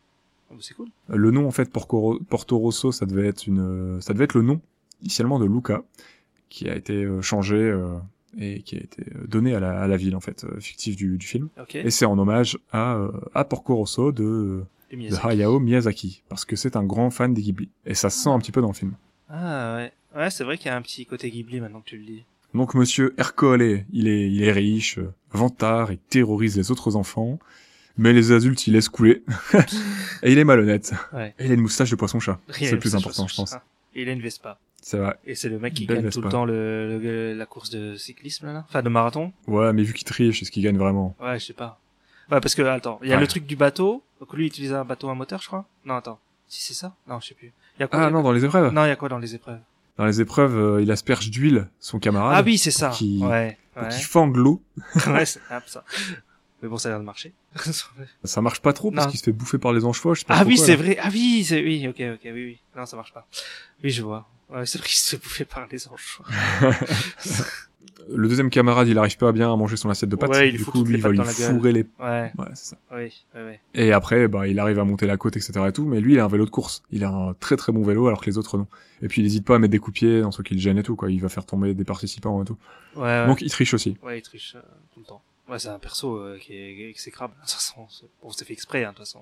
Oh, 0.51 0.55
bah, 0.55 0.61
c'est 0.61 0.75
cool. 0.75 0.89
Le 1.09 1.31
nom 1.31 1.47
en 1.47 1.51
fait 1.51 1.71
Porco 1.73 2.21
Porto 2.29 2.59
Rosso, 2.59 2.93
ça 2.93 3.07
devait 3.07 3.27
être 3.27 3.47
une, 3.47 4.01
ça 4.01 4.13
devait 4.13 4.25
être 4.25 4.35
le 4.35 4.43
nom 4.43 4.61
initialement 5.01 5.39
de 5.41 5.47
Luca, 5.47 5.83
qui 6.49 6.69
a 6.69 6.77
été 6.77 7.05
euh, 7.05 7.21
changé 7.23 7.57
euh, 7.57 7.97
et 8.39 8.63
qui 8.63 8.77
a 8.77 8.81
été 8.81 9.03
euh, 9.17 9.27
donné 9.27 9.55
à 9.55 9.61
la, 9.61 9.81
à 9.81 9.87
la 9.89 9.97
ville 9.97 10.15
en 10.15 10.21
fait 10.21 10.45
euh, 10.45 10.61
fictive 10.61 10.95
du, 10.95 11.17
du 11.19 11.27
film. 11.27 11.49
Ok. 11.61 11.75
Et 11.75 11.91
c'est 11.91 12.05
en 12.05 12.17
hommage 12.19 12.59
à, 12.71 12.95
euh, 12.97 13.11
à 13.35 13.45
Porco 13.45 13.75
Rosso 13.75 14.13
de, 14.13 14.63
de. 14.93 15.27
Hayao 15.27 15.59
Miyazaki, 15.59 16.23
parce 16.29 16.45
que 16.45 16.55
c'est 16.55 16.77
un 16.77 16.85
grand 16.85 17.11
fan 17.11 17.35
des 17.35 17.43
Ghibli. 17.43 17.71
Et 17.87 17.95
ça 17.95 18.11
se 18.11 18.23
sent 18.23 18.29
un 18.29 18.39
petit 18.39 18.53
peu 18.53 18.61
dans 18.61 18.69
le 18.69 18.75
film. 18.75 18.93
Ah, 19.29 19.77
ouais. 19.77 19.93
Ouais, 20.17 20.31
c'est 20.31 20.45
vrai 20.45 20.59
qu'il 20.59 20.67
y 20.67 20.71
a 20.71 20.77
un 20.77 20.83
petit 20.83 21.07
côté 21.07 21.31
Ghibli 21.31 21.61
maintenant 21.61 21.81
que 21.81 21.89
tu 21.89 21.97
le 21.97 22.05
dis. 22.05 22.25
Donc 22.55 22.75
Monsieur 22.75 23.15
Ercole, 23.19 23.85
il 23.93 24.09
est, 24.09 24.31
il 24.31 24.43
est 24.43 24.53
riche, 24.53 24.99
vantard, 25.31 25.91
il 25.91 25.99
terrorise 25.99 26.57
les 26.59 26.71
autres 26.71 26.97
enfants, 26.97 27.39
mais 27.97 28.13
les 28.13 28.31
adultes 28.33 28.67
il 28.67 28.75
laisse 28.75 28.89
couler. 28.91 29.23
et 30.23 30.33
il 30.33 30.39
est 30.39 30.45
malhonnête. 30.45 30.93
Ouais. 31.15 31.35
Et 31.39 31.47
il 31.47 31.51
a 31.51 31.55
une 31.55 31.63
moustache 31.63 31.91
de 31.91 31.97
poisson-chat. 31.97 32.39
C'est 32.51 32.73
le 32.73 32.79
plus 32.79 32.95
important, 32.95 33.27
je 33.27 33.35
pense. 33.35 33.55
Et 33.95 34.03
il 34.03 34.09
a 34.09 34.13
une 34.13 34.21
Vespa. 34.21 34.59
C'est 34.83 34.99
vrai. 34.99 35.17
Et 35.25 35.35
c'est 35.35 35.49
le 35.49 35.59
mec 35.61 35.75
qui 35.75 35.87
Belle 35.87 36.03
gagne 36.03 36.11
tout 36.11 36.21
le 36.21 36.29
temps 36.29 36.45
le, 36.45 36.99
le- 36.99 37.35
la 37.35 37.47
course 37.47 37.71
de 37.71 37.95
cyclisme, 37.97 38.47
là. 38.47 38.65
Enfin, 38.69 38.83
de 38.83 38.89
marathon. 38.89 39.33
Ouais, 39.47 39.73
mais 39.73 39.83
vu 39.85 39.93
qu'il 39.95 40.05
triche, 40.05 40.41
c'est 40.41 40.45
ce 40.45 40.51
qu'il 40.51 40.63
gagne 40.65 40.77
vraiment. 40.77 41.15
Ouais, 41.21 41.39
je 41.39 41.47
sais 41.47 41.53
pas. 41.53 41.79
Ouais, 42.31 42.41
parce 42.41 42.55
que, 42.55 42.63
attends, 42.63 42.99
il 43.03 43.09
y 43.09 43.13
a 43.13 43.15
Ouais. 43.17 43.21
le 43.21 43.29
truc 43.29 43.47
du 43.47 43.55
bateau. 43.57 44.03
Donc 44.21 44.35
lui, 44.35 44.45
il 44.45 44.47
utilise 44.49 44.73
un 44.73 44.85
bateau 44.85 45.09
à 45.09 45.15
moteur, 45.15 45.41
je 45.41 45.47
crois. 45.47 45.65
Non, 45.85 45.95
attends. 45.95 46.19
Si 46.49 46.63
c'est 46.63 46.75
ça? 46.75 46.95
Non, 47.09 47.21
je 47.21 47.29
sais 47.29 47.35
plus. 47.35 47.53
Y 47.79 47.85
a 47.85 47.87
quoi? 47.87 48.01
Ah 48.07 48.11
non, 48.11 48.23
dans 48.23 48.33
les 48.33 48.45
épreuves. 48.45 48.73
Non, 48.73 48.85
il 48.85 48.89
y 48.89 48.91
a 48.93 48.97
quoi 48.97 49.09
dans 49.09 49.19
les 49.19 49.35
épreuves? 49.35 49.61
Dans 49.99 50.07
les 50.07 50.21
épreuves, 50.21 50.57
euh, 50.57 50.83
il 50.83 50.91
asperge 50.91 51.31
d'huile 51.31 51.69
son 51.79 51.99
camarade. 51.99 52.35
Ah 52.39 52.43
oui, 52.45 52.59
c'est 52.59 52.71
ça. 52.71 52.91
qui- 52.91 53.21
Ouais. 53.23 53.59
Ouais. 53.77 53.89
l'eau. 54.39 54.63
ouais, 55.07 55.25
c'est 55.27 55.41
ça. 55.67 55.85
Mais 56.63 56.69
bon, 56.69 56.77
ça 56.79 56.89
a 56.89 56.93
l'air 56.93 57.01
de 57.01 57.05
marcher. 57.05 57.33
Ça 58.25 58.41
marche 58.41 58.61
pas 58.61 58.73
trop 58.73 58.91
parce 58.93 59.09
qu'il 59.09 59.19
se 59.19 59.25
fait 59.25 59.33
bouffer 59.33 59.59
par 59.59 59.73
les 59.73 59.85
anges 59.85 60.01
je 60.15 60.21
sais 60.21 60.27
pas 60.27 60.37
ah 60.39 60.45
oui, 60.45 60.57
c'est 60.57 60.77
vrai. 60.77 60.97
Ah 61.03 61.09
oui, 61.13 61.45
c'est, 61.45 61.61
oui, 61.63 61.87
ok, 61.89 62.01
ok, 62.15 62.21
oui, 62.25 62.33
oui. 62.33 62.59
Non, 62.77 62.87
ça 62.87 62.97
marche 62.97 63.13
pas. 63.13 63.27
Oui, 63.83 63.91
je 63.91 64.03
vois. 64.03 64.29
Ouais, 64.49 64.65
c'est 64.65 64.79
vrai 64.79 64.87
qu'il 64.87 64.97
se 64.99 65.11
fait 65.11 65.23
bouffer 65.23 65.45
par 65.45 65.67
les 65.71 65.89
anges. 65.89 66.21
Le 68.11 68.29
deuxième 68.29 68.51
camarade, 68.51 68.89
il 68.89 68.99
arrive 68.99 69.17
pas 69.17 69.31
bien 69.33 69.53
à 69.53 69.57
manger 69.57 69.77
son 69.77 69.89
assiette 69.89 70.11
de 70.11 70.17
pâtes. 70.17 70.31
Ouais, 70.31 70.49
il 70.49 70.57
du 70.57 70.65
coup, 70.65 70.83
lui, 70.85 70.95
il 70.97 71.01
va 71.01 71.11
lui 71.11 71.19
fourrer 71.25 71.73
les... 71.73 71.87
Ouais, 72.01 72.33
Ouais, 72.37 72.47
c'est 72.55 72.71
ça. 72.71 72.77
oui, 72.93 73.25
ouais, 73.35 73.41
ouais. 73.45 73.61
Et 73.75 73.93
après, 73.93 74.27
bah, 74.29 74.49
il 74.49 74.59
arrive 74.59 74.79
à 74.81 74.85
monter 74.85 75.07
la 75.07 75.17
côte, 75.17 75.37
etc. 75.37 75.53
et 75.69 75.73
tout, 75.73 75.85
mais 75.85 76.01
lui, 76.01 76.15
il 76.15 76.19
a 76.19 76.25
un 76.25 76.29
vélo 76.29 76.45
de 76.45 76.51
course. 76.51 76.83
Il 76.91 77.05
a 77.05 77.11
un 77.11 77.33
très 77.35 77.57
très 77.57 77.73
bon 77.73 77.83
vélo, 77.85 78.09
alors 78.09 78.21
que 78.21 78.27
les 78.27 78.39
autres, 78.39 78.59
non. 78.59 78.67
Et 79.03 79.09
puis, 79.09 79.23
il 79.23 79.27
hésite 79.27 79.45
pas 79.45 79.55
à 79.55 79.59
mettre 79.61 79.71
des 79.71 79.79
coups 79.79 79.95
de 79.95 79.99
pied 80.07 80.21
dans 80.21 80.33
ceux 80.33 80.43
qui 80.43 80.55
le 80.55 80.61
gênent 80.61 80.79
et 80.79 80.83
tout, 80.83 80.97
quoi. 80.97 81.11
Il 81.13 81.21
va 81.21 81.29
faire 81.29 81.47
tomber 81.47 81.75
des 81.75 81.85
participants 81.85 82.43
et 82.43 82.45
tout. 82.45 82.57
Donc, 82.97 83.41
il 83.41 83.51
triche 83.51 83.73
aussi. 83.73 83.97
Ouais, 84.03 84.19
il 84.19 84.23
triche 84.23 84.57
euh, 84.57 84.61
tout 84.95 85.01
le 85.01 85.07
temps. 85.07 85.23
Ouais, 85.49 85.59
c'est 85.59 85.69
un 85.69 85.79
perso 85.79 86.17
euh, 86.17 86.39
qui 86.41 86.55
est 86.55 86.89
exécrable. 86.91 87.35
De 87.37 87.41
toute 87.41 87.51
façon, 87.51 87.87
c'est- 87.89 88.07
bon, 88.23 88.31
c'est 88.31 88.45
fait 88.45 88.53
exprès, 88.53 88.85
hein, 88.85 88.91
de 88.91 88.97
toute 88.97 89.07
façon. 89.07 89.21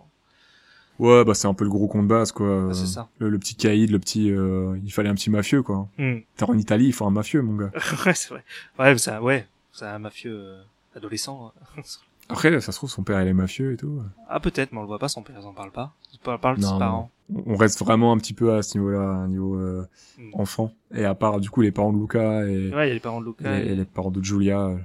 Ouais, 1.00 1.24
bah, 1.24 1.34
c'est 1.34 1.48
un 1.48 1.54
peu 1.54 1.64
le 1.64 1.70
gros 1.70 1.88
con 1.88 2.02
de 2.02 2.08
base, 2.08 2.30
quoi. 2.32 2.68
C'est 2.72 2.86
ça. 2.86 3.08
Le, 3.18 3.30
le 3.30 3.38
petit 3.38 3.54
caïd, 3.54 3.90
le 3.90 3.98
petit, 3.98 4.30
euh, 4.30 4.76
il 4.84 4.92
fallait 4.92 5.08
un 5.08 5.14
petit 5.14 5.30
mafieux, 5.30 5.62
quoi. 5.62 5.88
Hmm. 5.98 6.18
T'es 6.36 6.44
en 6.44 6.56
Italie, 6.58 6.86
il 6.86 6.92
faut 6.92 7.06
un 7.06 7.10
mafieux, 7.10 7.42
mon 7.42 7.56
gars. 7.56 7.70
ouais, 8.06 8.14
c'est 8.14 8.28
vrai. 8.28 8.44
Ouais, 8.78 8.92
mais 8.92 8.98
c'est 8.98 9.10
un, 9.12 9.20
ouais, 9.20 9.46
c'est 9.72 9.86
un 9.86 9.98
mafieux 9.98 10.34
euh, 10.36 10.62
adolescent. 10.94 11.52
hein. 11.76 11.82
Après, 12.28 12.60
ça 12.60 12.70
se 12.70 12.76
trouve, 12.78 12.88
son 12.90 13.02
père, 13.02 13.20
il 13.22 13.26
est 13.28 13.32
mafieux 13.32 13.72
et 13.72 13.76
tout. 13.76 14.00
ah, 14.28 14.38
peut-être, 14.38 14.70
mais 14.72 14.78
on 14.78 14.82
le 14.82 14.86
voit 14.86 15.00
pas, 15.00 15.08
son 15.08 15.22
père, 15.22 15.34
ils 15.40 15.46
en 15.46 15.52
parle 15.52 15.72
pas. 15.72 15.94
Ils 16.12 16.18
parlent, 16.20 16.56
de 16.58 16.60
Non, 16.62 16.66
ses 16.68 16.72
non. 16.74 16.78
parents. 16.78 17.10
On 17.46 17.56
reste 17.56 17.80
vraiment 17.80 18.12
un 18.12 18.18
petit 18.18 18.34
peu 18.34 18.54
à 18.54 18.62
ce 18.62 18.78
niveau-là, 18.78 19.00
à 19.00 19.14
un 19.14 19.28
niveau 19.28 19.56
euh, 19.56 19.84
Mm. 20.18 20.30
enfant. 20.34 20.72
Et 20.94 21.04
à 21.04 21.14
part, 21.16 21.40
du 21.40 21.48
coup, 21.50 21.60
les 21.62 21.72
parents 21.72 21.92
de 21.92 21.98
Luca 21.98 22.44
et, 22.46 22.72
Ouais, 22.74 22.86
il 22.86 22.88
y 22.88 22.90
a 22.90 22.94
les 22.94 23.00
parents 23.00 23.20
de 23.20 23.26
et- 23.26 23.28
Luca. 23.28 23.58
et- 23.60 23.66
et 23.72 23.74
les 23.74 23.84
parents 23.84 24.10
de 24.12 24.22
Giulia, 24.22 24.60
euh, 24.66 24.76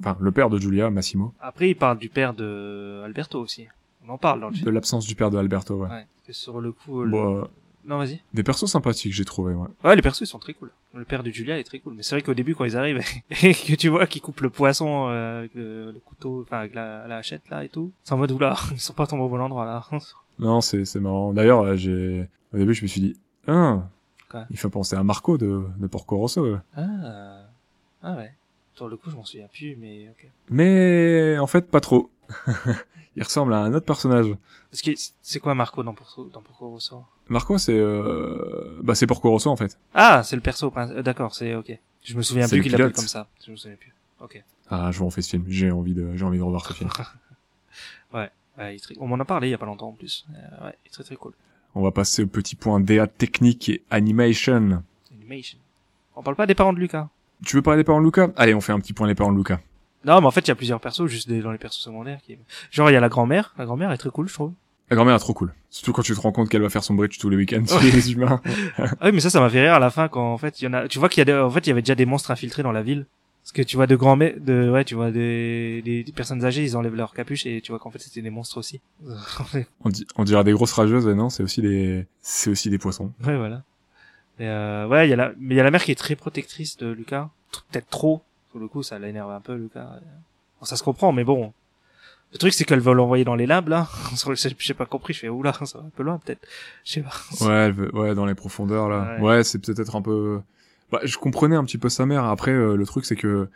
enfin, 0.00 0.16
le 0.18 0.32
père 0.32 0.48
de 0.50 0.58
Giulia, 0.58 0.90
Massimo. 0.90 1.34
Après, 1.40 1.68
il 1.70 1.74
parle 1.76 1.98
du 1.98 2.08
père 2.08 2.34
de 2.34 3.02
Alberto 3.04 3.38
aussi. 3.40 3.68
On 4.08 4.12
en 4.14 4.18
parle 4.18 4.40
dans 4.40 4.48
le 4.48 4.52
De 4.54 4.58
film. 4.58 4.70
l'absence 4.70 5.06
du 5.06 5.14
père 5.14 5.30
de 5.30 5.36
Alberto, 5.38 5.74
ouais. 5.76 5.88
Ouais. 5.88 6.06
Que 6.26 6.32
sur 6.32 6.60
le 6.60 6.72
coup, 6.72 7.02
le- 7.02 7.10
Bon, 7.10 7.38
euh, 7.38 7.44
non, 7.84 7.98
vas-y. 7.98 8.20
des 8.34 8.42
persos 8.42 8.66
sympathiques, 8.66 9.12
j'ai 9.12 9.24
trouvé, 9.24 9.54
ouais. 9.54 9.68
Ouais, 9.84 9.96
les 9.96 10.02
persos 10.02 10.22
ils 10.22 10.26
sont 10.26 10.38
très 10.38 10.54
cool. 10.54 10.70
Le 10.94 11.04
père 11.04 11.22
de 11.22 11.30
Julia 11.30 11.58
est 11.58 11.64
très 11.64 11.78
cool. 11.78 11.94
Mais 11.94 12.02
c'est 12.02 12.14
vrai 12.14 12.22
qu'au 12.22 12.34
début, 12.34 12.54
quand 12.54 12.64
ils 12.64 12.76
arrivent 12.76 13.00
et 13.42 13.52
que 13.54 13.74
tu 13.74 13.88
vois 13.88 14.06
qu'ils 14.06 14.22
coupent 14.22 14.40
le 14.40 14.50
poisson 14.50 15.08
euh, 15.08 15.40
avec 15.40 15.54
le, 15.54 15.92
le 15.92 15.98
couteau, 16.00 16.42
enfin 16.42 16.58
avec 16.60 16.74
la, 16.74 17.06
la 17.06 17.18
hachette 17.18 17.48
là 17.50 17.64
et 17.64 17.68
tout, 17.68 17.92
c'est 18.04 18.12
en 18.14 18.18
mode 18.18 18.32
oula, 18.32 18.56
ils 18.72 18.80
sont 18.80 18.94
pas 18.94 19.06
tombés 19.06 19.22
au 19.22 19.28
bon 19.28 19.40
endroit 19.40 19.64
là. 19.66 19.84
Non, 20.40 20.60
c'est, 20.60 20.84
c'est 20.84 21.00
marrant. 21.00 21.32
D'ailleurs, 21.32 21.62
euh, 21.62 21.76
j'ai, 21.76 22.28
au 22.54 22.58
début, 22.58 22.72
je 22.72 22.82
me 22.82 22.86
suis 22.86 23.00
dit, 23.00 23.16
ah, 23.48 23.82
Quoi 24.30 24.44
il 24.50 24.56
fait 24.56 24.68
penser 24.70 24.94
à 24.94 25.02
Marco 25.02 25.36
de, 25.36 25.64
de 25.78 25.86
Porco 25.88 26.16
Rosso. 26.16 26.42
ouais. 26.52 26.58
ah, 26.76 27.40
ah 28.02 28.14
ouais. 28.16 28.32
Sur 28.76 28.88
le 28.88 28.96
coup, 28.96 29.10
je 29.10 29.16
m'en 29.16 29.24
souviens 29.24 29.48
plus, 29.52 29.74
mais 29.80 30.08
ok. 30.10 30.28
Mais, 30.50 31.36
en 31.40 31.48
fait, 31.48 31.68
pas 31.68 31.80
trop. 31.80 32.08
il 33.16 33.22
ressemble 33.22 33.52
à 33.54 33.58
un 33.60 33.72
autre 33.74 33.86
personnage. 33.86 34.26
Parce 34.70 34.82
que 34.82 34.90
c'est 35.22 35.40
quoi 35.40 35.54
Marco 35.54 35.82
dans 35.82 35.94
Porco, 35.94 36.24
dans 36.32 36.42
Porco 36.42 36.68
Rosso 36.68 37.04
Marco, 37.28 37.58
c'est, 37.58 37.76
euh, 37.76 38.78
bah, 38.82 38.94
c'est 38.94 39.06
Porco 39.06 39.30
Rosso, 39.30 39.50
en 39.50 39.56
fait. 39.56 39.78
Ah, 39.94 40.22
c'est 40.24 40.36
le 40.36 40.42
perso. 40.42 40.72
euh, 40.76 41.02
D'accord, 41.02 41.34
c'est 41.34 41.54
ok. 41.54 41.72
Je 42.04 42.16
me 42.16 42.22
souviens 42.22 42.48
plus 42.48 42.62
qu'il 42.62 42.72
l'appelle 42.72 42.92
comme 42.92 43.06
ça. 43.06 43.28
Je 43.44 43.50
me 43.50 43.56
souviens 43.56 43.76
plus. 43.76 43.92
Ok. 44.20 44.42
Ah, 44.70 44.90
je 44.92 44.98
vais 44.98 45.04
en 45.04 45.10
faire 45.10 45.24
ce 45.24 45.30
film. 45.30 45.44
J'ai 45.48 45.70
envie 45.70 45.94
de, 45.94 46.14
j'ai 46.16 46.24
envie 46.24 46.38
de 46.38 46.42
revoir 46.42 46.64
ce 46.66 46.72
film. 46.72 46.90
Ouais, 48.12 48.30
il 48.58 48.62
est 48.76 48.82
très- 48.82 48.94
On 48.98 49.06
m'en 49.06 49.18
a 49.20 49.24
parlé 49.24 49.48
il 49.48 49.50
y 49.52 49.54
a 49.54 49.58
pas 49.58 49.66
longtemps 49.66 49.88
en 49.88 49.92
plus. 49.92 50.26
Euh, 50.30 50.66
ouais, 50.66 50.74
il 50.84 50.88
est 50.88 50.90
très 50.90 51.04
très 51.04 51.14
cool. 51.16 51.32
On 51.74 51.82
va 51.82 51.92
passer 51.92 52.22
au 52.24 52.26
petit 52.26 52.56
point 52.56 52.80
DA 52.80 53.06
technique 53.06 53.68
et 53.68 53.82
animation. 53.90 54.82
Animation. 55.14 55.58
On 56.16 56.22
parle 56.22 56.34
pas 56.36 56.46
des 56.46 56.54
parents 56.56 56.72
de 56.72 56.78
Lucas. 56.80 57.08
Tu 57.44 57.54
veux 57.54 57.62
parler 57.62 57.80
des 57.80 57.84
parents 57.84 58.00
de 58.00 58.04
Luca 58.06 58.30
Allez, 58.36 58.54
on 58.54 58.60
fait 58.60 58.72
un 58.72 58.80
petit 58.80 58.92
point 58.92 59.06
des 59.06 59.14
parents 59.14 59.32
de 59.32 59.36
Luca. 59.38 59.60
Non, 60.04 60.20
mais 60.20 60.26
en 60.26 60.30
fait, 60.30 60.40
il 60.40 60.48
y 60.48 60.50
a 60.50 60.54
plusieurs 60.54 60.80
persos, 60.80 61.06
juste 61.06 61.28
des- 61.28 61.40
dans 61.40 61.52
les 61.52 61.58
persos 61.58 61.80
secondaires. 61.82 62.20
Qui... 62.24 62.38
Genre, 62.70 62.90
il 62.90 62.94
y 62.94 62.96
a 62.96 63.00
la 63.00 63.08
grand-mère. 63.08 63.54
La 63.58 63.64
grand-mère 63.64 63.90
est 63.92 63.98
très 63.98 64.10
cool, 64.10 64.28
je 64.28 64.34
trouve. 64.34 64.52
La 64.90 64.96
grand-mère 64.96 65.14
est 65.14 65.18
trop 65.20 65.34
cool. 65.34 65.52
Surtout 65.70 65.92
quand 65.92 66.02
tu 66.02 66.14
te 66.14 66.20
rends 66.20 66.32
compte 66.32 66.48
qu'elle 66.48 66.62
va 66.62 66.70
faire 66.70 66.84
son 66.84 66.94
bridge 66.94 67.18
tous 67.18 67.28
les 67.28 67.36
week-ends 67.36 67.66
sur 67.66 67.80
les 67.80 68.12
humains. 68.12 68.40
Ah 68.78 68.86
oui, 69.04 69.12
mais 69.12 69.20
ça, 69.20 69.28
ça 69.28 69.40
m'a 69.40 69.50
fait 69.50 69.60
rire 69.60 69.74
à 69.74 69.78
la 69.78 69.90
fin 69.90 70.08
quand, 70.08 70.32
en 70.32 70.38
fait, 70.38 70.60
il 70.60 70.64
y 70.64 70.68
en 70.68 70.72
a, 70.72 70.88
tu 70.88 70.98
vois 70.98 71.08
qu'il 71.08 71.20
y 71.20 71.22
a 71.22 71.24
des, 71.26 71.34
en 71.34 71.50
fait, 71.50 71.66
il 71.66 71.68
y 71.68 71.72
avait 71.72 71.82
déjà 71.82 71.94
des 71.94 72.06
monstres 72.06 72.30
infiltrés 72.30 72.62
dans 72.62 72.72
la 72.72 72.82
ville. 72.82 73.06
Parce 73.42 73.52
que 73.52 73.62
tu 73.62 73.76
vois 73.76 73.86
de 73.86 73.96
grands 73.96 74.16
mères, 74.16 74.34
de, 74.38 74.70
ouais, 74.70 74.84
tu 74.84 74.94
vois 74.94 75.10
des, 75.10 75.80
des, 75.82 76.04
personnes 76.12 76.44
âgées, 76.44 76.64
ils 76.64 76.76
enlèvent 76.76 76.94
leur 76.94 77.14
capuche 77.14 77.46
et 77.46 77.62
tu 77.62 77.72
vois 77.72 77.78
qu'en 77.78 77.90
fait, 77.90 77.98
c'était 77.98 78.20
des 78.20 78.30
monstres 78.30 78.58
aussi. 78.58 78.80
ouais, 79.54 79.66
On, 79.84 79.88
dit, 79.88 80.06
on 80.16 80.24
dirait 80.24 80.44
des 80.44 80.52
grosses 80.52 80.72
rageuses, 80.72 81.06
et 81.06 81.14
non, 81.14 81.30
c'est 81.30 81.42
aussi 81.42 81.62
des, 81.62 82.06
c'est 82.20 82.50
aussi 82.50 82.68
des 82.68 82.78
poissons. 82.78 83.12
voilà. 83.20 83.62
Et 84.38 84.46
euh, 84.46 84.86
ouais, 84.86 85.06
il 85.06 85.10
y 85.10 85.12
a 85.12 85.16
la, 85.16 85.32
mais 85.38 85.54
il 85.54 85.56
y 85.56 85.60
a 85.60 85.64
la 85.64 85.70
mère 85.70 85.82
qui 85.82 85.90
est 85.90 85.96
très 85.96 86.14
protectrice 86.14 86.76
de 86.76 86.88
Lucas. 86.88 87.30
Peut-être 87.70 87.88
trop. 87.88 88.22
Sur 88.58 88.64
le 88.64 88.68
coup, 88.68 88.82
ça 88.82 88.98
l'énerve 88.98 89.30
un 89.30 89.40
peu, 89.40 89.54
Lucas. 89.54 89.86
Bon, 90.58 90.66
ça 90.66 90.74
se 90.74 90.82
comprend, 90.82 91.12
mais 91.12 91.22
bon. 91.22 91.52
Le 92.32 92.38
truc, 92.38 92.52
c'est 92.52 92.64
qu'elle 92.64 92.80
veut 92.80 92.92
l'envoyer 92.92 93.24
dans 93.24 93.36
les 93.36 93.46
labs, 93.46 93.68
là. 93.68 93.86
J'ai 94.58 94.74
pas 94.74 94.84
compris, 94.84 95.14
je 95.14 95.20
fais, 95.20 95.28
oula, 95.28 95.52
ça 95.64 95.78
va 95.78 95.84
un 95.84 95.90
peu 95.94 96.02
loin, 96.02 96.18
peut-être. 96.18 96.40
Je 96.84 96.94
sais 96.94 97.02
pas. 97.02 97.12
Ouais, 97.46 97.52
elle 97.66 97.72
veut- 97.72 97.94
ouais, 97.94 98.16
dans 98.16 98.26
les 98.26 98.34
profondeurs 98.34 98.88
là. 98.88 99.14
Ouais. 99.20 99.22
Ouais, 99.22 99.44
c'est 99.44 99.60
peut-être 99.60 99.94
un 99.94 100.02
peu. 100.02 100.40
Bah, 100.90 100.98
je 101.04 101.16
comprenais 101.18 101.54
un 101.54 101.62
petit 101.64 101.78
peu 101.78 101.88
sa 101.88 102.04
mère. 102.04 102.24
Après, 102.24 102.50
euh, 102.50 102.74
le 102.74 102.84
truc 102.84 103.04
c'est 103.04 103.14
que, 103.14 103.48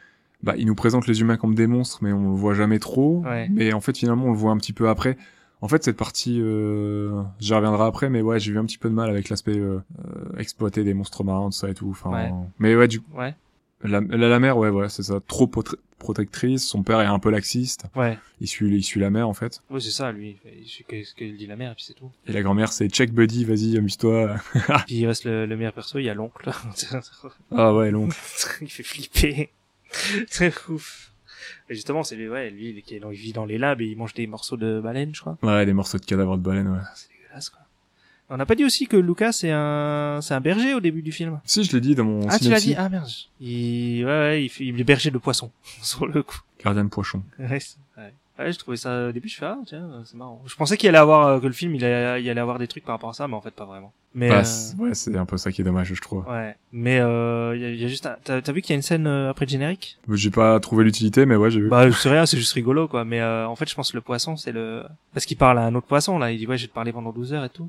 bah, 0.44 0.54
il 0.56 0.66
nous 0.66 0.76
présente 0.76 1.08
les 1.08 1.20
humains 1.20 1.36
comme 1.36 1.56
des 1.56 1.66
monstres, 1.66 1.98
mais 2.02 2.12
on 2.12 2.30
le 2.30 2.36
voit 2.36 2.54
jamais 2.54 2.78
trop. 2.78 3.22
Ouais. 3.24 3.48
Mais 3.50 3.72
en 3.72 3.80
fait, 3.80 3.98
finalement, 3.98 4.26
on 4.26 4.30
le 4.32 4.38
voit 4.38 4.52
un 4.52 4.56
petit 4.58 4.72
peu 4.72 4.88
après. 4.88 5.18
En 5.62 5.68
fait, 5.68 5.82
cette 5.84 5.96
partie, 5.96 6.38
euh, 6.40 7.22
j'y 7.40 7.52
reviendrai 7.54 7.84
après, 7.84 8.08
mais 8.10 8.22
ouais, 8.22 8.38
j'ai 8.38 8.52
eu 8.52 8.58
un 8.58 8.64
petit 8.64 8.78
peu 8.78 8.88
de 8.88 8.94
mal 8.94 9.10
avec 9.10 9.28
l'aspect 9.28 9.58
euh, 9.58 9.80
euh, 10.06 10.38
exploiter 10.38 10.84
des 10.84 10.94
monstres 10.94 11.24
marins, 11.24 11.46
tout 11.46 11.52
ça 11.52 11.68
et 11.68 11.74
tout. 11.74 11.90
Enfin, 11.90 12.10
Ouais. 12.10 12.30
mais 12.58 12.74
ouais, 12.76 12.86
du 12.88 13.00
Ouais. 13.14 13.34
La, 13.82 14.00
la, 14.00 14.28
la 14.28 14.38
mère, 14.38 14.56
ouais, 14.58 14.68
ouais, 14.68 14.88
c'est 14.88 15.02
ça. 15.02 15.18
Trop 15.26 15.46
prote- 15.46 15.76
protectrice. 15.98 16.66
Son 16.66 16.82
père 16.82 17.00
est 17.00 17.06
un 17.06 17.18
peu 17.18 17.30
laxiste. 17.30 17.84
Ouais. 17.96 18.18
Il 18.40 18.46
suit, 18.48 18.68
il 18.76 18.82
suit 18.82 19.00
la 19.00 19.10
mère, 19.10 19.28
en 19.28 19.34
fait. 19.34 19.60
Ouais, 19.70 19.80
c'est 19.80 19.90
ça, 19.90 20.12
lui. 20.12 20.36
Il 20.60 20.66
suit 20.66 20.84
ce 21.04 21.14
que 21.14 21.24
dit 21.36 21.46
la 21.46 21.56
mère, 21.56 21.72
et 21.72 21.74
puis 21.74 21.84
c'est 21.84 21.94
tout. 21.94 22.10
Et 22.26 22.32
la 22.32 22.42
grand-mère, 22.42 22.72
c'est 22.72 22.88
check 22.88 23.12
buddy, 23.12 23.44
vas-y, 23.44 23.76
amuse-toi. 23.76 24.36
puis 24.86 24.96
il 24.96 25.06
reste 25.06 25.24
le, 25.24 25.46
le 25.46 25.56
meilleur 25.56 25.72
perso, 25.72 25.98
il 25.98 26.04
y 26.04 26.10
a 26.10 26.14
l'oncle. 26.14 26.50
ah 27.52 27.74
ouais, 27.74 27.90
long. 27.90 28.08
il 28.60 28.70
fait 28.70 28.82
flipper. 28.82 29.50
C'est 30.28 30.52
ouf. 30.68 31.12
Et 31.68 31.74
justement, 31.74 32.02
c'est 32.02 32.16
lui, 32.16 32.28
ouais, 32.28 32.50
lui, 32.50 32.70
il 32.88 33.08
vit 33.10 33.32
dans 33.32 33.44
les 33.44 33.58
labs 33.58 33.80
et 33.80 33.86
il 33.86 33.96
mange 33.96 34.14
des 34.14 34.26
morceaux 34.26 34.56
de 34.56 34.80
baleine, 34.80 35.14
je 35.14 35.20
crois. 35.20 35.38
Ouais, 35.42 35.66
des 35.66 35.72
morceaux 35.72 35.98
de 35.98 36.04
cadavres 36.04 36.36
de 36.36 36.42
baleine, 36.42 36.68
ouais. 36.68 36.78
Ah, 36.80 36.92
C'est 36.94 37.08
dégueulasse, 37.08 37.50
quoi. 37.50 37.60
On 38.32 38.38
n'a 38.38 38.46
pas 38.46 38.54
dit 38.54 38.64
aussi 38.64 38.86
que 38.86 38.96
Lucas 38.96 39.32
c'est 39.32 39.50
un, 39.52 40.20
c'est 40.22 40.32
un 40.32 40.40
berger 40.40 40.72
au 40.74 40.80
début 40.80 41.02
du 41.02 41.12
film. 41.12 41.38
Si, 41.44 41.62
je 41.64 41.72
l'ai 41.72 41.80
dit 41.82 41.94
dans 41.94 42.04
mon 42.04 42.26
ah, 42.28 42.38
tu 42.38 42.48
l'as 42.48 42.60
dit? 42.60 42.74
Ah, 42.76 42.88
merde. 42.88 43.06
Il, 43.40 44.04
ouais, 44.04 44.10
ouais, 44.10 44.44
il, 44.44 44.48
fait, 44.48 44.64
il 44.64 44.80
est 44.80 44.84
berger 44.84 45.10
de 45.10 45.18
poissons, 45.18 45.50
sur 45.82 46.06
le 46.06 46.22
coup. 46.22 46.40
Gardien 46.64 46.84
de 46.84 46.88
poisson. 46.88 47.22
Ouais, 47.38 47.60
ouais. 47.98 48.12
Ouais, 48.38 48.50
je 48.50 48.58
trouvais 48.58 48.78
ça 48.78 49.08
au 49.08 49.12
début, 49.12 49.28
je 49.28 49.36
fais 49.36 49.44
ah 49.44 49.58
tiens, 49.66 49.86
c'est 50.06 50.16
marrant. 50.16 50.42
Je 50.46 50.54
pensais 50.56 50.78
qu'il 50.78 50.88
allait 50.88 50.96
avoir 50.96 51.26
euh, 51.26 51.40
que 51.40 51.46
le 51.46 51.52
film 51.52 51.74
il 51.74 51.84
allait, 51.84 52.22
il 52.22 52.30
allait 52.30 52.40
avoir 52.40 52.58
des 52.58 52.66
trucs 52.66 52.82
par 52.84 52.94
rapport 52.94 53.10
à 53.10 53.12
ça, 53.12 53.28
mais 53.28 53.34
en 53.34 53.42
fait 53.42 53.50
pas 53.50 53.66
vraiment. 53.66 53.92
Mais 54.14 54.30
Bah, 54.30 54.40
euh, 54.40 54.82
ouais, 54.82 54.94
c'est 54.94 55.14
un 55.16 55.26
peu 55.26 55.36
ça 55.36 55.52
qui 55.52 55.60
est 55.60 55.64
dommage, 55.64 55.92
je 55.92 56.00
trouve. 56.00 56.26
ouais, 56.26 56.56
mais 56.72 56.98
euh, 57.00 57.54
il 57.54 57.78
y, 57.78 57.84
a- 57.84 57.88
juste 57.88 58.06
un... 58.06 58.16
t'as 58.24 58.40
vu 58.52 58.62
qu'il 58.62 58.70
y 58.70 58.72
a 58.72 58.76
une 58.76 58.82
scène 58.82 59.06
euh, 59.06 59.28
après 59.28 59.44
le 59.44 59.50
générique? 59.50 59.98
J'ai 60.10 60.30
pas 60.30 60.58
trouvé 60.60 60.84
l'utilité, 60.84 61.26
mais 61.26 61.36
ouais, 61.36 61.50
j'ai 61.50 61.60
vu. 61.60 61.68
Bah 61.68 61.92
c'est 61.92 62.08
rien, 62.08 62.24
c'est 62.24 62.38
juste 62.38 62.54
rigolo 62.54 62.88
quoi. 62.88 63.04
Mais 63.04 63.20
euh, 63.20 63.46
en 63.46 63.54
fait 63.54 63.68
je 63.68 63.74
pense 63.74 63.92
que 63.92 63.98
le 63.98 64.02
poisson 64.02 64.38
c'est 64.38 64.52
le 64.52 64.82
parce 65.12 65.26
qu'il 65.26 65.36
parle 65.36 65.58
à 65.58 65.66
un 65.66 65.74
autre 65.74 65.86
poisson 65.86 66.18
là, 66.18 66.32
il 66.32 66.38
dit 66.38 66.46
ouais 66.46 66.56
je 66.56 66.62
vais 66.64 66.68
te 66.68 66.74
parler 66.74 66.92
pendant 66.92 67.12
12 67.12 67.34
heures 67.34 67.44
et 67.44 67.50
tout. 67.50 67.68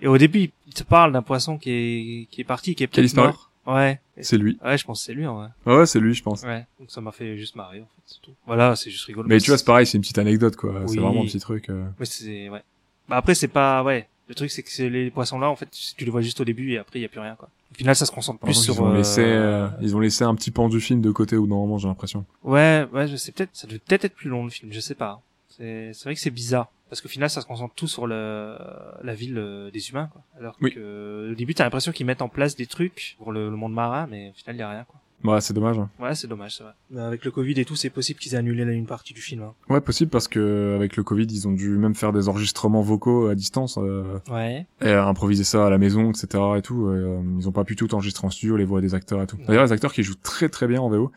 Et 0.00 0.08
au 0.08 0.18
début 0.18 0.50
il 0.66 0.74
te 0.74 0.82
parle 0.84 1.12
d'un 1.12 1.22
poisson 1.22 1.58
qui 1.58 1.70
est 1.70 2.26
qui 2.30 2.40
est 2.40 2.44
parti, 2.44 2.74
qui 2.74 2.82
est 2.82 2.86
peut-être 2.86 3.14
mort. 3.16 3.50
Ouais. 3.66 4.00
C'est 4.20 4.38
lui. 4.38 4.58
Ouais, 4.64 4.78
je 4.78 4.84
pense 4.84 5.00
que 5.00 5.06
c'est 5.06 5.14
lui 5.14 5.26
en 5.26 5.34
vrai. 5.36 5.48
Ouais, 5.66 5.76
ouais, 5.78 5.86
c'est 5.86 5.98
lui, 5.98 6.14
je 6.14 6.22
pense. 6.22 6.42
Ouais. 6.42 6.64
Donc 6.78 6.90
ça 6.90 7.00
m'a 7.00 7.10
fait 7.12 7.36
juste 7.36 7.56
marrer 7.56 7.80
en 7.80 7.84
fait, 7.84 8.02
c'est 8.06 8.22
tout. 8.22 8.30
Voilà, 8.46 8.76
c'est 8.76 8.90
juste 8.90 9.04
rigolo. 9.06 9.28
Mais 9.28 9.40
tu 9.40 9.50
vois, 9.50 9.58
c'est 9.58 9.64
pareil, 9.66 9.86
c'est 9.86 9.98
une 9.98 10.02
petite 10.02 10.18
anecdote, 10.18 10.54
quoi. 10.56 10.72
Oui. 10.82 10.88
C'est 10.94 11.00
vraiment 11.00 11.22
un 11.22 11.26
petit 11.26 11.40
truc. 11.40 11.68
euh. 11.68 11.84
Ouais, 11.98 12.06
c'est 12.06 12.48
ouais. 12.48 12.62
Bah 13.08 13.16
après 13.16 13.34
c'est 13.34 13.48
pas 13.48 13.82
ouais. 13.82 14.08
Le 14.28 14.34
truc 14.34 14.50
c'est 14.50 14.62
que 14.64 14.82
les 14.82 15.10
poissons 15.10 15.38
là 15.38 15.48
en 15.48 15.54
fait 15.54 15.68
tu 15.96 16.04
les 16.04 16.10
vois 16.10 16.20
juste 16.20 16.40
au 16.40 16.44
début 16.44 16.72
et 16.72 16.78
après 16.78 16.98
il 16.98 17.02
y 17.02 17.04
a 17.04 17.08
plus 17.08 17.20
rien 17.20 17.36
quoi. 17.36 17.48
Au 17.72 17.74
final 17.76 17.94
ça 17.94 18.04
se 18.06 18.10
concentre 18.10 18.40
plus 18.40 18.54
sur. 18.54 18.74
ils 18.74 18.80
ont 18.80 18.90
euh, 18.90 18.96
laissé, 18.96 19.22
euh, 19.24 19.68
ils 19.80 19.94
ont 19.94 20.00
laissé 20.00 20.24
un 20.24 20.34
petit 20.34 20.50
pan 20.50 20.68
du 20.68 20.80
film 20.80 21.00
de 21.00 21.10
côté 21.12 21.36
ou 21.36 21.46
normalement, 21.46 21.78
j'ai 21.78 21.86
l'impression. 21.86 22.24
Ouais 22.42 22.84
ouais 22.92 23.06
je 23.06 23.14
sais 23.14 23.30
peut-être 23.30 23.50
ça 23.52 23.68
devait 23.68 23.78
peut-être 23.78 24.04
être 24.06 24.14
plus 24.16 24.28
long 24.28 24.42
le 24.44 24.50
film 24.50 24.72
je 24.72 24.80
sais 24.80 24.96
pas. 24.96 25.20
C'est 25.48 25.92
c'est 25.94 26.04
vrai 26.04 26.14
que 26.16 26.20
c'est 26.20 26.30
bizarre 26.30 26.68
parce 26.88 27.00
qu'au 27.00 27.08
final 27.08 27.28
ça 27.30 27.40
se 27.40 27.46
concentre 27.46 27.74
tout 27.74 27.88
sur 27.88 28.06
le 28.06 28.56
la 29.02 29.14
ville 29.14 29.38
euh, 29.38 29.70
des 29.70 29.90
humains 29.90 30.08
quoi. 30.12 30.22
Alors 30.38 30.56
Oui. 30.60 30.72
que 30.72 31.30
au 31.32 31.34
début 31.34 31.54
t'as 31.54 31.64
l'impression 31.64 31.92
qu'ils 31.92 32.06
mettent 32.06 32.22
en 32.22 32.28
place 32.28 32.56
des 32.56 32.66
trucs 32.66 33.16
pour 33.18 33.32
le, 33.32 33.50
le 33.50 33.56
monde 33.56 33.72
marin 33.74 34.06
mais 34.10 34.30
au 34.30 34.34
final 34.34 34.56
il 34.56 34.58
y 34.58 34.62
a 34.62 34.70
rien 34.70 34.84
quoi. 34.84 35.00
Ouais, 35.24 35.40
c'est 35.40 35.54
dommage. 35.54 35.78
hein. 35.78 35.88
Ouais 35.98 36.14
c'est 36.14 36.28
dommage 36.28 36.56
c'est 36.56 36.62
vrai. 36.62 36.74
Mais 36.90 37.00
avec 37.00 37.24
le 37.24 37.30
Covid 37.30 37.58
et 37.58 37.64
tout 37.64 37.74
c'est 37.74 37.88
possible 37.90 38.20
qu'ils 38.20 38.34
aient 38.34 38.38
annulé 38.38 38.64
là, 38.64 38.72
une 38.72 38.86
partie 38.86 39.14
du 39.14 39.20
film. 39.22 39.42
Hein. 39.42 39.54
Ouais, 39.68 39.80
possible 39.80 40.10
parce 40.10 40.28
que 40.28 40.74
avec 40.76 40.94
le 40.96 41.02
Covid, 41.02 41.24
ils 41.24 41.48
ont 41.48 41.52
dû 41.52 41.70
même 41.70 41.94
faire 41.94 42.12
des 42.12 42.28
enregistrements 42.28 42.82
vocaux 42.82 43.26
à 43.28 43.34
distance 43.34 43.78
euh, 43.78 44.18
Ouais. 44.30 44.66
et 44.82 44.92
improviser 44.92 45.42
ça 45.42 45.66
à 45.66 45.70
la 45.70 45.78
maison, 45.78 46.10
etc. 46.10 46.28
et 46.58 46.62
tout. 46.62 46.92
et, 46.92 46.96
euh, 46.96 47.20
ils 47.38 47.48
ont 47.48 47.52
pas 47.52 47.64
pu 47.64 47.74
tout 47.76 47.92
enregistrer 47.94 48.26
en 48.26 48.30
studio, 48.30 48.56
les 48.56 48.66
voix 48.66 48.80
des 48.82 48.94
acteurs 48.94 49.22
et 49.22 49.26
tout. 49.26 49.38
D'ailleurs, 49.48 49.64
les 49.64 49.72
acteurs 49.72 49.92
qui 49.94 50.02
jouent 50.02 50.14
très 50.22 50.48
très 50.50 50.66
bien 50.68 50.80
en 50.82 50.90
VO. 50.90 51.10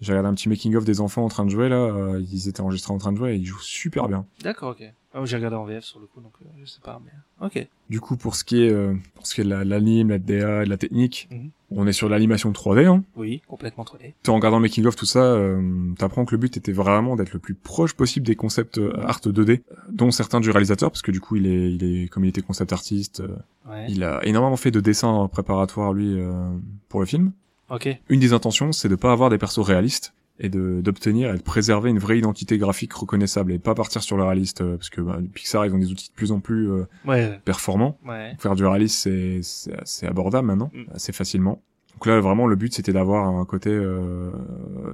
J'ai 0.00 0.12
regardé 0.12 0.28
un 0.28 0.34
petit 0.34 0.48
making 0.48 0.76
of 0.76 0.84
des 0.84 1.00
enfants 1.00 1.24
en 1.24 1.28
train 1.28 1.44
de 1.44 1.50
jouer 1.50 1.68
là. 1.68 1.76
euh, 1.76 2.22
ils 2.30 2.48
étaient 2.48 2.60
enregistrés 2.60 2.92
en 2.92 2.98
train 2.98 3.12
de 3.12 3.16
jouer 3.16 3.32
et 3.32 3.36
ils 3.36 3.46
jouent 3.46 3.58
super 3.60 4.08
bien. 4.08 4.26
D'accord 4.42 4.70
ok. 4.72 4.84
Ah, 5.14 5.24
j'ai 5.24 5.36
regardé 5.36 5.56
en 5.56 5.64
VF 5.64 5.82
sur 5.82 5.98
le 5.98 6.06
coup 6.06 6.20
donc 6.20 6.32
euh, 6.42 6.48
je 6.62 6.66
sais 6.66 6.80
pas 6.84 7.00
mais 7.02 7.46
ok. 7.46 7.66
Du 7.88 8.00
coup, 8.00 8.16
pour 8.18 8.34
ce 8.34 8.44
qui 8.44 8.62
est 8.62 8.70
euh, 8.70 8.92
pour 9.14 9.26
ce 9.26 9.34
qui 9.34 9.40
est 9.40 9.44
de 9.44 9.48
la- 9.48 9.64
de 9.64 9.70
l'anime, 9.70 10.10
la 10.10 10.18
DA, 10.18 10.62
et 10.62 10.64
de 10.66 10.68
la 10.70 10.76
technique, 10.76 11.28
Mhm. 11.30 11.50
on 11.70 11.86
est 11.86 11.92
sur 11.94 12.10
l'animation 12.10 12.52
3D. 12.52 12.84
Hein. 12.84 13.02
Oui 13.16 13.40
complètement 13.48 13.84
3D. 13.84 14.12
En 14.28 14.34
regardant 14.34 14.60
making 14.60 14.84
of 14.84 14.94
tout 14.96 15.06
ça, 15.06 15.20
euh, 15.22 15.62
t'apprends 15.98 16.26
que 16.26 16.32
le 16.32 16.38
but 16.38 16.54
était 16.58 16.72
vraiment 16.72 17.16
d'être 17.16 17.32
le 17.32 17.38
plus 17.38 17.54
proche 17.54 17.94
possible 17.94 18.26
des 18.26 18.36
concepts 18.36 18.76
euh, 18.76 18.92
art 19.06 19.20
2D, 19.24 19.62
euh, 19.72 19.74
dont 19.90 20.10
certains 20.10 20.40
du 20.40 20.50
réalisateur, 20.50 20.90
parce 20.90 21.00
que 21.00 21.10
du 21.12 21.20
coup 21.20 21.36
il 21.36 21.46
est, 21.46 21.72
il 21.72 21.84
est 22.02 22.08
comme 22.08 22.26
il 22.26 22.28
était 22.28 22.42
concept 22.42 22.74
artiste, 22.74 23.20
euh, 23.20 23.28
Ouais. 23.70 23.86
il 23.88 24.04
a 24.04 24.20
énormément 24.26 24.56
fait 24.56 24.70
de 24.70 24.80
dessins 24.80 25.26
préparatoires 25.32 25.94
lui 25.94 26.20
euh, 26.20 26.50
pour 26.90 27.00
le 27.00 27.06
film. 27.06 27.32
Ok. 27.70 27.88
Une 28.08 28.20
des 28.20 28.32
intentions, 28.32 28.72
c'est 28.72 28.88
de 28.88 28.94
pas 28.96 29.12
avoir 29.12 29.30
des 29.30 29.38
persos 29.38 29.64
réalistes 29.66 30.12
et 30.38 30.48
de 30.50 30.80
d'obtenir 30.82 31.32
et 31.34 31.38
de 31.38 31.42
préserver 31.42 31.88
une 31.90 31.98
vraie 31.98 32.18
identité 32.18 32.58
graphique 32.58 32.92
reconnaissable 32.92 33.52
et 33.52 33.58
pas 33.58 33.74
partir 33.74 34.02
sur 34.02 34.16
le 34.18 34.24
réaliste, 34.24 34.60
euh, 34.60 34.76
parce 34.76 34.90
que 34.90 35.00
bah, 35.00 35.18
Pixar 35.34 35.64
ils 35.66 35.74
ont 35.74 35.78
des 35.78 35.90
outils 35.90 36.10
de 36.10 36.14
plus 36.14 36.30
en 36.30 36.40
plus 36.40 36.70
euh, 36.70 36.86
Ouais. 37.06 37.40
performants. 37.44 37.98
Ouais. 38.06 38.34
Faire 38.38 38.54
du 38.54 38.64
réaliste, 38.66 38.98
c'est 39.00 39.40
c'est 39.42 40.06
abordable 40.06 40.46
maintenant, 40.46 40.70
Mm. 40.74 40.84
assez 40.94 41.12
facilement. 41.12 41.62
Donc 41.94 42.04
là, 42.04 42.20
vraiment, 42.20 42.46
le 42.46 42.56
but, 42.56 42.74
c'était 42.74 42.92
d'avoir 42.92 43.26
un 43.26 43.44
côté 43.46 43.70
euh, 43.70 44.30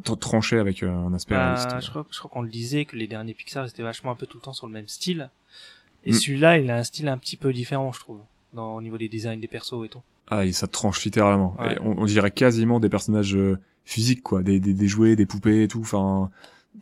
tr- 0.04 0.16
tranché 0.16 0.58
avec 0.60 0.84
euh, 0.84 0.88
un 0.88 1.12
aspect 1.12 1.34
Bah, 1.34 1.46
réaliste. 1.54 1.84
je 1.84 1.90
crois, 1.90 2.06
je 2.08 2.18
crois 2.20 2.30
qu'on 2.30 2.42
le 2.42 2.48
disait 2.48 2.84
que 2.84 2.94
les 2.94 3.08
derniers 3.08 3.34
Pixar 3.34 3.66
étaient 3.66 3.82
vachement 3.82 4.12
un 4.12 4.14
peu 4.14 4.26
tout 4.26 4.36
le 4.38 4.42
temps 4.42 4.52
sur 4.52 4.68
le 4.68 4.72
même 4.72 4.86
style. 4.86 5.28
Et 6.04 6.12
Mm. 6.12 6.14
celui-là, 6.14 6.58
il 6.58 6.70
a 6.70 6.76
un 6.76 6.84
style 6.84 7.08
un 7.08 7.18
petit 7.18 7.36
peu 7.36 7.52
différent, 7.52 7.90
je 7.90 7.98
trouve, 7.98 8.20
dans, 8.54 8.76
au 8.76 8.80
niveau 8.82 8.98
des 8.98 9.08
designs 9.08 9.40
des 9.40 9.48
persos 9.48 9.84
et 9.84 9.88
tout. 9.88 10.02
Ah, 10.28 10.44
et 10.46 10.52
ça 10.52 10.66
tranche 10.66 11.04
littéralement. 11.04 11.54
Ouais. 11.58 11.74
Et 11.74 11.78
on, 11.80 11.98
on 12.00 12.04
dirait 12.06 12.30
quasiment 12.30 12.80
des 12.80 12.88
personnages 12.88 13.36
euh, 13.36 13.58
physiques, 13.84 14.22
quoi, 14.22 14.42
des, 14.42 14.60
des, 14.60 14.72
des 14.74 14.88
jouets, 14.88 15.16
des 15.16 15.26
poupées 15.26 15.64
et 15.64 15.68
tout. 15.68 15.80
Enfin, 15.80 16.30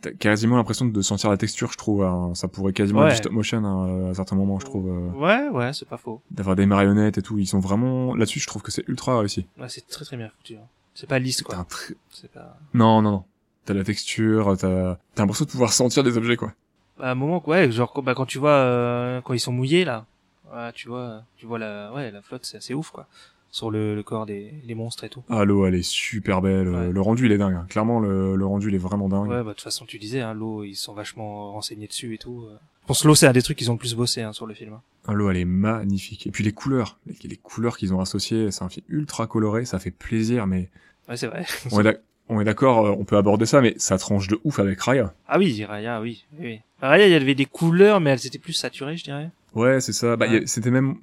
t'as 0.01 0.11
quasiment 0.11 0.55
l'impression 0.55 0.85
de 0.85 1.01
sentir 1.01 1.29
la 1.29 1.37
texture, 1.37 1.71
je 1.71 1.77
trouve. 1.77 2.03
hein. 2.03 2.31
Ça 2.33 2.47
pourrait 2.47 2.71
quasiment 2.73 3.01
Ouais. 3.01 3.07
être 3.07 3.11
du 3.13 3.17
stop 3.17 3.33
motion 3.33 3.65
hein, 3.65 4.11
à 4.11 4.13
certains 4.13 4.35
moments, 4.37 4.59
je 4.59 4.65
trouve. 4.65 4.87
euh, 4.89 5.09
Ouais, 5.19 5.49
ouais, 5.49 5.73
c'est 5.73 5.87
pas 5.87 5.97
faux. 5.97 6.21
D'avoir 6.31 6.55
des 6.55 6.65
marionnettes 6.65 7.17
et 7.17 7.21
tout, 7.21 7.37
ils 7.39 7.47
sont 7.47 7.59
vraiment 7.59 8.15
là-dessus. 8.15 8.39
Je 8.39 8.47
trouve 8.47 8.61
que 8.61 8.71
c'est 8.71 8.87
ultra 8.87 9.19
réussi. 9.19 9.45
Ouais, 9.59 9.67
c'est 9.69 9.85
très 9.87 10.05
très 10.05 10.15
bien 10.17 10.29
foutu. 10.29 10.55
hein. 10.55 10.67
C'est 10.93 11.07
pas 11.09 11.19
lisse, 11.19 11.41
quoi. 11.41 11.55
tr- 11.69 11.93
pas... 12.33 12.57
Non, 12.73 13.01
non, 13.01 13.11
non. 13.11 13.23
T'as 13.65 13.73
la 13.73 13.83
texture, 13.83 14.55
t'as 14.57 14.95
t'as 15.15 15.23
l'impression 15.23 15.45
de 15.45 15.49
pouvoir 15.51 15.73
sentir 15.73 16.03
des 16.03 16.17
objets, 16.17 16.35
quoi. 16.37 16.53
Bah, 16.99 17.07
à 17.07 17.11
un 17.11 17.15
moment, 17.15 17.41
ouais, 17.47 17.71
genre, 17.71 17.91
quand- 17.93 18.01
bah, 18.03 18.13
quand 18.15 18.25
tu 18.25 18.37
vois, 18.39 18.51
euh, 18.51 19.21
quand 19.21 19.33
ils 19.33 19.39
sont 19.39 19.51
mouillés, 19.51 19.83
là, 19.85 20.05
ouais, 20.53 20.71
tu 20.73 20.87
vois, 20.89 21.23
tu 21.37 21.45
vois 21.45 21.59
la, 21.59 21.91
ouais, 21.93 22.11
la 22.11 22.21
flotte, 22.21 22.45
c'est 22.45 22.57
assez 22.57 22.73
ouf, 22.73 22.91
quoi. 22.91 23.07
Sur 23.53 23.69
le, 23.69 23.95
le 23.95 24.03
corps 24.03 24.25
des, 24.25 24.53
des 24.65 24.75
monstres 24.75 25.03
et 25.03 25.09
tout. 25.09 25.23
Ah, 25.29 25.43
l'eau, 25.43 25.65
elle 25.65 25.75
est 25.75 25.83
super 25.83 26.41
belle. 26.41 26.69
Ouais. 26.69 26.89
Le 26.89 27.01
rendu, 27.01 27.25
il 27.25 27.33
est 27.33 27.37
dingue. 27.37 27.55
hein. 27.55 27.65
Clairement, 27.69 27.99
le, 27.99 28.37
le 28.37 28.45
rendu, 28.45 28.69
il 28.69 28.75
est 28.75 28.77
vraiment 28.77 29.09
dingue. 29.09 29.27
Ouais, 29.29 29.37
bah, 29.43 29.49
de 29.49 29.49
toute 29.49 29.61
façon, 29.61 29.85
tu 29.85 29.99
disais, 29.99 30.21
hein, 30.21 30.33
l'eau, 30.33 30.63
ils 30.63 30.75
sont 30.75 30.93
vachement 30.93 31.51
renseignés 31.51 31.87
dessus 31.87 32.13
et 32.13 32.17
tout. 32.17 32.45
euh. 32.49 32.55
Je 32.83 32.87
pense 32.87 33.01
que 33.01 33.07
l'eau, 33.09 33.15
c'est 33.15 33.27
un 33.27 33.33
des 33.33 33.41
trucs 33.41 33.57
qu'ils 33.57 33.69
ont 33.69 33.73
le 33.73 33.79
plus 33.79 33.93
bossé, 33.93 34.21
hein, 34.21 34.31
sur 34.31 34.45
le 34.45 34.53
film. 34.53 34.73
hein. 34.73 34.81
Ah, 35.05 35.11
L'eau, 35.13 35.29
elle 35.29 35.35
est 35.37 35.43
magnifique. 35.45 36.27
Et 36.27 36.31
puis 36.31 36.45
les 36.45 36.53
couleurs, 36.53 36.97
les, 37.07 37.15
les 37.27 37.35
couleurs 37.35 37.75
qu'ils 37.77 37.93
ont 37.93 37.99
associées, 37.99 38.51
c'est 38.51 38.63
un 38.63 38.69
film 38.69 38.85
ultra 38.87 39.27
coloré, 39.27 39.65
ça 39.65 39.79
fait 39.79 39.91
plaisir, 39.91 40.47
mais 40.47 40.69
Ouais, 41.09 41.17
c'est 41.17 41.27
vrai. 41.27 41.45
on 41.71 41.83
est 41.85 41.99
on 42.29 42.39
est 42.39 42.45
d'accord, 42.45 42.85
euh, 42.85 42.95
on 42.97 43.03
peut 43.03 43.17
aborder 43.17 43.45
ça, 43.45 43.59
mais 43.59 43.73
ça 43.77 43.97
tranche 43.97 44.29
de 44.29 44.39
ouf 44.45 44.59
avec 44.59 44.79
Raya. 44.79 45.13
Ah 45.27 45.37
oui, 45.37 45.65
Raya, 45.65 45.99
oui, 45.99 46.23
oui. 46.33 46.39
oui. 46.45 46.59
Raya, 46.81 47.05
il 47.07 47.11
y 47.11 47.15
avait 47.15 47.35
des 47.35 47.45
couleurs, 47.45 47.99
mais 47.99 48.11
elles 48.11 48.25
étaient 48.25 48.39
plus 48.39 48.53
saturées, 48.53 48.95
je 48.95 49.03
dirais. 49.03 49.29
Ouais, 49.53 49.81
c'est 49.81 49.93
ça. 49.93 50.15
Bah, 50.15 50.27
Ouais. 50.29 50.43
c'était 50.45 50.71
même, 50.71 50.95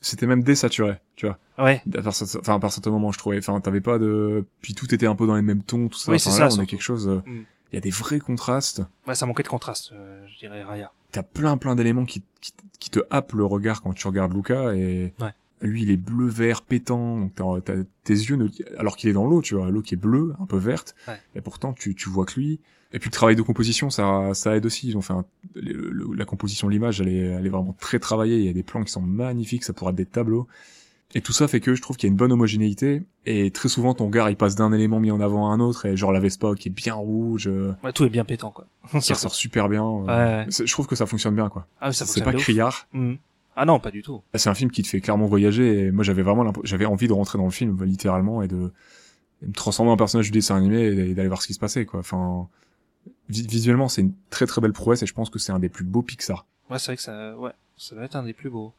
c'était 0.00 0.26
même 0.26 0.42
désaturé, 0.42 0.96
tu 1.16 1.26
vois. 1.26 1.38
Ouais. 1.58 1.82
À 1.96 2.02
part 2.02 2.12
Enfin, 2.38 2.60
à 2.62 2.70
certains 2.70 2.90
moments, 2.90 3.12
je 3.12 3.18
trouvais. 3.18 3.38
Enfin, 3.38 3.60
t'avais 3.60 3.80
pas 3.80 3.98
de, 3.98 4.44
puis 4.60 4.74
tout 4.74 4.94
était 4.94 5.06
un 5.06 5.14
peu 5.16 5.26
dans 5.26 5.34
les 5.36 5.42
mêmes 5.42 5.62
tons, 5.62 5.88
tout 5.88 5.98
ça. 5.98 6.10
Oui, 6.12 6.16
Enfin, 6.16 6.30
c'est 6.30 6.40
là, 6.40 6.50
ça, 6.50 6.56
on 6.56 6.62
a 6.62 6.66
quelque 6.66 6.82
chose. 6.82 7.08
euh, 7.08 7.18
Mm. 7.26 7.44
Il 7.70 7.74
y 7.74 7.78
a 7.78 7.80
des 7.82 7.90
vrais 7.90 8.18
contrastes. 8.18 8.80
Ouais, 9.06 9.14
ça 9.14 9.26
manquait 9.26 9.42
de 9.42 9.48
contraste, 9.48 9.92
euh, 9.92 10.24
je 10.26 10.38
dirais, 10.38 10.62
Raya. 10.62 10.90
T'as 11.12 11.22
plein, 11.22 11.58
plein 11.58 11.74
d'éléments 11.76 12.06
qui, 12.06 12.22
qui, 12.40 12.52
qui 12.80 12.88
te 12.88 13.00
happent 13.10 13.32
le 13.34 13.44
regard 13.44 13.82
quand 13.82 13.92
tu 13.92 14.06
regardes 14.06 14.32
Luca 14.34 14.74
et. 14.74 15.12
Ouais. 15.20 15.30
Lui, 15.60 15.82
il 15.82 15.90
est 15.90 15.96
bleu 15.96 16.26
vert 16.28 16.62
pétant, 16.62 17.18
donc 17.18 17.34
t'as- 17.34 17.60
t'as- 17.60 17.82
tes 18.04 18.12
yeux, 18.14 18.36
ne... 18.36 18.46
alors 18.78 18.96
qu'il 18.96 19.10
est 19.10 19.12
dans 19.12 19.26
l'eau, 19.26 19.42
tu 19.42 19.56
vois, 19.56 19.68
l'eau 19.70 19.82
qui 19.82 19.94
est 19.94 19.98
bleue, 19.98 20.32
un 20.40 20.46
peu 20.46 20.56
verte, 20.56 20.94
Ouais. 21.08 21.18
et 21.34 21.40
pourtant 21.40 21.72
tu, 21.72 21.96
tu 21.96 22.08
vois 22.08 22.24
que 22.26 22.38
lui. 22.38 22.60
Et 22.92 22.98
puis 22.98 23.08
le 23.10 23.14
travail 23.14 23.36
de 23.36 23.42
composition, 23.42 23.90
ça, 23.90 24.30
ça 24.34 24.56
aide 24.56 24.64
aussi. 24.66 24.88
Ils 24.88 24.96
ont 24.96 25.02
fait 25.02 25.12
un- 25.12 25.24
le- 25.54 25.90
le- 25.90 26.14
la 26.14 26.24
composition 26.24 26.68
de 26.68 26.72
l'image, 26.72 27.00
elle 27.00 27.08
est, 27.08 27.18
elle 27.18 27.44
est 27.46 27.50
vraiment 27.50 27.76
très 27.78 27.98
travaillée. 27.98 28.38
Il 28.38 28.44
y 28.44 28.48
a 28.48 28.52
des 28.54 28.62
plans 28.62 28.82
qui 28.82 28.90
sont 28.92 29.02
magnifiques, 29.02 29.64
ça 29.64 29.72
pourrait 29.74 29.90
être 29.90 29.96
des 29.96 30.06
tableaux. 30.06 30.46
Et 31.14 31.22
tout 31.22 31.32
ça 31.32 31.48
fait 31.48 31.60
que 31.60 31.74
je 31.74 31.80
trouve 31.82 31.96
qu'il 31.96 32.06
y 32.06 32.10
a 32.10 32.12
une 32.12 32.16
bonne 32.18 32.32
homogénéité. 32.32 33.02
Et 33.26 33.50
très 33.50 33.68
souvent, 33.70 33.94
ton 33.94 34.06
regard, 34.06 34.28
il 34.30 34.36
passe 34.36 34.54
d'un 34.56 34.72
élément 34.72 35.00
mis 35.00 35.10
en 35.10 35.20
avant 35.20 35.50
à 35.50 35.54
un 35.54 35.60
autre, 35.60 35.86
et 35.86 35.96
genre 35.96 36.12
la 36.12 36.20
Vespa 36.20 36.54
qui 36.54 36.68
est 36.68 36.72
bien 36.72 36.94
rouge, 36.94 37.46
euh, 37.48 37.72
Ouais, 37.82 37.92
tout 37.94 38.04
est 38.04 38.10
bien 38.10 38.24
pétant, 38.24 38.50
quoi. 38.50 38.66
qui 39.00 39.12
ressort 39.12 39.34
super 39.34 39.68
bien. 39.70 39.84
euh, 39.84 40.44
Ouais. 40.44 40.46
Je 40.50 40.70
trouve 40.72 40.86
que 40.86 40.96
ça 40.96 41.06
fonctionne 41.06 41.34
bien, 41.34 41.48
quoi. 41.48 41.66
Ah, 41.80 41.92
ça 41.92 42.04
C'est 42.06 42.22
pas 42.22 42.32
criard. 42.34 42.86
Mhm. 42.92 43.16
Ah 43.56 43.64
non, 43.64 43.80
pas 43.80 43.90
du 43.90 44.02
tout. 44.02 44.22
C'est 44.34 44.48
un 44.50 44.54
film 44.54 44.70
qui 44.70 44.82
te 44.82 44.88
fait 44.88 45.00
clairement 45.00 45.26
voyager. 45.26 45.86
Et 45.86 45.90
moi, 45.90 46.04
j'avais 46.04 46.22
vraiment, 46.22 46.52
j'avais 46.62 46.84
envie 46.84 47.08
de 47.08 47.12
rentrer 47.12 47.38
dans 47.38 47.44
le 47.46 47.50
film, 47.50 47.82
littéralement, 47.84 48.40
et 48.42 48.48
de, 48.48 48.70
et 49.42 49.46
me 49.46 49.52
transformer 49.52 49.90
en 49.90 49.96
personnage 49.96 50.26
du 50.26 50.30
dessin 50.32 50.56
animé 50.56 50.80
et 50.84 51.14
d'aller 51.14 51.28
voir 51.28 51.42
ce 51.42 51.46
qui 51.48 51.54
se 51.54 51.58
passait, 51.58 51.84
quoi. 51.86 52.00
Enfin, 52.00 52.48
visuellement, 53.28 53.88
c'est 53.88 54.02
une 54.02 54.12
très 54.30 54.46
très 54.46 54.60
belle 54.60 54.72
prouesse, 54.72 55.02
et 55.02 55.06
je 55.06 55.14
pense 55.14 55.30
que 55.30 55.38
c'est 55.38 55.52
un 55.52 55.58
des 55.58 55.68
plus 55.68 55.84
beaux 55.84 56.02
Pixar. 56.02 56.46
Ouais, 56.70 56.78
c'est 56.78 56.86
vrai 56.86 56.96
que 56.96 57.02
ça, 57.02 57.36
ouais, 57.36 57.52
ça 57.76 57.94
doit 57.94 58.04
être 58.04 58.16
un 58.16 58.22
des 58.22 58.32
plus 58.34 58.50
beaux. 58.50 58.72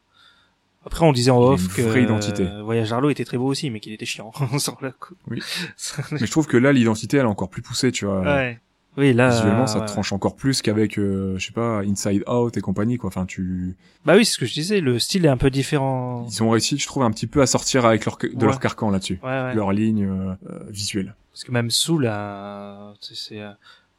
Après, 0.86 1.04
on 1.04 1.12
disait 1.12 1.30
en 1.30 1.38
off 1.42 1.68
que 1.74 1.82
vraie 1.82 2.02
identité. 2.04 2.46
euh, 2.46 2.62
Voyage 2.62 2.90
Arlo 2.92 3.10
était 3.10 3.24
très 3.26 3.36
beau 3.36 3.46
aussi, 3.46 3.68
mais 3.70 3.80
qu'il 3.80 3.92
était 3.92 4.06
chiant 4.06 4.30
coup. 4.98 5.14
Oui. 5.28 5.42
Mais 6.12 6.18
je 6.18 6.30
trouve 6.30 6.46
que 6.46 6.56
là, 6.56 6.72
l'identité, 6.72 7.18
elle 7.18 7.24
est 7.24 7.28
encore 7.28 7.50
plus 7.50 7.60
poussée, 7.62 7.92
tu 7.92 8.06
vois. 8.06 8.20
ouais. 8.22 8.58
Oui, 8.96 9.12
là. 9.12 9.28
Visuellement, 9.30 9.66
ça 9.68 9.78
ouais. 9.80 9.86
tranche 9.86 10.12
encore 10.12 10.34
plus 10.34 10.62
qu'avec, 10.62 10.98
euh, 10.98 11.38
je 11.38 11.46
sais 11.46 11.52
pas, 11.52 11.78
Inside 11.82 12.24
Out 12.28 12.56
et 12.56 12.60
compagnie, 12.60 12.96
quoi. 12.98 13.06
Enfin, 13.08 13.24
tu, 13.24 13.76
Bah 14.04 14.14
oui, 14.16 14.24
c'est 14.24 14.32
ce 14.32 14.38
que 14.38 14.46
je 14.46 14.52
disais. 14.52 14.80
Le 14.80 14.98
style 14.98 15.24
est 15.26 15.28
un 15.28 15.36
peu 15.36 15.48
différent. 15.48 16.26
ils 16.28 16.42
ont 16.42 16.50
réussi, 16.50 16.76
je 16.76 16.86
trouve, 16.88 17.04
un 17.04 17.10
petit 17.12 17.28
peu 17.28 17.40
à 17.40 17.46
sortir 17.46 17.84
avec 17.86 18.04
leur, 18.04 18.16
de 18.16 18.28
Ouais. 18.28 18.34
leur 18.46 18.58
carcan 18.58 18.90
là-dessus. 18.90 19.20
Ouais, 19.22 19.28
ouais. 19.28 19.54
Leur 19.54 19.70
ligne 19.72 20.06
euh, 20.06 20.32
euh, 20.50 20.64
visuelle. 20.70 21.14
Parce 21.32 21.44
que 21.44 21.52
même 21.52 21.70
Soul, 21.70 22.02
là, 22.04 22.94
c'est, 23.00 23.40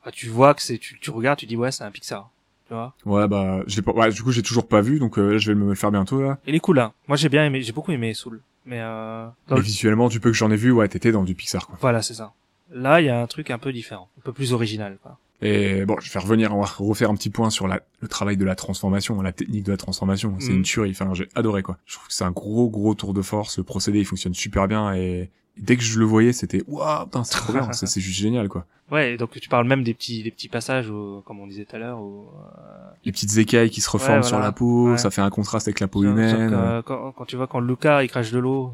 euh, 0.06 0.10
ah, 0.10 0.12
tu 0.12 0.28
vois 0.30 0.54
que 0.54 0.62
c'est, 0.62 0.78
tu, 0.78 1.00
tu 1.00 1.10
regardes, 1.12 1.40
tu 1.40 1.46
dis 1.46 1.56
ouais, 1.58 1.72
c'est 1.72 1.84
un 1.84 1.92
Pixar. 1.92 2.30
Tu 2.68 2.74
vois. 2.74 2.94
Ouais, 3.06 3.28
bah, 3.28 3.62
je 3.68 3.76
l'ai 3.76 3.82
pas, 3.82 3.92
ouais, 3.92 4.10
du 4.12 4.24
coup, 4.24 4.32
j'ai 4.32 4.42
toujours 4.44 4.68
pas 4.68 4.82
vu, 4.82 4.98
donc 5.00 5.18
euh, 5.20 5.34
là, 5.34 5.38
je 5.38 5.52
vais 5.52 5.56
me 5.60 5.68
le 5.70 5.76
faire 5.76 5.92
bientôt, 5.92 6.22
là. 6.22 6.38
Il 6.48 6.56
est 6.56 6.60
cool, 6.60 6.80
hein. 6.80 6.94
Moi, 7.08 7.18
j'ai 7.18 7.28
bien 7.30 7.46
aimé, 7.46 7.62
j'ai 7.62 7.74
beaucoup 7.74 7.92
aimé 7.92 8.14
Soul. 8.14 8.42
Mais 8.66 8.80
euh, 8.80 9.26
dans 9.48 9.56
Mais 9.56 9.62
le- 9.62 9.66
visuellement, 9.66 10.08
du 10.08 10.20
peu 10.20 10.30
que 10.32 10.38
j'en 10.38 10.52
ai 10.52 10.56
vu, 10.56 10.72
ouais, 10.72 10.88
t'étais 10.88 11.12
dans 11.12 11.24
du 11.24 11.36
Pixar, 11.36 11.68
quoi. 11.68 11.78
voilà, 11.82 12.02
c'est 12.02 12.14
ça. 12.14 12.32
Là, 12.74 13.02
il 13.02 13.06
y 13.08 13.10
a 13.10 13.20
un 13.22 13.28
truc 13.28 13.50
un 13.52 13.58
peu 13.58 13.74
différent, 13.74 14.08
un 14.18 14.22
peu 14.22 14.32
plus 14.32 14.54
original, 14.54 14.98
quoi. 15.04 15.18
Et 15.44 15.86
bon, 15.86 15.96
je 16.00 16.14
vais 16.14 16.20
revenir, 16.20 16.56
on 16.56 16.62
va 16.62 16.68
refaire 16.78 17.10
un 17.10 17.16
petit 17.16 17.32
point 17.32 17.50
sur 17.50 17.68
la, 17.68 17.82
le 18.00 18.08
travail 18.08 18.38
de 18.38 18.46
la 18.46 18.54
transformation, 18.56 19.20
la 19.24 19.32
technique 19.34 19.64
de 19.64 19.72
la 19.72 19.78
transformation. 19.78 20.36
C'est 20.40 20.52
Mhm. 20.52 20.58
une 20.58 20.62
tuerie. 20.64 20.92
Enfin, 20.92 21.12
j'ai 21.16 21.28
adoré 21.34 21.64
quoi. 21.64 21.78
Je 21.88 21.96
trouve 21.96 22.08
que 22.08 22.14
c'est 22.14 22.24
un 22.24 22.30
gros 22.32 22.70
gros 22.70 22.94
tour 22.94 23.16
de 23.16 23.24
force. 23.24 23.58
Le 23.58 23.64
procédé, 23.64 23.98
il 24.00 24.06
fonctionne 24.06 24.36
super 24.36 24.68
bien 24.68 24.94
et 24.94 25.32
dès 25.58 25.76
que 25.78 25.84
je 25.84 26.00
le 26.00 26.06
voyais, 26.06 26.34
c'était 26.34 26.64
waouh, 26.68 27.06
putain, 27.06 27.24
c'est 27.24 27.38
trop 27.38 27.54
bien. 27.54 27.72
c'est 27.74 28.02
juste 28.02 28.20
génial 28.20 28.48
quoi. 28.50 28.66
Ouais, 28.92 29.16
donc 29.16 29.32
tu 29.40 29.48
parles 29.48 29.66
même 29.68 29.84
des 29.84 29.94
petits, 29.94 30.22
des 30.22 30.32
petits 30.32 30.50
passages, 30.50 30.90
où, 30.90 31.22
comme 31.26 31.40
on 31.40 31.48
disait 31.48 31.64
tout 31.64 31.78
à 31.78 31.80
l'heure, 31.80 32.02
où, 32.02 32.26
euh, 32.58 32.90
Les 33.06 33.14
petites 33.14 33.38
écailles 33.38 33.70
qui 33.70 33.80
se 33.80 33.90
reforment 33.90 34.18
Ouais, 34.18 34.24
sur 34.28 34.38
la 34.40 34.52
peau, 34.52 34.92
Ouais. 34.92 34.98
ça 34.98 35.10
fait 35.12 35.22
un 35.22 35.30
contraste 35.30 35.68
avec 35.70 35.80
la 35.80 35.88
peau 35.88 36.04
humaine. 36.04 36.52
euh, 36.54 36.82
quand, 36.82 37.14
quand 37.14 37.24
tu 37.26 37.38
vois 37.38 37.48
quand 37.48 37.62
Luca 37.62 38.04
il 38.04 38.10
crache 38.10 38.32
de 38.32 38.40
l'eau 38.40 38.74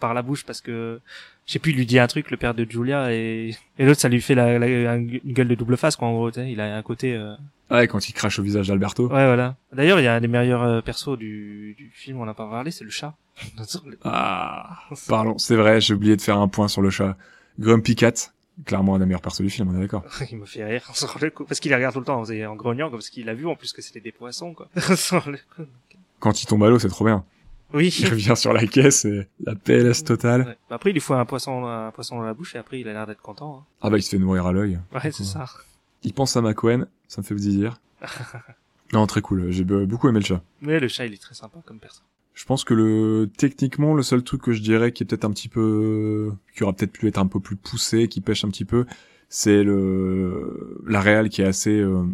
par 0.00 0.12
la 0.12 0.22
bouche 0.22 0.44
parce 0.44 0.60
que 0.60 1.00
je 1.46 1.52
sais 1.52 1.58
plus 1.60 1.70
il 1.72 1.76
lui 1.76 1.86
dit 1.86 1.98
un 2.00 2.06
truc 2.08 2.30
le 2.32 2.36
père 2.36 2.54
de 2.54 2.66
Julia 2.68 3.12
et, 3.12 3.54
et 3.78 3.84
l'autre 3.86 4.00
ça 4.00 4.08
lui 4.08 4.20
fait 4.20 4.34
la, 4.34 4.58
la- 4.58 4.96
une 4.96 5.20
gueule 5.24 5.46
de 5.48 5.54
double 5.54 5.76
face 5.76 5.94
quoi 5.94 6.08
en 6.08 6.14
gros 6.14 6.30
il 6.32 6.60
a 6.60 6.76
un 6.76 6.82
côté 6.82 7.14
euh... 7.14 7.34
Ouais, 7.70 7.88
quand 7.88 8.08
il 8.08 8.12
crache 8.12 8.38
au 8.38 8.42
visage 8.42 8.68
d'Alberto. 8.68 9.04
ouais 9.04 9.24
voilà 9.26 9.56
d'ailleurs 9.72 9.98
il 9.98 10.04
y 10.04 10.06
a 10.06 10.14
un 10.14 10.20
des 10.20 10.28
meilleurs 10.28 10.62
euh, 10.62 10.80
persos 10.82 11.16
du, 11.18 11.74
du 11.78 11.90
film 11.94 12.20
on 12.20 12.26
n'a 12.26 12.34
pas 12.34 12.48
parlé 12.48 12.70
c'est 12.70 12.84
le 12.84 12.90
chat 12.90 13.14
Ah, 14.04 14.78
parlons. 15.08 15.38
C'est 15.38 15.56
vrai, 15.56 15.80
j'ai 15.80 15.94
oublié 15.94 16.16
de 16.16 16.22
faire 16.22 16.38
un 16.38 16.48
point 16.48 16.68
sur 16.68 16.82
le 16.82 16.90
chat. 16.90 17.16
Grumpy 17.58 17.96
Cat, 17.96 18.12
clairement 18.64 18.94
un 18.94 18.98
des 18.98 19.06
meilleurs 19.06 19.20
persos 19.22 19.40
du 19.42 19.50
film, 19.50 19.68
on 19.70 19.76
est 19.76 19.80
d'accord. 19.80 20.04
il 20.30 20.38
me 20.38 20.44
fait 20.46 20.64
rire 20.64 20.88
sur 20.94 21.18
le 21.20 21.30
coup 21.30 21.44
parce 21.44 21.60
qu'il 21.60 21.70
les 21.70 21.74
regarde 21.76 21.94
tout 21.94 22.00
le 22.00 22.06
temps 22.06 22.22
en 22.22 22.54
grognant 22.56 22.86
comme 22.90 22.98
parce 22.98 23.10
qu'il 23.10 23.28
a 23.28 23.34
vu 23.34 23.46
en 23.46 23.56
plus 23.56 23.72
que 23.72 23.82
c'était 23.82 24.00
des 24.00 24.12
poissons 24.12 24.54
quoi 24.54 24.68
Sur 24.96 25.28
le 25.30 25.38
coup. 25.56 25.62
Quand 26.20 26.42
il 26.42 26.46
tombe 26.46 26.62
à 26.64 26.70
l'eau, 26.70 26.78
c'est 26.78 26.88
trop 26.88 27.04
bien. 27.04 27.24
oui 27.72 27.88
Il 28.00 28.08
revient 28.08 28.34
sur 28.36 28.52
la 28.52 28.66
caisse 28.66 29.04
et 29.04 29.26
la 29.44 29.54
PLS 29.54 30.04
totale. 30.04 30.42
Ouais. 30.42 30.56
Après, 30.70 30.90
il 30.90 30.94
lui 30.94 31.00
faut 31.00 31.14
un 31.14 31.24
poisson, 31.24 31.66
un 31.66 31.90
poisson 31.90 32.16
dans 32.18 32.22
la 32.24 32.34
bouche 32.34 32.54
et 32.54 32.58
après, 32.58 32.80
il 32.80 32.88
a 32.88 32.92
l'air 32.92 33.06
d'être 33.06 33.22
content. 33.22 33.64
Ah 33.82 33.90
bah, 33.90 33.98
il 33.98 34.02
se 34.02 34.10
fait 34.10 34.18
nourrir 34.18 34.46
à 34.46 34.52
l'œil. 34.52 34.76
hein. 34.76 34.84
Ouais, 35.02 35.10
c'est 35.12 35.24
ça. 35.24 35.44
Il 36.02 36.12
pense 36.12 36.36
à 36.36 36.42
McQueen, 36.42 36.86
ça 37.08 37.20
me 37.20 37.26
fait 37.26 37.34
plaisir. 37.34 37.80
non, 38.92 39.06
très 39.06 39.20
cool. 39.20 39.50
J'ai 39.50 39.64
be- 39.64 39.86
beaucoup 39.86 40.08
aimé 40.08 40.20
le 40.20 40.24
chat. 40.24 40.42
Mais 40.60 40.78
le 40.80 40.88
chat, 40.88 41.06
il 41.06 41.12
est 41.14 41.20
très 41.22 41.34
sympa 41.34 41.58
comme 41.64 41.78
personne. 41.80 42.04
Je 42.34 42.44
pense 42.46 42.64
que 42.64 42.74
le 42.74 43.30
techniquement 43.36 43.94
le 43.94 44.02
seul 44.02 44.24
truc 44.24 44.42
que 44.42 44.52
je 44.52 44.60
dirais 44.60 44.90
qui 44.90 45.04
est 45.04 45.06
peut-être 45.06 45.24
un 45.24 45.30
petit 45.30 45.48
peu 45.48 46.32
qui 46.56 46.64
aura 46.64 46.72
peut-être 46.72 46.90
pu 46.92 47.06
être 47.06 47.18
un 47.18 47.26
peu 47.28 47.38
plus 47.38 47.54
poussé, 47.56 48.08
qui 48.08 48.20
pêche 48.20 48.44
un 48.44 48.48
petit 48.48 48.64
peu, 48.64 48.86
c'est 49.28 49.62
le 49.62 50.80
la 50.86 51.00
réal 51.00 51.28
qui 51.28 51.42
est 51.42 51.46
assez 51.46 51.78
euh, 51.78 52.04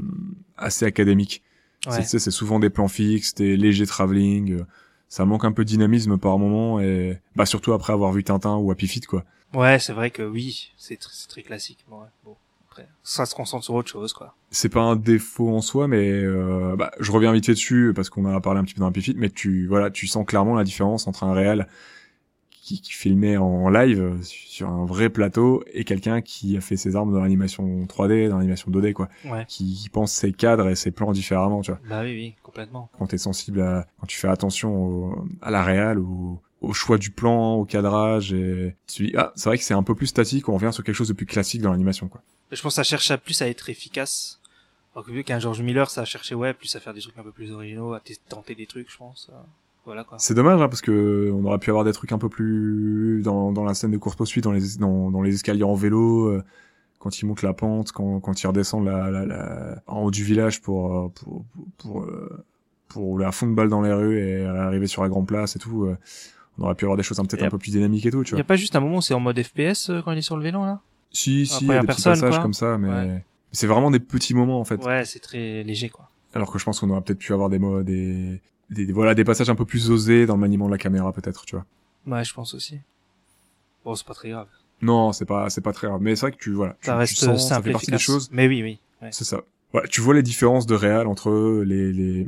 assez 0.59 0.85
académique. 0.85 1.43
C'est- 1.85 1.91
Ouais. 1.91 2.03
tu 2.03 2.09
sais, 2.09 2.19
C'est 2.19 2.31
souvent 2.31 2.59
des 2.61 2.69
plans 2.69 2.89
fixes, 2.89 3.35
des 3.35 3.57
légers 3.57 3.87
travelling. 3.87 4.53
euh, 4.53 4.65
Ça 5.09 5.25
manque 5.25 5.45
un 5.47 5.53
peu 5.53 5.65
de 5.65 5.69
dynamisme 5.71 6.19
par 6.19 6.39
moment 6.39 6.79
et 6.81 7.19
bah 7.35 7.47
surtout 7.47 7.73
après 7.73 7.93
avoir 7.95 8.13
vu 8.13 8.23
Tintin 8.23 8.57
ou 8.57 8.71
Happy 8.71 8.87
Feet 8.87 9.07
quoi. 9.07 9.25
Ouais, 9.55 9.79
c'est 9.81 9.93
vrai 9.95 10.11
que 10.11 10.23
oui, 10.23 10.71
c'est 10.77 11.01
tr- 11.01 11.09
c'est 11.11 11.29
très 11.29 11.43
classique. 11.43 11.79
Ouais. 11.91 12.07
bon, 12.25 12.37
après, 12.83 12.89
ça 13.03 13.27
se 13.27 13.35
concentre 13.35 13.65
sur 13.65 13.75
autre 13.75 13.89
chose, 13.89 14.13
quoi. 14.13 14.35
c'est 14.51 14.69
pas 14.69 14.81
un 14.83 14.97
défaut 14.97 15.51
en 15.55 15.61
soi, 15.61 15.89
mais 15.89 16.11
euh, 16.11 16.75
bah, 16.77 16.91
je 17.01 17.11
reviens 17.13 17.33
vite 17.33 17.47
fait 17.47 17.53
dessus 17.53 17.93
parce 17.95 18.11
qu'on 18.11 18.25
en 18.25 18.35
a 18.37 18.41
parlé 18.41 18.61
un 18.61 18.65
petit 18.65 18.75
peu 18.75 18.81
dans 18.81 18.87
Happy 18.89 19.03
Feet, 19.03 19.17
mais 19.17 19.31
tu 19.31 19.67
voilà, 19.67 19.91
tu 19.91 20.07
sens 20.07 20.25
clairement 20.27 20.55
la 20.55 20.65
différence 20.65 21.07
entre 21.07 21.25
un 21.25 21.33
réel 21.33 21.67
qui, 22.51 22.81
qui 22.81 22.93
filmait 22.93 23.37
en 23.37 23.69
live 23.69 24.19
sur 24.23 24.69
un 24.69 24.85
vrai 24.85 25.09
plateau 25.09 25.65
et 25.73 25.83
quelqu'un 25.85 26.21
qui 26.21 26.57
a 26.57 26.61
fait 26.61 26.77
ses 26.77 26.95
armes 26.95 27.13
dans 27.13 27.21
l'animation 27.21 27.65
3D, 27.87 28.29
dans 28.29 28.37
l'animation 28.37 28.71
2D 28.71 28.93
quoi, 28.93 29.09
Ouais. 29.25 29.45
qui, 29.49 29.75
qui 29.75 29.89
pense 29.89 30.13
ses 30.13 30.33
cadres 30.33 30.69
et 30.69 30.75
ses 30.77 30.91
plans 30.93 31.11
différemment, 31.13 31.63
tu 31.63 31.71
vois. 31.73 31.81
Bah 31.89 32.03
oui, 32.03 32.13
oui, 32.15 32.35
complètement. 32.43 32.89
Quand 32.99 33.07
t'es 33.07 33.19
sensible 33.19 33.61
à, 33.63 33.87
quand 33.99 34.07
tu 34.07 34.19
fais 34.19 34.29
attention 34.29 34.77
au- 34.77 35.25
à 35.43 35.51
la 35.51 35.65
réal 35.65 35.99
ou 35.99 36.39
au 36.61 36.73
choix 36.73 36.99
du 36.99 37.11
plan, 37.11 37.55
au 37.55 37.65
cadrage 37.65 38.33
et 38.33 38.77
tu 38.87 39.07
dis 39.07 39.13
ah 39.17 39.33
c'est 39.35 39.49
vrai 39.49 39.59
que 39.59 39.65
c'est 39.65 39.75
un 39.75 39.83
peu 39.83 39.95
plus 39.95 40.07
statique, 40.09 40.49
on 40.49 40.55
revient 40.55 40.73
sur 40.73 40.85
quelque 40.85 40.95
chose 40.95 41.09
de 41.09 41.15
plus 41.15 41.27
classique 41.27 41.63
dans 41.63 41.71
l'animation 41.73 42.09
quoi. 42.09 42.21
Je 42.53 42.61
pense 42.61 42.73
que 42.73 42.77
ça 42.77 42.83
cherche 42.83 43.11
à 43.11 43.19
plus 43.19 43.41
à 43.43 43.49
être 43.49 43.69
efficace. 43.71 44.41
Alors 44.95 45.07
que 45.07 45.13
vu 45.13 45.23
qu'un 45.23 45.39
George 45.39 45.63
Miller, 45.63 45.89
ça 45.89 46.01
a 46.01 46.05
cherché, 46.05 46.35
ouais, 46.35 46.53
plus 46.53 46.75
à 46.75 46.81
faire 46.81 46.93
des 46.93 47.01
trucs 47.01 47.17
un 47.17 47.23
peu 47.23 47.31
plus 47.31 47.53
originaux, 47.53 47.93
à 47.93 48.01
tenter 48.29 48.57
des 48.57 48.67
trucs, 48.67 48.91
je 48.91 48.97
pense. 48.97 49.31
euh, 49.33 49.37
Voilà, 49.85 50.03
quoi. 50.03 50.19
C'est 50.19 50.35
dommage 50.35 50.61
hein, 50.61 50.69
parce 50.69 50.81
que 50.81 51.31
on 51.33 51.45
aurait 51.45 51.61
pu 51.61 51.71
avoir 51.71 51.85
des 51.85 51.93
trucs 51.93 52.11
un 52.11 52.19
peu 52.19 52.29
plus 52.29 53.23
dans, 53.23 53.53
dans 53.53 53.63
la 53.65 53.75
scène 53.75 53.93
de 53.93 53.99
course 53.99 54.17
poursuite 54.17 54.43
dans 54.43 54.51
les 54.53 54.77
dans, 54.81 55.13
dans 55.13 55.23
les 55.23 55.35
escaliers 55.37 55.63
en 55.63 55.75
vélo 55.75 56.27
euh, 56.27 56.43
quand 56.99 57.21
ils 57.23 57.25
montent 57.25 57.43
la 57.43 57.53
pente 57.55 57.93
quand 57.93 58.19
quand 58.21 58.43
ils 58.43 58.47
redescendent 58.49 58.87
la, 58.87 59.11
la, 59.11 59.25
la 59.25 59.83
en 59.87 60.01
haut 60.03 60.11
du 60.11 60.25
village 60.25 60.61
pour 60.61 60.97
euh, 60.97 61.09
pour 61.15 61.45
pour 61.79 62.05
pour, 62.05 62.07
pour 62.89 63.03
rouler 63.05 63.25
à 63.27 63.33
fond 63.33 63.47
de 63.47 63.55
balle 63.55 63.69
dans 63.69 63.81
les 63.81 63.93
rues 63.93 64.19
et 64.19 64.45
arriver 64.45 64.89
sur 64.89 65.03
la 65.05 65.09
grande 65.09 65.29
place 65.29 65.55
et 65.55 65.61
tout 65.61 65.85
euh, 65.85 65.97
on 66.59 66.65
aurait 66.65 66.75
pu 66.75 66.85
avoir 66.85 66.97
des 66.97 67.03
choses 67.03 67.19
un- 67.21 67.25
peut-être 67.25 67.43
un 67.45 67.51
peu 67.51 67.59
plus 67.59 67.71
dynamiques 67.73 68.07
et 68.07 68.11
tout 68.11 68.23
tu 68.25 68.31
Il 68.31 68.33
y 68.33 68.35
vois 68.37 68.41
a 68.43 68.45
pas 68.45 68.57
juste 68.57 68.77
un 68.77 68.81
moment 68.81 68.97
où 68.99 69.03
c'est 69.03 69.15
en 69.15 69.21
mode 69.21 69.41
FPS 69.43 69.91
euh, 69.91 70.03
quand 70.03 70.13
il 70.13 70.19
est 70.19 70.23
sur 70.23 70.37
le 70.37 70.43
vélo, 70.43 70.65
là? 70.65 70.81
Si 71.13 71.47
si 71.47 71.65
il 71.65 71.69
y 71.69 71.73
a 71.73 71.75
des 71.75 71.81
petits 71.81 71.87
personne, 71.87 72.13
passages 72.15 72.31
quoi. 72.35 72.39
comme 72.43 72.55
ça 72.55 72.79
mais 72.79 72.89
Ouais. 72.89 73.25
c'est 73.53 73.67
vraiment 73.67 73.91
des 73.91 74.01
petits 74.01 74.35
moments 74.35 74.61
en 74.61 74.65
fait 74.65 74.77
Ouais, 74.85 75.05
c'est 75.05 75.19
très 75.21 75.63
léger, 75.65 75.89
quoi. 75.89 76.09
alors 76.35 76.51
que 76.53 76.59
je 76.59 76.65
pense 76.65 76.79
qu'on 76.81 76.91
aurait 76.91 77.01
peut-être 77.03 77.19
pu 77.19 77.33
avoir 77.33 77.49
des 77.49 77.59
des, 77.59 78.41
des 78.71 78.87
des- 78.87 78.93
voilà 78.93 79.15
des 79.15 79.25
passages 79.25 79.51
un 79.51 79.55
peu 79.57 79.65
plus 79.65 79.91
osés 79.91 80.27
dans 80.27 80.35
le 80.35 80.41
maniement 80.41 80.67
de 80.67 80.71
la 80.73 80.79
caméra 80.79 81.13
peut-être 81.13 81.45
tu 81.47 81.57
vois 81.57 81.65
Ouais, 82.07 82.25
je 82.25 82.33
pense 82.33 82.55
aussi. 82.55 82.79
Bon, 83.85 83.95
c'est 83.95 84.07
pas 84.07 84.15
très 84.15 84.31
grave. 84.31 84.47
Non, 84.83 85.13
c'est 85.13 85.27
pas, 85.27 85.51
c'est 85.51 85.61
pas 85.61 85.73
très 85.75 85.87
grave. 85.87 86.01
Mais 86.01 86.17
c'est 86.17 86.23
vrai 86.23 86.33
que 86.33 86.39
tu, 86.39 86.53
voilà, 86.53 86.73
tu, 86.81 86.87
Ça 86.87 86.93
tu 86.93 86.99
reste 86.99 87.17
sens, 87.17 87.43
ça 87.49 87.55
simple 87.57 87.67
fait 87.67 87.73
partie 87.73 87.91
des 87.91 87.99
choses. 87.99 88.29
Mais 88.33 88.47
oui, 88.49 88.63
oui. 88.63 88.79
Ouais. 89.03 89.09
C'est 89.13 89.25
ça. 89.25 89.43
Voilà, 89.73 89.87
tu 89.89 90.01
vois 90.01 90.15
les 90.15 90.23
différences 90.23 90.65
de 90.67 90.75
réal 90.75 91.07
entre 91.07 91.63
les, 91.67 91.93
les, 91.93 92.27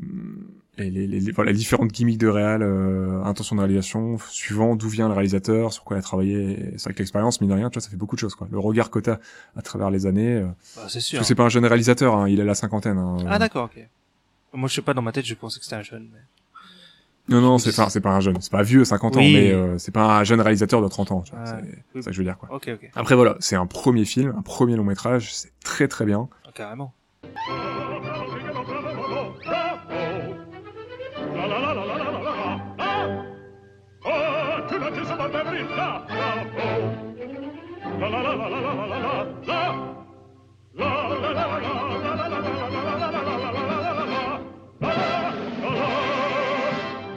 les, 0.79 0.91
les, 0.91 1.07
les- 1.07 1.21
les- 1.21 1.33
voilà, 1.33 1.51
les 1.53 1.57
différentes 1.59 1.91
gimmicks 1.93 2.19
de 2.19 2.29
réal, 2.29 2.63
euh, 2.63 3.23
intention 3.25 3.57
de 3.57 3.61
réalisation, 3.61 4.17
suivant 4.31 4.75
d'où 4.75 4.89
vient 4.89 5.07
le 5.09 5.15
réalisateur, 5.15 5.73
sur 5.73 5.85
quoi 5.85 5.97
il 5.97 6.01
a 6.01 6.03
travaillé. 6.03 6.73
C'est 6.79 6.93
que 6.93 6.99
l'expérience, 6.99 7.41
mine 7.41 7.51
de 7.51 7.55
rien, 7.57 7.69
tu 7.71 7.75
vois, 7.75 7.83
ça 7.83 7.91
fait 7.91 7.97
beaucoup 7.97 8.17
de 8.17 8.21
choses, 8.21 8.35
quoi. 8.35 8.49
Le 8.51 8.59
regard 8.59 8.91
que 8.91 8.99
t'as 8.99 9.19
à 9.57 9.63
travers 9.63 9.91
les 9.91 10.07
années. 10.07 10.37
euh, 10.37 10.47
Bah, 10.47 10.53
c'est 10.89 10.95
parce 10.95 11.05
sûr. 11.05 11.19
que 11.21 11.25
c'est 11.27 11.35
pas 11.35 11.45
un 11.45 11.49
jeune 11.51 11.67
réalisateur, 11.67 12.17
hein, 12.17 12.29
il 12.29 12.41
a 12.41 12.45
la 12.45 12.55
cinquantaine. 12.55 12.97
Hein. 12.99 13.19
Ah, 13.29 13.39
d'accord, 13.39 13.65
ok. 13.75 13.87
Moi, 14.55 14.69
je 14.69 14.75
sais 14.75 14.83
pas, 14.83 14.95
dans 14.95 15.03
ma 15.03 15.13
tête, 15.13 15.25
je 15.27 15.35
pensais 15.35 15.59
que 15.59 15.65
c'était 15.65 15.77
un 15.77 15.83
jeune, 15.83 16.09
mais... 16.13 16.19
Non, 17.29 17.41
non, 17.41 17.59
c'est, 17.59 17.71
enfin, 17.71 17.89
c'est 17.89 18.01
pas 18.01 18.11
un 18.11 18.21
jeune. 18.21 18.37
C'est 18.41 18.51
pas 18.51 18.63
vieux, 18.65 18.85
50 18.85 19.17
ans, 19.17 19.21
mais 19.21 19.53
euh, 19.53 19.79
c'est 19.79 19.93
pas 19.93 20.19
un 20.19 20.25
jeune 20.25 20.41
réalisateur 20.41 20.83
de 20.83 20.89
30 20.89 21.13
ans. 21.13 21.21
Tu 21.23 21.31
vois, 21.33 21.41
Ah, 21.47 21.59
c'est, 21.61 21.79
oui. 21.95 22.03
ça 22.03 22.11
que 22.11 22.13
je 22.15 22.19
veux 22.19 22.25
dire, 22.25 22.37
quoi. 22.37 22.49
Ok, 22.53 22.69
ok. 22.75 22.91
Après, 22.97 23.15
voilà, 23.15 23.37
c'est 23.39 23.55
un 23.57 23.67
premier 23.67 24.05
film, 24.05 24.35
un 24.37 24.43
premier 24.43 24.75
long 24.75 24.83
métrage. 24.85 25.33
C'est 25.33 25.53
très, 25.63 25.87
très 25.87 26.05
bien. 26.05 26.29
Ah, 26.45 26.51
carrément. 26.53 26.93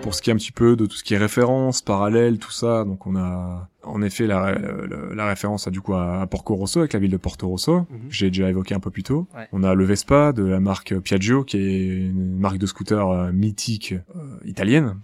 Pour 0.05 0.13
ce 0.13 0.21
qui 0.21 0.29
est 0.29 0.33
un 0.33 0.35
petit 0.35 0.51
peu 0.51 0.75
de 0.75 0.85
tout 0.85 0.95
ce 0.95 1.03
qui 1.03 1.15
est 1.15 1.17
référence, 1.17 1.81
parallèle, 1.81 2.37
tout 2.37 2.51
ça. 2.51 2.83
Donc 2.85 3.07
on 3.07 3.15
a 3.15 3.67
en 3.81 4.03
effet 4.03 4.27
la, 4.27 4.51
la, 4.53 5.15
la 5.15 5.25
référence 5.27 5.67
à 5.67 5.71
du 5.71 5.81
coup 5.81 5.95
à, 5.95 6.21
à 6.21 6.27
Porco 6.27 6.53
Rosso 6.53 6.79
avec 6.79 6.93
la 6.93 6.99
ville 6.99 7.09
de 7.09 7.17
Porto 7.17 7.47
Rosso, 7.47 7.87
Mhm. 7.89 8.09
que 8.09 8.13
j'ai 8.13 8.27
déjà 8.29 8.47
évoqué 8.47 8.75
un 8.75 8.79
peu 8.79 8.91
plus 8.91 9.01
tôt. 9.01 9.25
Ouais. 9.35 9.47
On 9.51 9.63
a 9.63 9.73
le 9.73 9.83
Vespa 9.83 10.31
de 10.31 10.43
la 10.43 10.59
marque 10.59 10.95
Piaggio 10.99 11.43
qui 11.43 11.57
est 11.57 11.87
une 11.87 12.37
marque 12.37 12.59
de 12.59 12.67
scooter 12.67 13.09
euh, 13.09 13.31
mythique 13.31 13.93
euh, 14.15 14.19
italienne. 14.45 14.95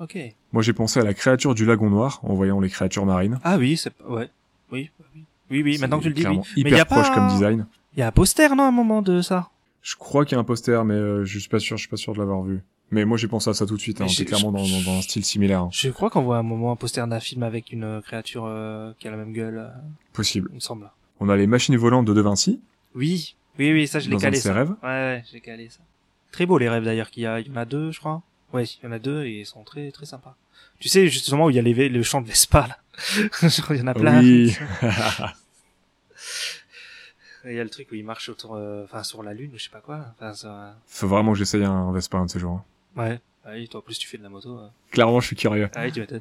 Ok. 0.00 0.18
Moi 0.52 0.62
j'ai 0.62 0.74
pensé 0.74 1.00
à 1.00 1.04
la 1.04 1.14
créature 1.14 1.54
du 1.54 1.64
lagon 1.64 1.88
noir 1.88 2.20
en 2.22 2.34
voyant 2.34 2.60
les 2.60 2.68
créatures 2.68 3.06
marines. 3.06 3.40
Ah 3.44 3.56
oui, 3.56 3.78
c'est 3.78 3.88
pas... 3.94 4.04
Ouais. 4.06 4.28
Oui, 4.70 4.90
oui. 5.14 5.24
Oui, 5.50 5.62
oui, 5.62 5.78
maintenant 5.80 5.96
que 5.98 6.02
tu 6.04 6.08
le 6.10 6.14
dis, 6.14 6.26
oui. 6.26 6.40
Mais 6.56 6.60
hyper 6.60 6.76
y 6.78 6.80
a 6.80 6.84
proche 6.84 7.08
pas... 7.08 7.14
comme 7.14 7.28
design. 7.28 7.66
Il 7.96 8.00
y 8.00 8.02
a 8.02 8.08
un 8.08 8.12
poster, 8.12 8.54
non, 8.54 8.64
à 8.64 8.68
un 8.68 8.70
moment 8.70 9.00
de 9.00 9.22
ça? 9.22 9.48
Je 9.80 9.96
crois 9.96 10.24
qu'il 10.26 10.36
y 10.36 10.38
a 10.38 10.40
un 10.40 10.44
poster, 10.44 10.84
mais 10.84 10.94
euh, 10.94 11.24
je 11.24 11.38
suis 11.38 11.48
pas 11.48 11.58
sûr, 11.58 11.76
je 11.78 11.82
suis 11.82 11.88
pas 11.90 11.96
sûr 11.96 12.12
de 12.14 12.18
l'avoir 12.18 12.42
vu. 12.42 12.60
Mais 12.92 13.04
moi 13.04 13.16
j'ai 13.18 13.26
pensé 13.26 13.50
à 13.50 13.54
ça 13.54 13.66
tout 13.66 13.74
de 13.76 13.80
suite. 13.80 14.00
Hein. 14.00 14.06
C'est 14.08 14.24
clairement 14.26 14.52
dans, 14.52 14.62
dans, 14.62 14.82
dans 14.82 14.98
un 14.98 15.02
style 15.02 15.24
similaire. 15.24 15.62
hein. 15.62 15.68
Je 15.72 15.88
crois 15.88 16.10
qu'on 16.10 16.22
voit 16.22 16.36
à 16.36 16.40
un 16.40 16.44
moment 16.44 16.70
un 16.72 16.76
poster 16.76 17.04
d'un 17.08 17.20
film 17.20 17.42
avec 17.42 17.72
une 17.72 17.84
euh, 17.84 18.00
créature 18.02 18.44
euh, 18.46 18.92
qui 18.98 19.08
a 19.08 19.10
la 19.10 19.16
même 19.16 19.32
gueule, 19.32 19.58
euh, 19.58 19.68
Possible. 20.12 20.48
il 20.52 20.56
me 20.56 20.60
semble. 20.60 20.90
On 21.18 21.28
a 21.28 21.36
les 21.36 21.46
machines 21.46 21.76
volantes 21.76 22.04
de 22.06 22.12
De 22.14 22.20
Vinci 22.20 22.60
Oui, 22.94 23.34
oui, 23.58 23.72
oui, 23.72 23.88
ça 23.88 23.98
je 23.98 24.06
l'ai 24.10 24.12
dans 24.12 24.18
un 24.18 24.20
calé. 24.22 24.36
de 24.36 24.42
ses 24.42 24.52
rêves. 24.52 24.70
Ouais, 24.82 24.88
ouais, 24.88 25.24
j'ai 25.32 25.40
calé 25.40 25.68
ça. 25.70 25.80
Très 26.32 26.46
beau 26.46 26.58
les 26.58 26.68
rêves 26.68 26.84
d'ailleurs 26.84 27.10
qu'il 27.10 27.22
y 27.22 27.26
a. 27.26 27.40
Il 27.40 27.48
y 27.48 27.50
en 27.50 27.56
a 27.56 27.64
deux, 27.64 27.90
je 27.92 27.98
crois. 27.98 28.22
Ouais, 28.52 28.64
il 28.64 28.84
y 28.84 28.86
en 28.86 28.92
a 28.92 28.98
deux 28.98 29.24
et 29.24 29.40
ils 29.40 29.46
sont 29.46 29.64
très 29.64 29.90
très 29.90 30.04
sympas. 30.06 30.36
Tu 30.78 30.88
sais 30.88 31.08
justement 31.08 31.46
où 31.46 31.50
il 31.50 31.56
y 31.56 31.58
a 31.58 31.62
les, 31.62 31.88
le 31.88 32.02
champ 32.02 32.20
de 32.20 32.26
Vespa 32.28 32.66
là. 32.68 32.78
Il 33.70 33.76
y 33.78 33.82
en 33.82 33.86
a 33.86 33.94
plein. 33.94 34.20
Oui. 34.20 34.54
Il 37.44 37.54
y 37.54 37.58
a 37.60 37.64
le 37.64 37.70
truc 37.70 37.88
où 37.90 37.94
il 37.96 38.04
marche 38.04 38.28
autour, 38.28 38.54
euh, 38.54 38.84
enfin 38.84 39.02
sur 39.02 39.22
la 39.24 39.34
lune 39.34 39.50
ou 39.54 39.58
je 39.58 39.64
sais 39.64 39.70
pas 39.70 39.80
quoi. 39.80 40.14
Enfin. 40.20 40.74
Faut 40.86 41.08
vraiment 41.08 41.32
que 41.32 41.38
j'essaye 41.38 41.64
un 41.64 41.90
Vespa 41.92 42.18
un 42.18 42.26
de 42.26 42.30
ces 42.30 42.38
jours. 42.38 42.52
hein. 42.52 42.64
Ouais. 42.96 43.20
Ah 43.44 43.50
oui, 43.54 43.68
toi 43.68 43.80
en 43.80 43.82
plus 43.82 43.98
tu 43.98 44.06
fais 44.08 44.18
de 44.18 44.22
la 44.22 44.28
moto. 44.28 44.50
hein. 44.50 44.70
Clairement, 44.90 45.20
je 45.20 45.26
suis 45.26 45.36
curieux. 45.36 45.68
Ah 45.74 45.82
oui, 45.84 45.92
tu 45.92 46.00
m'étonnes. 46.00 46.20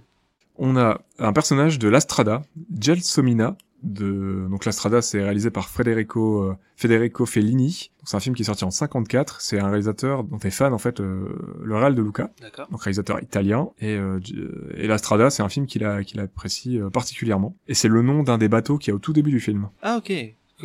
On 0.57 0.75
a 0.77 0.99
un 1.19 1.33
personnage 1.33 1.79
de 1.79 1.87
l'Astrada, 1.87 2.41
Gelsomina, 2.79 3.55
de 3.83 4.45
donc 4.49 4.65
l'Astrada 4.65 5.01
c'est 5.01 5.21
réalisé 5.23 5.49
par 5.49 5.67
Federico 5.69 6.43
euh, 6.43 6.55
Federico 6.75 7.25
Fellini. 7.25 7.89
C'est 8.03 8.15
un 8.15 8.19
film 8.19 8.35
qui 8.35 8.41
est 8.43 8.45
sorti 8.45 8.63
en 8.63 8.69
54, 8.71 9.41
c'est 9.41 9.59
un 9.59 9.67
réalisateur 9.69 10.23
dont 10.23 10.37
est 10.39 10.49
fan 10.51 10.73
en 10.73 10.77
fait 10.77 10.99
euh, 10.99 11.29
le 11.63 11.75
réal 11.75 11.95
de 11.95 12.01
Luca, 12.01 12.29
D'accord. 12.41 12.67
donc 12.69 12.81
réalisateur 12.83 13.19
italien 13.21 13.69
et 13.79 13.95
euh, 13.95 14.19
G- 14.21 14.35
et 14.75 14.87
l'Astrada 14.87 15.29
c'est 15.31 15.41
un 15.43 15.49
film 15.49 15.65
qu'il 15.65 15.83
a 15.83 16.03
qu'il 16.03 16.19
apprécie 16.19 16.79
euh, 16.79 16.89
particulièrement 16.91 17.55
et 17.67 17.73
c'est 17.73 17.87
le 17.87 18.01
nom 18.03 18.21
d'un 18.23 18.37
des 18.37 18.49
bateaux 18.49 18.77
qui 18.77 18.89
est 18.91 18.93
au 18.93 18.99
tout 18.99 19.13
début 19.13 19.31
du 19.31 19.39
film. 19.39 19.69
Ah 19.81 19.97
ok. 19.97 20.11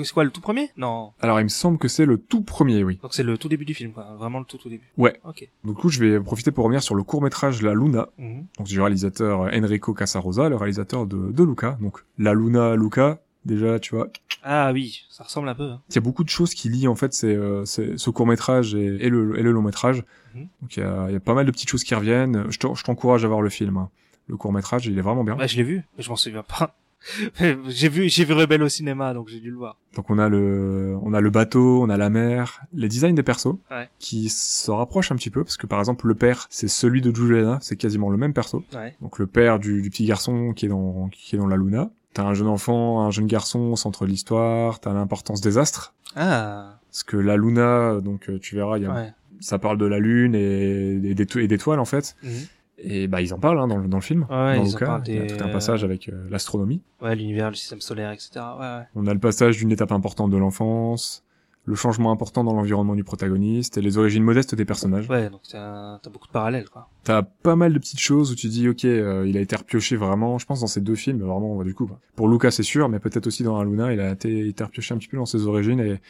C'est 0.04 0.12
quoi 0.12 0.24
le 0.24 0.30
tout 0.30 0.40
premier? 0.40 0.70
Non. 0.76 1.12
Alors 1.20 1.40
il 1.40 1.44
me 1.44 1.48
semble 1.48 1.78
que 1.78 1.88
c'est 1.88 2.06
le 2.06 2.18
tout 2.18 2.42
premier, 2.42 2.82
oui. 2.84 2.98
Donc 3.02 3.14
c'est 3.14 3.22
le 3.22 3.36
tout 3.38 3.48
début 3.48 3.64
du 3.64 3.74
film, 3.74 3.92
quoi. 3.92 4.14
Vraiment 4.18 4.38
le 4.38 4.44
tout 4.44 4.58
tout 4.58 4.68
début. 4.68 4.88
Ouais. 4.96 5.20
Ok. 5.24 5.48
Du 5.64 5.72
coup, 5.74 5.88
je 5.88 6.00
vais 6.04 6.20
profiter 6.20 6.50
pour 6.50 6.64
revenir 6.64 6.82
sur 6.82 6.94
le 6.94 7.02
court-métrage 7.02 7.62
La 7.62 7.74
Luna, 7.74 8.08
Mhm. 8.18 8.46
donc 8.58 8.66
du 8.66 8.80
réalisateur 8.80 9.42
euh, 9.42 9.50
Enrico 9.54 9.94
Casarosa, 9.94 10.48
le 10.48 10.56
réalisateur 10.56 11.06
de, 11.06 11.30
de 11.32 11.44
Luca. 11.44 11.78
Donc 11.80 12.04
La 12.18 12.34
Luna, 12.34 12.76
Luca, 12.76 13.18
déjà, 13.44 13.78
tu 13.78 13.94
vois, 13.94 14.08
Ah 14.42 14.70
oui, 14.72 15.04
ça 15.08 15.24
ressemble 15.24 15.48
un 15.48 15.54
peu. 15.54 15.64
hein. 15.70 15.80
il 15.90 15.94
y 15.94 15.98
a 15.98 16.00
beaucoup 16.00 16.24
de 16.24 16.28
choses 16.28 16.52
qui 16.54 16.68
lient 16.68 16.88
en 16.88 16.94
fait 16.94 17.12
c'est 17.12 17.34
euh, 17.34 17.64
ce 17.64 18.10
court-métrage 18.10 18.74
et, 18.74 18.84
et 19.04 19.08
le, 19.08 19.38
et 19.38 19.42
le 19.42 19.50
long-métrage. 19.52 20.04
Mhm. 20.34 20.48
Donc 20.62 20.76
il 20.76 20.80
y 20.80 20.82
a, 20.82 21.06
il 21.08 21.12
y 21.12 21.16
a 21.16 21.20
pas 21.20 21.34
mal 21.34 21.46
de 21.46 21.50
petites 21.50 21.68
choses 21.70 21.84
qui 21.84 21.94
reviennent. 21.94 22.44
Je 22.50 22.58
t'en- 22.58 22.74
je 22.74 22.84
t'encourage 22.84 23.24
à 23.24 23.28
voir 23.28 23.40
le 23.42 23.50
film. 23.50 23.76
hein. 23.76 23.88
Le 24.28 24.36
court-métrage, 24.36 24.86
il 24.86 24.98
est 24.98 25.02
vraiment 25.02 25.22
bien. 25.22 25.36
Ouais, 25.36 25.46
je 25.46 25.56
l'ai 25.56 25.62
vu, 25.62 25.84
mais 25.96 26.02
je 26.02 26.10
m'en 26.10 26.16
souviens 26.16 26.42
pas. 26.42 26.74
j'ai 27.68 27.88
vu, 27.88 28.08
j'ai 28.08 28.24
vu 28.24 28.32
Rebelle 28.32 28.62
au 28.62 28.68
cinéma, 28.68 29.14
donc 29.14 29.28
j'ai 29.28 29.40
dû 29.40 29.50
le 29.50 29.56
voir. 29.56 29.78
Donc 29.94 30.10
on 30.10 30.18
a 30.18 30.28
le 30.28 30.96
on 31.02 31.14
a 31.14 31.20
le 31.20 31.30
bateau, 31.30 31.82
on 31.82 31.88
a 31.88 31.96
la 31.96 32.10
mer, 32.10 32.62
les 32.72 32.88
designs 32.88 33.14
des 33.14 33.22
persos 33.22 33.56
Ouais. 33.70 33.88
qui 33.98 34.28
se 34.28 34.70
rapprochent 34.70 35.12
un 35.12 35.16
petit 35.16 35.30
peu 35.30 35.44
parce 35.44 35.56
que 35.56 35.66
par 35.66 35.78
exemple 35.78 36.06
le 36.08 36.14
père, 36.14 36.46
c'est 36.50 36.68
celui 36.68 37.00
de 37.00 37.14
Juliana, 37.14 37.58
c'est 37.62 37.76
quasiment 37.76 38.10
le 38.10 38.16
même 38.16 38.32
perso. 38.32 38.64
Ouais. 38.74 38.96
Donc 39.00 39.18
le 39.18 39.26
père 39.26 39.58
du, 39.58 39.82
du 39.82 39.90
petit 39.90 40.04
garçon 40.06 40.52
qui 40.54 40.66
est 40.66 40.68
dans 40.68 41.08
qui 41.12 41.36
est 41.36 41.38
dans 41.38 41.46
la 41.46 41.56
Luna. 41.56 41.90
T'as 42.14 42.24
un 42.24 42.34
jeune 42.34 42.48
enfant, 42.48 43.02
un 43.02 43.10
jeune 43.10 43.26
garçon 43.26 43.58
au 43.72 43.76
centre 43.76 44.04
de 44.06 44.10
l'histoire, 44.10 44.80
t'as 44.80 44.92
l'importance 44.94 45.40
des 45.42 45.58
astres. 45.58 45.94
Ah. 46.16 46.78
Parce 46.90 47.04
que 47.04 47.16
la 47.18 47.36
Luna, 47.36 48.00
donc 48.02 48.30
euh, 48.30 48.38
tu 48.38 48.54
verras, 48.54 48.78
il 48.78 48.84
y 48.84 48.86
a, 48.86 48.94
Ouais. 48.94 49.12
ça 49.40 49.58
parle 49.58 49.76
de 49.76 49.84
la 49.84 49.98
lune 49.98 50.34
et, 50.34 50.92
et 51.10 51.14
des- 51.14 51.38
et 51.42 51.46
d'étoiles 51.46 51.78
en 51.78 51.84
fait. 51.84 52.16
Mhm. 52.22 52.30
Et 52.78 53.08
bah 53.08 53.22
ils 53.22 53.32
en 53.32 53.38
parlent 53.38 53.58
hein, 53.58 53.66
dans, 53.68 53.78
le, 53.78 53.88
dans 53.88 53.96
le 53.96 54.02
film. 54.02 54.26
Ouais, 54.30 54.56
dans 54.56 54.64
ils 54.64 54.76
en 54.76 54.78
parlent 54.78 55.02
il 55.06 55.14
y 55.14 55.18
a 55.18 55.22
des- 55.22 55.36
tout 55.36 55.42
un 55.44 55.48
passage 55.48 55.82
avec 55.82 56.08
euh, 56.08 56.26
l'astronomie. 56.30 56.82
Ouais, 57.00 57.16
l'univers, 57.16 57.48
le 57.48 57.54
système 57.56 57.80
solaire, 57.80 58.10
etc. 58.12 58.30
Ouais, 58.58 58.60
ouais. 58.66 58.82
On 58.94 59.06
a 59.06 59.14
le 59.14 59.20
passage 59.20 59.56
d'une 59.56 59.72
étape 59.72 59.92
importante 59.92 60.30
de 60.30 60.36
l'enfance, 60.36 61.24
le 61.64 61.74
changement 61.74 62.12
important 62.12 62.44
dans 62.44 62.52
l'environnement 62.52 62.94
du 62.94 63.02
protagoniste 63.02 63.78
et 63.78 63.80
les 63.80 63.96
origines 63.98 64.22
modestes 64.22 64.54
des 64.54 64.64
personnages. 64.66 65.08
Ouais, 65.08 65.30
donc 65.30 65.40
t'as 65.50 65.98
beaucoup 66.12 66.26
de 66.28 66.32
parallèles, 66.32 66.68
quoi. 66.68 66.88
T'as 67.02 67.22
pas 67.22 67.56
mal 67.56 67.72
de 67.72 67.78
petites 67.78 67.98
choses 67.98 68.30
où 68.30 68.34
tu 68.34 68.48
dis 68.48 68.68
ok, 68.68 68.84
euh, 68.84 69.26
il 69.26 69.36
a 69.36 69.40
été 69.40 69.56
repioché 69.56 69.96
vraiment. 69.96 70.38
Je 70.38 70.44
pense 70.46 70.60
dans 70.60 70.66
ces 70.66 70.80
deux 70.82 70.94
films 70.96 71.22
vraiment 71.22 71.62
du 71.64 71.74
coup. 71.74 71.90
Pour 72.14 72.28
Luca 72.28 72.50
c'est 72.50 72.62
sûr, 72.62 72.88
mais 72.90 72.98
peut-être 73.00 73.26
aussi 73.26 73.42
dans 73.42 73.58
la 73.58 73.64
Luna, 73.64 73.92
il 73.94 74.00
a 74.00 74.10
été, 74.12 74.48
été 74.48 74.62
repioché 74.62 74.94
un 74.94 74.98
petit 74.98 75.08
peu 75.08 75.16
dans 75.16 75.26
ses 75.26 75.46
origines 75.46 75.80
et 75.80 76.00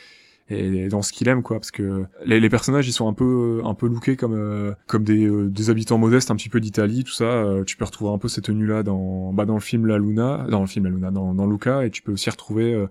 et 0.49 0.89
dans 0.89 1.03
ce 1.03 1.13
qu'il 1.13 1.27
aime 1.29 1.43
quoi 1.43 1.59
parce 1.59 1.71
que 1.73 2.05
les, 2.25 2.39
les 2.39 2.49
personnages 2.49 2.87
ils 2.89 2.93
sont 2.93 3.09
un 3.09 3.13
peu 3.13 3.61
un 3.65 3.75
peu 3.75 3.89
lookés 3.89 4.17
comme 4.17 4.35
euh, 4.35 4.73
comme 4.87 5.03
des, 5.03 5.27
euh, 5.27 5.49
des 5.49 5.71
habitants 5.71 5.99
modestes 5.99 6.31
un 6.31 6.37
petit 6.37 6.49
peu 6.49 6.61
d'Italie 6.61 7.03
tout 7.05 7.13
ça 7.13 7.25
Euh, 7.25 7.65
tu 7.65 7.77
peux 7.77 7.85
retrouver 7.85 8.13
un 8.15 8.19
peu 8.19 8.29
ces 8.29 8.43
tenues 8.43 8.67
là 8.67 8.83
dans 8.85 9.33
bah 9.33 9.45
dans 9.45 9.55
le 9.55 9.61
film 9.61 9.87
La 9.87 9.99
Luna 9.99 10.47
dans 10.49 10.61
le 10.61 10.67
film 10.69 10.85
La 10.85 10.91
Luna 10.93 11.11
dans 11.11 11.35
dans 11.35 11.47
Luca 11.49 11.85
et 11.85 11.91
tu 11.91 12.03
peux 12.03 12.13
aussi 12.13 12.31
retrouver 12.31 12.73
euh, 12.75 12.87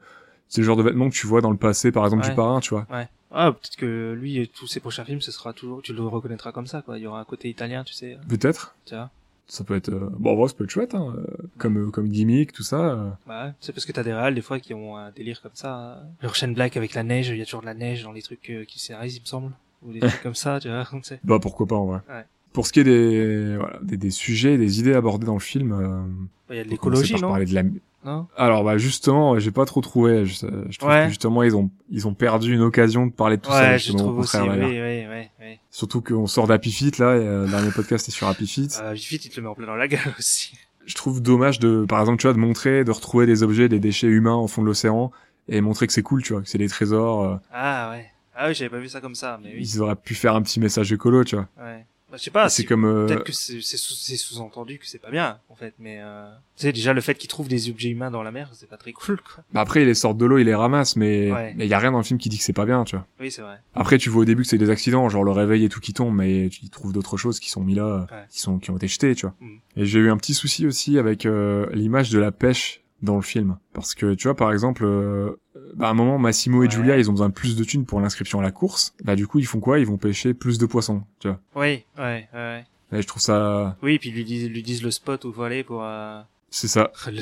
c'est 0.49 0.62
le 0.62 0.66
genre 0.68 0.76
de 0.78 0.84
vêtements 0.84 1.10
que 1.10 1.16
tu 1.16 1.28
vois 1.28 1.39
dans 1.41 1.51
le 1.51 1.58
passé 1.58 1.91
par 1.91 2.03
exemple 2.03 2.24
Ouais. 2.24 2.30
du 2.30 2.36
parrain 2.36 2.60
tu 2.60 2.72
vois 2.72 2.86
Ouais. 2.91 3.08
Ah, 3.38 3.51
peut-être 3.51 3.76
que 3.78 4.14
lui 4.14 4.38
et 4.39 4.47
tous 4.47 4.66
ses 4.68 4.80
prochains 4.80 5.03
films, 5.03 5.20
ce 5.20 5.30
sera 5.32 5.51
toujours, 5.51 5.82
tu 5.82 5.91
le 5.93 6.01
reconnaîtras 6.03 6.53
comme 6.53 6.68
ça, 6.68 6.82
quoi. 6.82 6.97
Il 6.97 7.03
y 7.03 7.08
aura 7.08 7.20
un 7.20 7.26
côté 7.26 7.49
italien, 7.49 7.84
tu 7.84 7.93
sais, 7.93 8.18
peut-être 8.30 8.76
tu 8.86 8.95
vois. 8.95 9.10
Ça 9.47 9.63
peut 9.63 9.75
être 9.75 9.89
euh, 9.89 10.09
bon 10.17 10.31
en 10.31 10.35
vrai, 10.35 10.47
ça 10.47 10.55
peut 10.55 10.63
être 10.63 10.69
chouette 10.71 10.95
hein, 10.95 11.13
euh, 11.17 11.25
comme 11.57 11.77
euh, 11.77 11.91
comme 11.91 12.07
gimmick 12.09 12.51
tout 12.51 12.63
ça 12.63 12.79
euh. 12.79 13.09
Bah 13.27 13.45
ouais. 13.45 13.51
C'est 13.59 13.73
parce 13.73 13.85
que 13.85 13.91
t'as 13.91 14.03
des 14.03 14.13
réals, 14.13 14.33
des 14.35 14.41
fois, 14.41 14.59
qui 14.59 14.73
ont 14.73 14.97
un 14.97 15.11
délire 15.11 15.41
comme 15.41 15.51
ça. 15.53 15.73
hein. 15.75 16.07
Leur 16.21 16.35
chaîne 16.35 16.53
black 16.53 16.77
avec 16.77 16.93
la 16.93 17.03
neige, 17.03 17.29
il 17.29 17.37
y 17.37 17.41
a 17.41 17.45
toujours 17.45 17.61
de 17.61 17.65
la 17.67 17.73
neige 17.75 18.03
dans 18.03 18.11
les 18.11 18.21
trucs 18.21 18.49
euh, 18.49 18.65
qui 18.65 18.79
scénarisent, 18.79 19.17
il 19.17 19.21
me 19.21 19.25
semble. 19.27 19.51
Ou 19.83 19.93
des 19.93 19.99
trucs 19.99 20.21
comme 20.23 20.35
ça, 20.35 20.59
tu 20.59 20.67
vois. 20.69 20.83
Bah 21.23 21.39
pourquoi 21.39 21.67
pas 21.67 21.75
en 21.75 21.85
vrai. 21.85 21.99
Ouais. 22.09 22.25
Pour 22.53 22.65
ce 22.65 22.73
qui 22.73 22.79
est 22.79 22.83
des, 22.85 23.57
voilà, 23.57 23.79
des, 23.83 23.97
des 23.97 24.11
sujets, 24.11 24.57
des 24.57 24.79
idées 24.79 24.93
abordées 24.93 25.25
dans 25.25 25.33
le 25.33 25.39
film, 25.39 25.73
euh, 25.73 26.01
Il 26.49 26.55
y 26.55 26.59
a 26.59 26.63
de 26.63 26.69
l'écologie, 26.69 27.13
non? 27.15 27.29
parler 27.29 27.45
de 27.45 27.53
la... 27.53 27.63
Non? 28.06 28.28
Alors 28.38 28.64
bah 28.64 28.78
justement, 28.78 29.38
j'ai 29.39 29.51
pas 29.51 29.66
trop 29.66 29.82
trouvé. 29.82 30.26
Je, 30.26 30.45
je 30.70 30.78
trouve 30.78 30.91
Ouais. 30.91 31.03
que 31.03 31.10
justement 31.10 31.41
ils 31.43 31.56
ont 31.56 31.70
ils 31.89 32.08
ont 32.08 32.14
perdu 32.14 32.53
une 32.53 32.62
occasion 32.62 33.08
de 33.08 33.12
parler 33.12 33.38
de 33.38 33.41
tout 33.41 33.49
ça. 33.51 33.62
Ouais, 33.72 33.80
je 33.80 33.86
justement, 33.86 34.10
au 34.12 34.20
aussi, 34.20 34.38
oui, 34.38 34.47
oui, 34.62 35.06
oui. 35.41 35.60
Surtout 35.72 36.01
qu'on 36.01 36.28
sort 36.28 36.47
d'Happy 36.47 36.72
Feet 36.72 36.99
là, 36.99 37.16
et, 37.16 37.20
euh, 37.26 37.45
le 37.45 37.49
dernier 37.49 37.72
podcast 37.72 38.08
est 38.08 38.12
sur 38.12 38.28
Happy 38.28 38.47
Feet. 38.47 38.80
Euh, 38.82 38.93
il 38.95 39.20
te 39.20 39.36
le 39.38 39.41
met 39.41 39.49
en 39.49 39.56
plein 39.56 39.66
dans 39.66 39.76
la 39.76 39.88
gueule 39.88 39.99
aussi. 40.20 40.53
Je 40.86 40.93
trouve 40.93 41.20
dommage 41.22 41.60
de, 41.60 41.84
par 41.89 41.99
exemple, 41.99 42.20
tu 42.22 42.28
vois, 42.28 42.34
de 42.34 42.39
montrer, 42.39 42.84
de 42.84 42.91
retrouver 42.91 43.26
des 43.26 43.41
objets, 43.41 43.68
des 43.68 43.80
déchets 43.80 44.06
humains 44.08 44.36
au 44.36 44.47
fond 44.47 44.62
de 44.62 44.68
l'océan 44.68 45.12
et 45.49 45.60
montrer 45.60 45.88
que 45.88 45.93
c'est 45.93 46.03
cool, 46.03 46.22
tu 46.22 46.34
vois, 46.34 46.43
que 46.43 46.47
c'est 46.47 46.60
des 46.60 46.70
trésors. 46.70 47.24
euh, 47.24 47.36
Ah, 47.51 47.89
ouais. 47.91 48.06
Ah 48.36 48.47
oui, 48.49 48.53
j'avais 48.53 48.70
pas 48.70 48.78
vu 48.80 48.88
ça 48.89 49.01
comme 49.01 49.16
ça, 49.16 49.39
mais 49.43 49.49
oui. 49.56 49.62
Ils 49.62 49.82
auraient 49.82 49.95
pu 49.95 50.14
faire 50.14 50.36
un 50.36 50.41
petit 50.43 50.60
message 50.60 50.91
écolo, 50.93 51.24
tu 51.24 51.36
vois. 51.38 51.47
Ouais. 51.60 51.86
Bah, 52.16 52.20
je 52.20 52.24
sais 52.24 52.32
pas, 52.32 52.47
c'est 52.47 52.61
si- 52.61 52.66
comme 52.68 52.86
euh, 52.86 53.07
Peut-être 53.07 53.24
que 53.26 53.34
c'est 53.34 53.59
c'est 53.61 53.76
sous- 53.76 53.93
c'est 53.93 54.16
sous-entendu 54.16 54.80
que 54.80 54.88
c'est 54.88 54.99
pas 54.99 55.11
bien, 55.11 55.38
en 55.49 55.55
fait, 55.55 55.74
mais 55.80 55.99
euh... 56.01 56.30
tu 56.55 56.61
sais, 56.61 56.72
déjà, 56.72 56.93
le 56.93 57.01
fait 57.01 57.16
qu'ils 57.16 57.28
trouvent 57.28 57.49
des 57.49 57.70
objets 57.70 57.89
humains 57.89 58.09
dans 58.09 58.24
la 58.24 58.32
mer, 58.32 58.49
c'est 58.53 58.70
pas 58.70 58.78
très 58.78 58.93
cool, 58.93 59.18
quoi. 59.22 59.43
bah 59.51 59.59
après 59.59 59.82
ils 59.82 59.86
les 59.86 59.93
sortent 59.95 60.18
de 60.18 60.26
l'eau, 60.26 60.38
ils 60.38 60.45
les 60.45 60.55
ramassent, 60.55 60.95
mais 60.95 61.30
Ouais. 61.32 61.53
mais 61.57 61.68
y 61.68 61.74
a 61.74 61.80
rien 61.80 61.91
dans 61.91 61.97
le 61.97 62.03
film 62.05 62.18
qui 62.18 62.30
dit 62.30 62.38
que 62.38 62.43
c'est 62.45 62.53
pas 62.53 62.66
bien, 62.66 62.86
tu 62.86 62.95
vois. 62.95 63.05
Oui, 63.20 63.32
c'est 63.32 63.41
vrai. 63.41 63.57
Après, 63.74 63.97
tu 63.97 64.09
vois 64.09 64.22
au 64.22 64.26
début 64.26 64.43
que 64.43 64.47
c'est 64.47 64.57
des 64.57 64.70
accidents, 64.70 65.09
genre 65.09 65.26
le 65.26 65.32
réveil 65.32 65.66
et 65.66 65.70
tout 65.70 65.82
qui 65.82 65.91
tombe, 65.93 66.16
mais 66.16 66.47
tu 66.49 66.63
y 66.63 66.70
trouves 66.70 66.93
d'autres 66.93 67.18
choses 67.18 67.41
qui 67.41 67.49
sont 67.49 67.61
mis 67.61 67.76
là, 67.76 68.07
Ouais. 68.09 68.18
qui 68.30 68.39
sont 68.39 68.59
qui 68.59 68.72
ont 68.72 68.78
été 68.78 68.88
jetées, 68.88 69.13
tu 69.16 69.26
vois. 69.26 69.36
Mm. 69.41 69.57
Et 69.78 69.86
j'ai 69.86 69.99
eu 69.99 70.09
un 70.09 70.16
petit 70.18 70.34
souci 70.34 70.66
aussi 70.66 70.97
avec 70.97 71.26
euh, 71.26 71.68
l'image 71.74 72.11
de 72.11 72.20
la 72.20 72.32
pêche 72.32 72.82
dans 73.06 73.16
le 73.16 73.22
film, 73.22 73.58
parce 73.74 73.95
que 73.95 74.14
tu 74.16 74.28
vois, 74.28 74.36
par 74.36 74.51
exemple, 74.51 74.84
euh, 74.84 75.39
bah, 75.76 75.88
à 75.88 75.91
un 75.91 75.93
moment, 75.93 76.18
Massimo 76.18 76.64
et 76.64 76.66
Ouais. 76.68 76.72
Julia, 76.72 76.97
ils 76.97 77.10
ont 77.10 77.14
besoin 77.14 77.30
de 77.30 77.34
plus 77.34 77.56
de 77.56 77.64
thunes 77.64 77.86
pour 77.86 78.01
l'inscription 78.01 78.39
à 78.39 78.43
la 78.43 78.51
course. 78.51 78.93
Bah 79.03 79.16
du 79.16 79.26
coup, 79.28 79.39
ils 79.39 79.45
font 79.45 79.60
quoi? 79.62 79.80
Ils 79.80 79.86
vont 79.88 79.97
pêcher 79.97 80.34
plus 80.34 80.58
de 80.58 80.66
poissons, 80.66 81.03
tu 81.20 81.30
vois. 81.30 81.39
Oui, 81.56 81.86
ouais, 81.97 82.28
ouais. 82.34 82.66
Et 82.91 83.01
je 83.01 83.08
trouve 83.08 83.22
ça, 83.22 83.78
Oui, 83.82 83.97
puis 83.99 84.10
ils 84.10 84.16
lui 84.16 84.26
disent, 84.26 84.49
lui 84.49 84.62
disent 84.64 84.84
le 84.84 84.91
spot 84.91 85.24
où 85.26 85.32
faut 85.34 85.43
aller 85.43 85.64
pour 85.64 85.84
euh, 85.84 86.22
c'est 86.56 86.70
ça. 86.70 86.91
le, 87.08 87.22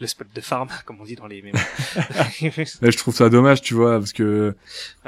le 0.00 0.06
spot 0.06 0.26
de 0.34 0.40
farm, 0.42 0.68
comme 0.84 1.00
on 1.00 1.04
dit 1.04 1.14
dans 1.16 1.26
les 1.26 1.40
mémos. 1.42 1.60
Là, 2.82 2.90
je 2.90 2.96
trouve 2.98 3.14
ça 3.14 3.28
dommage, 3.30 3.62
tu 3.62 3.74
vois, 3.74 3.98
parce 3.98 4.12
que 4.12 4.54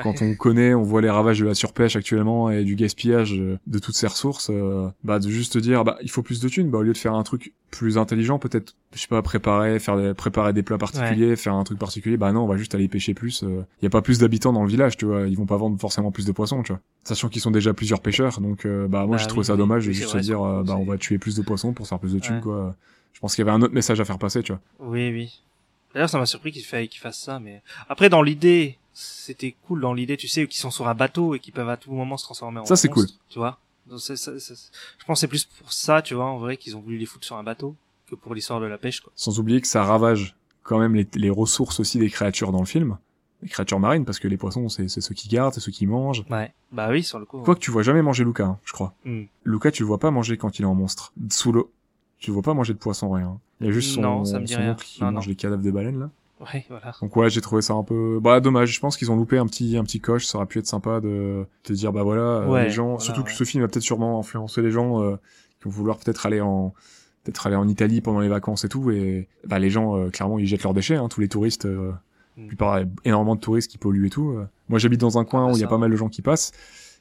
quand 0.02 0.22
on 0.22 0.34
connaît, 0.34 0.74
on 0.74 0.82
voit 0.82 1.02
les 1.02 1.10
ravages 1.10 1.40
de 1.40 1.46
la 1.46 1.54
surpêche 1.54 1.96
actuellement 1.96 2.50
et 2.50 2.64
du 2.64 2.76
gaspillage 2.76 3.34
euh, 3.34 3.58
de 3.66 3.78
toutes 3.78 3.96
ces 3.96 4.06
ressources, 4.06 4.50
euh, 4.50 4.88
bah 5.04 5.18
de 5.18 5.28
juste 5.28 5.58
dire, 5.58 5.84
bah 5.84 5.98
il 6.02 6.10
faut 6.10 6.22
plus 6.22 6.40
de 6.40 6.48
thunes, 6.48 6.70
bah 6.70 6.78
au 6.78 6.82
lieu 6.82 6.92
de 6.92 6.98
faire 6.98 7.14
un 7.14 7.22
truc 7.22 7.52
plus 7.70 7.98
intelligent, 7.98 8.38
peut-être, 8.38 8.74
je 8.94 9.00
sais 9.00 9.08
pas, 9.08 9.20
préparer, 9.20 9.78
faire 9.78 9.98
des, 9.98 10.14
préparer 10.14 10.54
des 10.54 10.62
plats 10.62 10.78
particuliers, 10.78 11.36
faire 11.36 11.52
un 11.54 11.64
truc 11.64 11.78
particulier, 11.78 12.16
bah 12.16 12.32
non, 12.32 12.44
on 12.44 12.46
va 12.46 12.56
juste 12.56 12.74
aller 12.74 12.88
pêcher 12.88 13.12
plus. 13.12 13.42
Il 13.42 13.84
y 13.84 13.86
a 13.86 13.90
pas 13.90 14.00
plus 14.00 14.18
d'habitants 14.18 14.54
dans 14.54 14.62
le 14.62 14.70
village, 14.70 14.96
tu 14.96 15.04
vois, 15.04 15.26
ils 15.26 15.36
vont 15.36 15.44
pas 15.46 15.58
vendre 15.58 15.78
forcément 15.78 16.10
plus 16.10 16.24
de 16.24 16.32
poissons, 16.32 16.62
tu 16.62 16.72
vois, 16.72 16.80
sachant 17.04 17.28
qu'ils 17.28 17.42
sont 17.42 17.50
déjà 17.50 17.74
plusieurs 17.74 18.00
pêcheurs, 18.00 18.40
donc 18.40 18.64
euh, 18.64 18.88
bah 18.88 19.04
moi 19.06 19.16
Bah 19.16 19.22
je 19.22 19.28
trouve 19.28 19.40
oui, 19.40 19.44
ça 19.44 19.52
oui, 19.52 19.58
dommage 19.58 19.84
de 19.84 19.88
oui, 19.90 19.94
juste 19.94 20.08
se 20.10 20.18
dire, 20.18 20.40
euh, 20.42 20.62
bah 20.62 20.76
on 20.78 20.84
va 20.84 20.96
tuer 20.96 21.18
plus 21.18 21.36
de 21.36 21.42
poissons 21.42 21.74
pour 21.74 21.86
faire 21.86 21.98
plus 21.98 22.14
de 22.14 22.18
thunes, 22.18 22.36
Ouais. 22.36 22.40
quoi. 22.42 22.74
Je 23.12 23.20
pense 23.20 23.34
qu'il 23.34 23.44
y 23.44 23.48
avait 23.48 23.56
un 23.56 23.62
autre 23.62 23.74
message 23.74 24.00
à 24.00 24.04
faire 24.04 24.18
passer, 24.18 24.42
tu 24.42 24.52
vois. 24.52 24.60
oui, 24.80 25.10
oui. 25.10 25.42
D'ailleurs, 25.94 26.10
ça 26.10 26.18
m'a 26.18 26.26
surpris 26.26 26.52
qu'il 26.52 26.64
fa- 26.64 26.86
qu'il 26.86 27.00
fasse 27.00 27.18
ça, 27.18 27.40
mais 27.40 27.62
après, 27.88 28.08
dans 28.10 28.20
l'idée, 28.22 28.76
c'était 28.92 29.56
cool 29.66 29.80
dans 29.80 29.94
l'idée, 29.94 30.16
tu 30.16 30.28
sais, 30.28 30.46
qu'ils 30.46 30.60
sont 30.60 30.70
sur 30.70 30.86
un 30.86 30.94
bateau 30.94 31.34
et 31.34 31.38
qu'ils 31.40 31.54
peuvent 31.54 31.68
à 31.68 31.76
tout 31.78 31.90
moment 31.90 32.16
se 32.18 32.24
transformer 32.24 32.60
en 32.60 32.64
Ça, 32.66 32.76
c'est 32.76 32.88
monstre, 32.94 33.14
Tu 33.30 33.38
vois. 33.38 33.58
Donc, 33.86 33.98
je 34.00 34.12
pense 35.06 35.16
que 35.16 35.20
c'est 35.20 35.28
plus 35.28 35.44
pour 35.44 35.72
ça, 35.72 36.02
tu 36.02 36.14
vois, 36.14 36.26
en 36.26 36.36
vrai, 36.38 36.56
qu'ils 36.58 36.76
ont 36.76 36.80
voulu 36.80 36.98
les 36.98 37.06
foutre 37.06 37.24
sur 37.24 37.36
un 37.36 37.42
bateau 37.42 37.74
que 38.08 38.14
pour 38.14 38.34
l'histoire 38.34 38.60
de 38.60 38.66
la 38.66 38.76
pêche, 38.78 39.00
quoi. 39.00 39.12
Sans 39.16 39.38
oublier 39.40 39.60
que 39.60 39.66
ça 39.66 39.82
ravage 39.82 40.36
quand 40.62 40.78
même 40.78 40.94
les, 40.94 41.08
les 41.14 41.30
ressources 41.30 41.80
aussi 41.80 41.98
des 41.98 42.10
créatures 42.10 42.52
dans 42.52 42.60
le 42.60 42.66
film. 42.66 42.98
Les 43.42 43.48
créatures 43.48 43.80
marines, 43.80 44.04
parce 44.04 44.18
que 44.18 44.28
les 44.28 44.36
poissons, 44.36 44.68
c'est 44.68 44.88
ceux 44.88 45.14
qui 45.14 45.28
gardent, 45.28 45.54
c'est 45.54 45.60
ceux 45.60 45.72
qui 45.72 45.86
mangent. 45.86 46.24
Ouais. 46.28 46.52
Bah 46.72 46.88
oui, 46.90 47.02
sur 47.02 47.18
le 47.18 47.24
coup. 47.24 47.38
Quoique 47.40 47.60
tu 47.60 47.70
vois 47.70 47.82
jamais 47.82 48.02
manger 48.02 48.24
Luca, 48.24 48.44
hein, 48.44 48.58
je 48.64 48.72
crois. 48.72 48.92
Hmm. 49.04 49.22
Luca, 49.44 49.70
tu 49.70 49.82
le 49.84 49.86
vois 49.86 49.98
pas 49.98 50.10
manger 50.10 50.36
quand 50.36 50.58
il 50.58 50.62
est 50.62 50.66
en 50.66 50.74
monstre. 50.74 51.12
Sous 51.30 51.52
l'eau. 51.52 51.70
Tu 52.18 52.30
vois 52.30 52.42
pas 52.42 52.54
manger 52.54 52.72
de 52.74 52.78
poisson, 52.78 53.10
rien. 53.10 53.38
Il 53.60 53.66
y 53.66 53.70
a 53.70 53.72
juste 53.72 53.94
son, 53.94 54.00
Non, 54.02 54.24
ça 54.24 54.38
me 54.40 54.44
dit 54.44 54.52
son 54.54 54.60
rien. 54.60 54.72
oncle 54.72 54.84
qui 54.84 55.00
Non, 55.02 55.12
mange 55.12 55.24
non. 55.26 55.28
les 55.30 55.36
cadavres 55.36 55.62
de 55.62 55.70
baleines, 55.70 55.98
là. 56.00 56.10
Ouais, 56.40 56.64
voilà. 56.68 56.92
Donc 57.02 57.16
ouais, 57.16 57.30
j'ai 57.30 57.40
trouvé 57.40 57.62
ça 57.62 57.74
un 57.74 57.82
peu... 57.82 58.20
Bah 58.22 58.38
dommage, 58.40 58.72
je 58.72 58.78
pense 58.80 58.96
qu'ils 58.96 59.10
ont 59.10 59.16
loupé 59.16 59.38
un 59.38 59.46
petit 59.46 59.76
un 59.76 59.82
petit 59.82 59.98
coche, 60.00 60.24
ça 60.24 60.38
aurait 60.38 60.46
pu 60.46 60.60
être 60.60 60.66
sympa 60.68 61.00
de 61.00 61.44
te 61.64 61.72
dire, 61.72 61.92
bah 61.92 62.04
voilà, 62.04 62.22
euh, 62.22 62.46
Ouais, 62.48 62.64
les 62.64 62.70
gens... 62.70 62.90
voilà, 62.90 63.00
surtout 63.00 63.24
que 63.24 63.32
ce 63.32 63.42
film 63.42 63.62
va 63.62 63.68
peut-être 63.68 63.82
sûrement 63.82 64.20
influencer 64.20 64.62
les 64.62 64.70
gens 64.70 65.02
euh, 65.02 65.16
qui 65.58 65.64
vont 65.64 65.70
vouloir 65.70 65.98
peut-être 65.98 66.26
aller 66.26 66.40
en... 66.40 66.72
peut-être 67.24 67.46
aller 67.48 67.56
en 67.56 67.66
Italie 67.66 68.00
pendant 68.00 68.20
les 68.20 68.28
vacances 68.28 68.64
et 68.64 68.68
tout, 68.68 68.90
et 68.92 69.26
bah 69.48 69.58
les 69.58 69.68
gens, 69.70 69.96
euh, 69.96 70.10
clairement, 70.10 70.38
ils 70.38 70.46
jettent 70.46 70.62
leurs 70.62 70.74
déchets, 70.74 70.94
hein, 70.96 71.08
tous 71.08 71.20
les 71.20 71.28
touristes... 71.28 71.66
euh, 71.66 71.92
Mm. 72.36 72.46
plupart, 72.46 72.78
énormément 73.04 73.34
de 73.34 73.40
touristes 73.40 73.68
qui 73.68 73.78
polluent 73.78 74.06
et 74.06 74.10
tout. 74.10 74.30
euh. 74.30 74.46
Moi, 74.68 74.78
j'habite 74.78 75.00
dans 75.00 75.18
un 75.18 75.24
coin 75.24 75.48
Ah, 75.48 75.50
où 75.52 75.56
il 75.56 75.60
y 75.60 75.64
a 75.64 75.66
pas 75.66 75.76
mal 75.76 75.90
de 75.90 75.96
gens 75.96 76.08
qui 76.08 76.22
passent. 76.22 76.52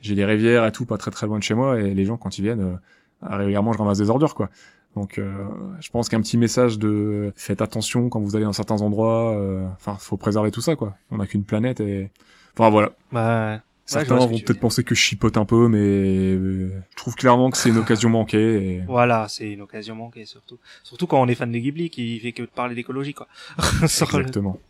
J'ai 0.01 0.15
des 0.15 0.26
rivières 0.26 0.65
et 0.65 0.72
tout, 0.72 0.86
pas 0.88 0.97
très 0.97 1.11
très 1.11 1.28
loin 1.28 1.38
de 1.38 1.43
chez 1.43 1.53
moi, 1.53 1.80
et 1.80 1.93
les 1.93 2.05
gens, 2.05 2.18
quand 2.18 2.39
ils 2.39 2.41
viennent, 2.41 2.61
euh, 2.61 2.76
régulièrement, 3.22 3.72
je 3.72 3.78
ramasse 3.78 3.99
des 3.99 4.09
ordures, 4.09 4.34
quoi. 4.34 4.49
Donc, 4.97 5.19
euh, 5.19 5.31
je 5.79 5.89
pense 5.91 6.09
qu'un 6.09 6.21
petit 6.21 6.37
message 6.37 6.79
de 6.79 7.31
faites 7.35 7.61
attention 7.61 8.09
quand 8.09 8.19
vous 8.19 8.35
allez 8.35 8.45
dans 8.45 8.53
certains 8.53 8.81
endroits. 8.81 9.35
euh, 9.37 9.67
Enfin, 9.75 9.95
faut 9.99 10.17
préserver 10.17 10.49
tout 10.49 10.61
ça, 10.61 10.75
quoi. 10.75 10.95
On 11.11 11.17
n'a 11.17 11.27
qu'une 11.27 11.43
planète 11.43 11.79
et. 11.79 12.09
Enfin 12.57 12.71
voilà. 12.71 12.93
Bah, 13.11 13.61
Certains 13.85 14.15
vont 14.15 14.27
peut-être 14.27 14.59
penser 14.59 14.83
que 14.83 14.95
je 14.95 14.99
chipote 14.99 15.37
un 15.37 15.45
peu, 15.45 15.67
mais 15.69 15.77
euh, 15.77 16.71
je 16.89 16.95
trouve 16.97 17.15
clairement 17.15 17.51
que 17.51 17.57
c'est 17.57 17.69
une 17.69 17.77
occasion 17.77 18.09
manquée. 18.09 18.77
Et... 18.77 18.81
Voilà, 18.87 19.27
c'est 19.29 19.49
une 19.51 19.61
occasion 19.61 19.95
manquée 19.95 20.25
surtout. 20.25 20.57
Surtout 20.83 21.05
quand 21.07 21.21
on 21.21 21.27
est 21.27 21.35
fan 21.35 21.51
de 21.51 21.57
Ghibli 21.59 21.89
qui 21.91 22.19
fait 22.19 22.31
que 22.33 22.41
de 22.41 22.47
parler 22.47 22.73
d'écologie 22.75 23.13
quoi. 23.13 23.27
Exactement. 23.83 24.57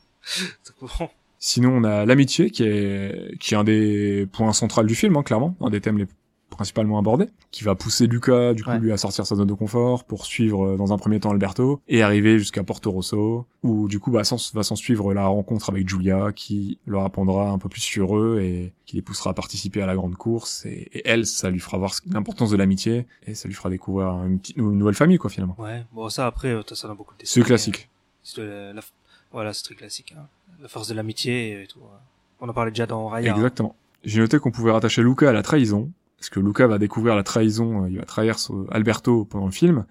Bon. 1.00 1.10
Sinon, 1.40 1.72
on 1.72 1.84
a 1.86 2.06
l'amitié 2.06 2.50
qui 2.50 2.64
est 2.64 3.38
qui 3.40 3.54
est 3.54 3.58
un 3.58 3.64
des 3.64 4.28
points 4.32 4.52
centraux 4.54 4.84
du 4.84 4.94
film, 4.96 5.16
hein, 5.16 5.24
clairement, 5.24 5.56
un 5.62 5.70
des 5.70 5.80
thèmes 5.80 5.98
les 5.98 6.08
principalement 6.50 6.98
abordés, 6.98 7.30
qui 7.52 7.64
va 7.64 7.76
pousser 7.76 8.08
Luca 8.08 8.54
du 8.54 8.64
coup 8.64 8.70
Ouais. 8.70 8.80
lui 8.80 8.92
à 8.92 8.98
sortir 8.98 9.26
sa 9.26 9.36
zone 9.36 9.48
de 9.48 9.54
confort 9.54 10.04
pour 10.06 10.26
suivre 10.26 10.66
euh, 10.74 10.78
dans 10.78 10.94
un 10.94 10.98
premier 10.98 11.20
temps 11.20 11.32
Alberto 11.32 11.82
et 11.88 12.02
arriver 12.02 12.40
jusqu'à 12.40 12.64
Porto 12.64 12.90
Rosso 12.92 13.46
où 13.64 13.88
du 13.88 14.00
coup 14.00 14.12
bah, 14.12 14.22
va 14.54 14.64
s'en 14.64 14.76
suivre 14.76 15.14
la 15.14 15.28
rencontre 15.28 15.70
avec 15.70 15.88
Giulia 15.88 16.32
qui 16.34 16.80
leur 16.88 17.04
apprendra 17.04 17.50
un 17.50 17.58
peu 17.58 17.70
plus 17.70 17.82
sur 17.82 18.18
eux 18.18 18.40
et 18.42 18.74
qui 18.86 18.96
les 18.96 19.02
poussera 19.02 19.32
à 19.32 19.34
participer 19.34 19.82
à 19.82 19.86
la 19.86 19.96
grande 19.96 20.16
course 20.16 20.66
et, 20.66 20.88
et 20.94 21.02
elle 21.06 21.26
ça 21.26 21.50
lui 21.50 21.60
fera 21.60 21.78
voir 21.78 21.94
ce- 21.94 22.02
l'importance 22.12 22.50
de 22.50 22.58
l'amitié 22.58 23.06
et 23.26 23.36
ça 23.36 23.48
lui 23.48 23.54
fera 23.56 23.70
découvrir 23.70 24.08
une, 24.26 24.40
petite, 24.40 24.58
une 24.58 24.72
nouvelle 24.78 24.96
famille 24.96 25.18
quoi 25.18 25.30
finalement. 25.30 25.56
Ouais, 25.60 25.84
bon 25.94 26.10
ça 26.10 26.26
après 26.28 26.50
euh, 26.54 26.62
ça 26.74 26.88
dans 26.88 26.96
beaucoup 26.96 27.14
de 27.20 27.26
C'est 27.26 27.42
classique. 27.42 27.90
C'est 28.24 28.42
de 28.42 28.48
la, 28.48 28.74
la- 28.74 28.82
voilà, 29.32 29.54
c'est 29.54 29.64
très 29.64 29.76
classique. 29.76 30.14
Hein. 30.18 30.26
La 30.62 30.68
force 30.70 30.88
de 30.88 30.94
l'amitié 30.94 31.62
et 31.64 31.68
tout. 31.68 31.80
hein. 31.84 31.98
On 32.40 32.48
en 32.50 32.54
parlait 32.54 32.72
déjà 32.72 32.86
dans 32.86 33.08
Raya. 33.10 33.34
hein. 33.34 33.36
Exactement. 33.36 33.76
J'ai 34.04 34.20
noté 34.22 34.40
qu'on 34.40 34.52
pouvait 34.52 34.72
rattacher 34.72 35.02
Luca 35.02 35.30
à 35.30 35.34
la 35.34 35.42
trahison, 35.44 35.92
parce 36.18 36.30
que 36.30 36.40
Luca 36.40 36.68
va 36.68 36.78
découvrir 36.78 37.16
la 37.16 37.24
trahison, 37.24 37.84
euh, 37.84 37.90
il 37.90 37.98
va 37.98 38.04
trahir 38.06 38.36
Alberto 38.72 39.26
pendant 39.26 39.46
le 39.46 39.52
film, 39.52 39.86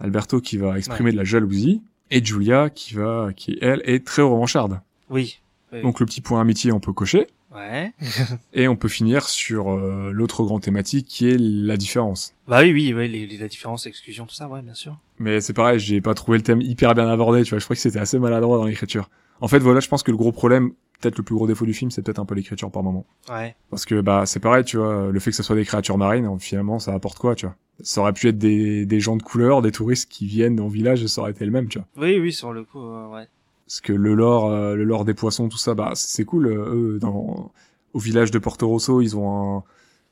Alberto 0.00 0.40
qui 0.40 0.56
va 0.56 0.76
exprimer 0.78 1.12
de 1.12 1.16
la 1.16 1.24
jalousie, 1.24 1.82
et 2.10 2.24
Giulia 2.24 2.70
qui 2.70 2.94
va, 2.94 3.30
qui 3.36 3.58
elle 3.60 3.82
est 3.84 4.04
très 4.06 4.22
revancharde. 4.22 4.80
Oui. 5.10 5.40
Oui. 5.72 5.82
Donc 5.82 6.00
le 6.00 6.06
petit 6.06 6.20
point 6.22 6.40
amitié 6.40 6.72
on 6.72 6.80
peut 6.80 6.92
cocher, 6.92 7.26
Ouais. 7.54 7.92
et 8.52 8.68
on 8.68 8.76
peut 8.76 8.88
finir 8.88 9.26
sur 9.28 9.70
euh, 9.72 10.10
l'autre 10.12 10.44
grande 10.44 10.60
thématique 10.62 11.06
qui 11.06 11.28
est 11.28 11.38
la 11.38 11.76
différence. 11.78 12.34
Bah 12.46 12.60
oui, 12.60 12.72
oui, 12.72 12.92
oui, 12.94 13.08
les, 13.08 13.26
les- 13.26 13.38
la 13.38 13.48
différence, 13.48 13.86
l'exclusion, 13.86 14.26
tout 14.26 14.34
ça, 14.34 14.48
ouais, 14.48 14.60
bien 14.60 14.74
sûr. 14.74 14.98
Mais 15.18 15.40
c'est 15.40 15.54
pareil, 15.54 15.78
j'ai 15.78 16.00
pas 16.02 16.12
trouvé 16.14 16.36
le 16.38 16.44
thème 16.44 16.60
hyper 16.60 16.94
bien 16.94 17.08
abordé, 17.08 17.42
tu 17.44 17.50
vois, 17.50 17.58
je 17.58 17.64
crois 17.64 17.74
que 17.74 17.80
c'était 17.82 17.98
assez 17.98 18.18
maladroit 18.18 18.58
dans 18.58 18.66
l'écriture. 18.66 19.08
En 19.40 19.48
fait 19.48 19.58
voilà, 19.60 19.80
je 19.80 19.88
pense 19.88 20.02
que 20.02 20.10
le 20.10 20.16
gros 20.16 20.30
problème, 20.32 20.72
peut-être 21.00 21.18
le 21.18 21.24
plus 21.24 21.34
gros 21.34 21.46
défaut 21.46 21.64
du 21.66 21.74
film, 21.74 21.90
c'est 21.90 22.02
peut-être 22.02 22.18
un 22.18 22.24
peu 22.24 22.34
l'écriture 22.34 22.70
par 22.70 22.82
moment. 22.82 23.06
Ouais. 23.30 23.54
Parce 23.70 23.84
que 23.84 24.00
bah 24.00 24.24
c'est 24.26 24.40
pareil, 24.40 24.64
tu 24.64 24.76
vois, 24.78 25.10
le 25.10 25.20
fait 25.20 25.30
que 25.30 25.36
ce 25.36 25.42
soit 25.42 25.56
des 25.56 25.64
créatures 25.64 25.98
marines, 25.98 26.28
finalement, 26.40 26.78
ça 26.78 26.92
apporte 26.94 27.18
quoi, 27.18 27.34
tu 27.34 27.46
vois? 27.46 27.54
Ça 27.80 28.00
aurait 28.00 28.12
pu 28.12 28.28
être 28.28 28.38
des, 28.38 28.86
des 28.86 28.98
gens 29.00 29.16
de 29.16 29.22
couleur, 29.22 29.62
des 29.62 29.70
touristes 29.70 30.10
qui 30.10 30.26
viennent 30.26 30.56
dans 30.56 30.64
le 30.64 30.72
village, 30.72 31.02
et 31.04 31.08
ça 31.08 31.20
aurait 31.20 31.30
été 31.30 31.44
le 31.44 31.52
même, 31.52 31.68
tu 31.68 31.78
vois. 31.78 31.86
Oui, 31.96 32.18
oui, 32.18 32.32
sur 32.32 32.52
le 32.52 32.64
coup, 32.64 32.80
euh, 32.82 33.08
ouais. 33.08 33.28
Parce 33.66 33.80
que 33.80 33.92
le 33.92 34.14
lore, 34.14 34.46
euh, 34.50 34.74
le 34.74 34.82
lore 34.84 35.04
des 35.04 35.14
poissons, 35.14 35.48
tout 35.48 35.58
ça, 35.58 35.74
bah 35.74 35.92
c'est 35.94 36.24
cool. 36.24 36.46
euh, 36.46 36.74
eux, 36.94 36.98
dans 36.98 37.52
au 37.94 37.98
village 37.98 38.30
de 38.30 38.38
Porto 38.38 38.66
Rosso, 38.68 39.00
ils 39.00 39.16
ont 39.16 39.58
un 39.58 39.62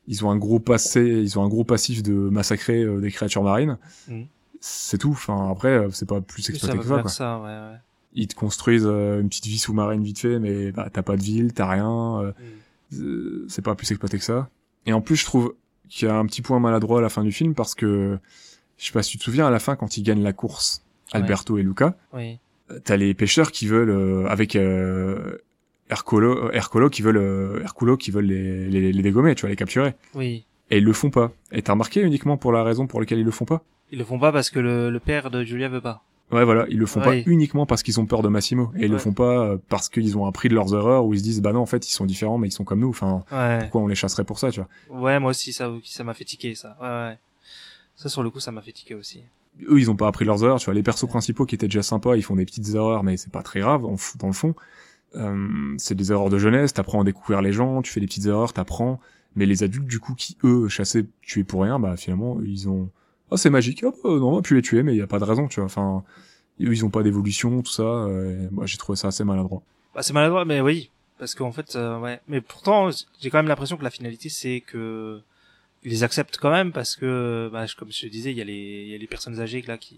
ils 0.07 0.23
ont 0.25 0.31
un 0.31 0.37
gros 0.37 0.59
passé, 0.59 1.01
ils 1.01 1.37
ont 1.37 1.43
un 1.43 1.49
gros 1.49 1.63
passif 1.65 2.01
de 2.03 2.13
massacrer 2.13 2.81
euh, 2.83 3.01
des 3.01 3.11
créatures 3.11 3.43
marines. 3.43 3.77
Mhm. 4.07 4.27
C'est 4.61 4.97
tout. 4.99 5.09
Enfin 5.11 5.49
après, 5.51 5.87
c'est 5.91 6.07
pas 6.07 6.21
plus 6.21 6.41
ça 6.43 6.53
exploité 6.53 6.77
va 6.77 6.81
que 6.83 6.87
ça, 6.87 6.93
faire 6.95 7.01
quoi. 7.03 7.11
ça, 7.11 7.39
ouais, 7.39 7.45
ouais. 7.45 7.77
Ils 8.19 8.27
te 8.27 8.33
construisent 8.35 8.87
euh, 8.87 9.21
une 9.21 9.29
petite 9.29 9.45
vie 9.45 9.59
sous-marine 9.59 10.03
vite 10.03 10.19
fait, 10.19 10.39
mais 10.39 10.71
bah 10.71 10.89
t'as 10.91 11.03
pas 11.03 11.15
de 11.15 11.21
ville, 11.21 11.53
t'as 11.53 11.69
rien. 11.69 12.21
euh, 12.21 12.31
Mm. 12.91 13.01
euh, 13.03 13.45
c'est 13.47 13.61
pas 13.63 13.75
plus 13.75 13.89
exploité 13.91 14.17
que 14.17 14.23
ça. 14.23 14.49
Et 14.85 14.93
en 14.93 15.01
plus, 15.01 15.15
je 15.17 15.25
trouve 15.25 15.53
qu'il 15.89 16.07
y 16.07 16.11
a 16.11 16.15
un 16.15 16.25
petit 16.25 16.41
point 16.41 16.59
maladroit 16.59 16.99
à 16.99 17.01
la 17.01 17.09
fin 17.09 17.23
du 17.23 17.31
film 17.31 17.53
parce 17.53 17.75
que 17.75 18.17
je 18.77 18.85
sais 18.85 18.91
pas 18.93 19.03
si 19.03 19.11
tu 19.11 19.17
te 19.19 19.23
souviens 19.23 19.45
à 19.47 19.51
la 19.51 19.59
fin 19.59 19.75
quand 19.75 19.97
ils 19.97 20.03
gagnent 20.03 20.23
la 20.23 20.33
course, 20.33 20.81
Ouais. 21.13 21.19
Alberto 21.21 21.57
et 21.57 21.63
Luca, 21.63 21.95
Oui. 22.13 22.39
t'as 22.85 22.97
les 22.97 23.13
pêcheurs 23.13 23.51
qui 23.51 23.67
veulent 23.67 23.89
euh, 23.91 24.25
avec 24.27 24.55
euh, 24.55 25.37
Hercolo, 25.89 26.51
Hercolo 26.51 26.89
qui 26.89 27.01
veulent 27.01 27.17
euh, 27.17 27.61
Herculo 27.63 27.95
qui 27.97 28.11
veulent 28.11 28.25
les, 28.25 28.67
les, 28.67 28.91
les 28.91 29.01
dégommer, 29.03 29.35
tu 29.35 29.41
vois, 29.41 29.49
les 29.49 29.55
capturer. 29.55 29.93
Oui. 30.15 30.45
Et 30.69 30.79
ils 30.79 30.83
le 30.83 30.93
font 30.93 31.09
pas. 31.09 31.31
Et 31.53 31.61
t'as 31.61 31.73
remarqué 31.73 32.01
uniquement 32.01 32.35
pour 32.37 32.51
la 32.51 32.63
raison 32.63 32.87
pour 32.87 32.99
laquelle 32.99 33.19
ils 33.19 33.25
le 33.25 33.31
font 33.31 33.45
pas? 33.45 33.63
Ils 33.91 33.99
le 33.99 34.03
font 34.05 34.19
pas 34.19 34.31
parce 34.33 34.49
que 34.49 34.59
le, 34.59 34.89
le 34.89 34.99
père 34.99 35.29
de 35.31 35.43
Julia 35.43 35.69
veut 35.69 35.79
pas. 35.81 36.03
Ouais, 36.31 36.43
voilà, 36.43 36.65
ils 36.69 36.77
le 36.77 36.85
font 36.85 36.99
Ouais. 37.01 37.23
pas 37.23 37.29
uniquement 37.31 37.65
parce 37.65 37.83
qu'ils 37.83 37.99
ont 38.01 38.05
peur 38.05 38.21
de 38.21 38.27
Massimo. 38.27 38.71
Et 38.75 38.85
ils 38.85 38.91
le 38.91 38.97
font 38.97 39.13
pas 39.13 39.45
euh, 39.45 39.57
parce 39.69 39.87
qu'ils 39.87 40.17
ont 40.17 40.25
appris 40.25 40.49
de 40.49 40.55
leurs 40.55 40.73
erreurs 40.75 41.05
ou 41.05 41.13
ils 41.13 41.19
se 41.19 41.23
disent, 41.23 41.41
bah 41.41 41.53
non, 41.53 41.61
en 41.61 41.65
fait, 41.65 41.87
ils 41.87 41.93
sont 41.93 42.05
différents, 42.05 42.37
mais 42.37 42.49
ils 42.49 42.51
sont 42.51 42.65
comme 42.65 42.81
nous. 42.81 42.89
Enfin, 42.89 43.23
Ouais. 43.31 43.59
pourquoi 43.61 43.81
on 43.81 43.87
les 43.87 43.95
chasserait 43.95 44.25
pour 44.25 44.37
ça, 44.37 44.51
tu 44.51 44.59
vois? 44.59 44.99
Ouais, 45.01 45.19
moi 45.21 45.29
aussi, 45.31 45.53
ça, 45.53 45.71
ça 45.85 46.03
m'a 46.03 46.13
fait 46.13 46.25
tiquer, 46.25 46.53
ça. 46.55 46.75
Ouais, 46.81 46.87
ouais. 46.87 47.17
Ça, 47.95 48.09
sur 48.09 48.23
le 48.23 48.29
coup, 48.29 48.39
ça 48.41 48.51
m'a 48.51 48.61
fait 48.61 48.73
tiquer 48.73 48.95
aussi. 48.95 49.23
eux 49.69 49.79
ils 49.79 49.89
ont 49.89 49.95
pas 49.95 50.07
appris 50.07 50.23
leurs 50.25 50.43
erreurs 50.43 50.59
tu 50.59 50.65
vois 50.65 50.75
les 50.75 50.83
persos 50.83 51.07
principaux 51.07 51.45
qui 51.47 51.55
étaient 51.55 51.67
déjà 51.67 51.81
sympas 51.81 52.15
ils 52.15 52.21
font 52.21 52.35
des 52.35 52.45
petites 52.45 52.75
erreurs 52.75 53.01
mais 53.03 53.17
c'est 53.17 53.31
pas 53.31 53.41
très 53.41 53.59
grave 53.61 53.81
dans 54.19 54.27
le 54.27 54.33
fond 54.33 54.53
euh, 55.15 55.73
c'est 55.79 55.95
des 55.95 56.11
erreurs 56.11 56.29
de 56.29 56.37
jeunesse 56.37 56.73
t'apprends 56.73 57.01
à 57.01 57.03
découvrir 57.03 57.41
les 57.41 57.53
gens 57.53 57.81
tu 57.81 57.91
fais 57.91 57.99
des 57.99 58.05
petites 58.05 58.27
erreurs 58.27 58.53
t'apprends 58.53 58.99
mais 59.35 59.47
les 59.47 59.63
adultes 59.63 59.87
du 59.87 59.99
coup 59.99 60.13
qui 60.13 60.37
eux 60.43 60.67
chassaient 60.67 61.05
tuer 61.23 61.43
pour 61.43 61.63
rien 61.63 61.79
bah 61.79 61.97
finalement 61.97 62.37
ils 62.45 62.69
ont 62.69 62.89
oh 63.31 63.37
c'est 63.37 63.49
magique 63.49 63.83
hop 63.83 63.95
euh, 64.05 64.19
non 64.19 64.29
on 64.31 64.35
va 64.35 64.41
plus 64.41 64.55
les 64.55 64.61
tuer 64.61 64.83
mais 64.83 64.93
il 64.93 64.97
y 64.97 65.01
a 65.01 65.07
pas 65.07 65.19
de 65.19 65.23
raison 65.25 65.47
tu 65.47 65.59
vois 65.59 65.65
enfin 65.65 66.03
ils 66.59 66.83
ont 66.85 66.89
pas 66.89 67.03
d'évolution 67.03 67.61
tout 67.61 67.71
ça 67.71 67.83
euh, 67.83 68.47
moi 68.51 68.65
j'ai 68.65 68.77
trouvé 68.77 68.95
ça 68.95 69.09
assez 69.09 69.23
maladroit 69.23 69.61
Bah, 69.93 70.01
c'est 70.03 70.13
maladroit, 70.13 70.45
mais 70.45 70.61
oui. 70.61 70.89
Parce 71.19 71.33
qu'en 71.33 71.51
fait, 71.51 71.75
euh, 71.75 71.97
ouais. 71.99 72.19
Mais 72.27 72.41
pourtant, 72.41 72.89
j'ai 73.19 73.29
quand 73.31 73.39
même 73.39 73.47
l'impression 73.47 73.75
que 73.77 73.83
la 73.83 73.89
finalité, 73.89 74.29
c'est 74.29 74.61
que 74.61 75.19
ils 75.83 75.89
les 75.91 76.03
acceptent 76.03 76.37
quand 76.37 76.51
même 76.51 76.71
parce 76.71 76.95
que, 76.95 77.49
bah, 77.51 77.65
comme 77.77 77.91
je 77.91 78.01
te 78.01 78.05
disais, 78.07 78.29
il 78.31 78.37
y 78.37 78.41
a 78.41 78.43
les, 78.43 78.83
il 78.85 78.89
y 78.89 78.95
a 78.95 78.97
les 78.99 79.07
personnes 79.07 79.39
âgées 79.39 79.63
là 79.67 79.77
qui, 79.79 79.95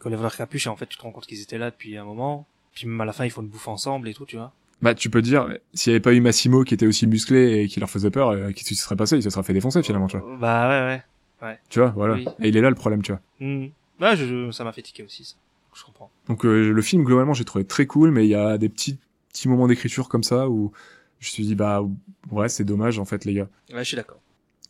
qui 0.00 0.06
enlèvent 0.06 0.22
leur 0.22 0.34
capuche 0.36 0.66
et 0.66 0.70
en 0.70 0.76
fait, 0.76 0.86
tu 0.86 0.96
te 0.96 1.02
rends 1.02 1.10
compte 1.12 1.26
qu'ils 1.26 1.42
étaient 1.42 1.58
là 1.58 1.70
depuis 1.70 1.96
un 1.98 2.04
moment. 2.04 2.46
Puis 2.74 2.86
même 2.86 2.98
à 3.00 3.04
la 3.04 3.12
fin, 3.12 3.24
ils 3.26 3.30
font 3.30 3.42
une 3.42 3.48
bouffe 3.48 3.68
ensemble 3.68 4.08
et 4.08 4.14
tout, 4.14 4.24
tu 4.24 4.36
vois. 4.36 4.52
bah 4.80 4.94
tu 4.94 5.10
peux 5.10 5.20
dire 5.20 5.48
s'il 5.74 5.90
y 5.90 5.94
avait 5.94 6.00
pas 6.00 6.14
eu 6.14 6.20
Massimo 6.20 6.64
qui 6.64 6.72
était 6.74 6.86
aussi 6.86 7.06
musclé 7.06 7.60
et 7.62 7.68
qui 7.68 7.80
leur 7.80 7.90
faisait 7.90 8.10
peur 8.10 8.30
euh, 8.30 8.50
qu'est-ce 8.52 8.68
qui 8.68 8.74
se 8.74 8.84
serait 8.84 8.96
passé? 8.96 9.16
Il 9.16 9.22
se 9.22 9.28
serait 9.30 9.42
fait 9.42 9.52
défoncer 9.54 9.82
finalement 9.82 10.06
tu 10.06 10.16
vois 10.18 10.36
Bah 10.38 10.68
ouais, 10.68 10.86
ouais. 10.94 11.02
Tu 11.68 11.78
vois 11.80 11.90
voilà 11.90 12.14
Oui. 12.14 12.26
et 12.40 12.48
il 12.48 12.56
est 12.56 12.60
là 12.60 12.68
le 12.70 12.74
problème 12.76 13.02
tu 13.02 13.12
vois. 13.12 13.20
Ouais, 13.40 14.16
je, 14.16 14.24
je- 14.26 14.50
ça 14.50 14.64
m'a 14.64 14.72
fait 14.72 14.82
tiquer 14.82 15.02
aussi, 15.02 15.24
ça. 15.24 15.34
Je 15.74 15.84
comprends. 15.84 16.10
Donc 16.28 16.44
euh, 16.44 16.72
le 16.72 16.82
film 16.82 17.04
globalement 17.04 17.34
j'ai 17.34 17.44
trouvé 17.44 17.64
très 17.64 17.86
cool, 17.86 18.10
mais 18.10 18.24
il 18.26 18.30
y 18.30 18.34
a 18.34 18.58
des 18.58 18.68
petits 18.68 18.98
petits 19.32 19.48
moments 19.48 19.68
d'écriture 19.68 20.08
comme 20.08 20.22
ça 20.24 20.48
où 20.48 20.72
je 21.20 21.28
me 21.28 21.30
suis 21.30 21.44
dit 21.44 21.54
bah 21.54 21.82
ouais 22.30 22.48
c'est 22.48 22.64
dommage 22.64 22.98
en 22.98 23.04
fait 23.04 23.24
les 23.24 23.34
gars. 23.34 23.48
Ouais, 23.72 23.78
je 23.80 23.84
suis 23.84 23.96
d'accord. 23.96 24.18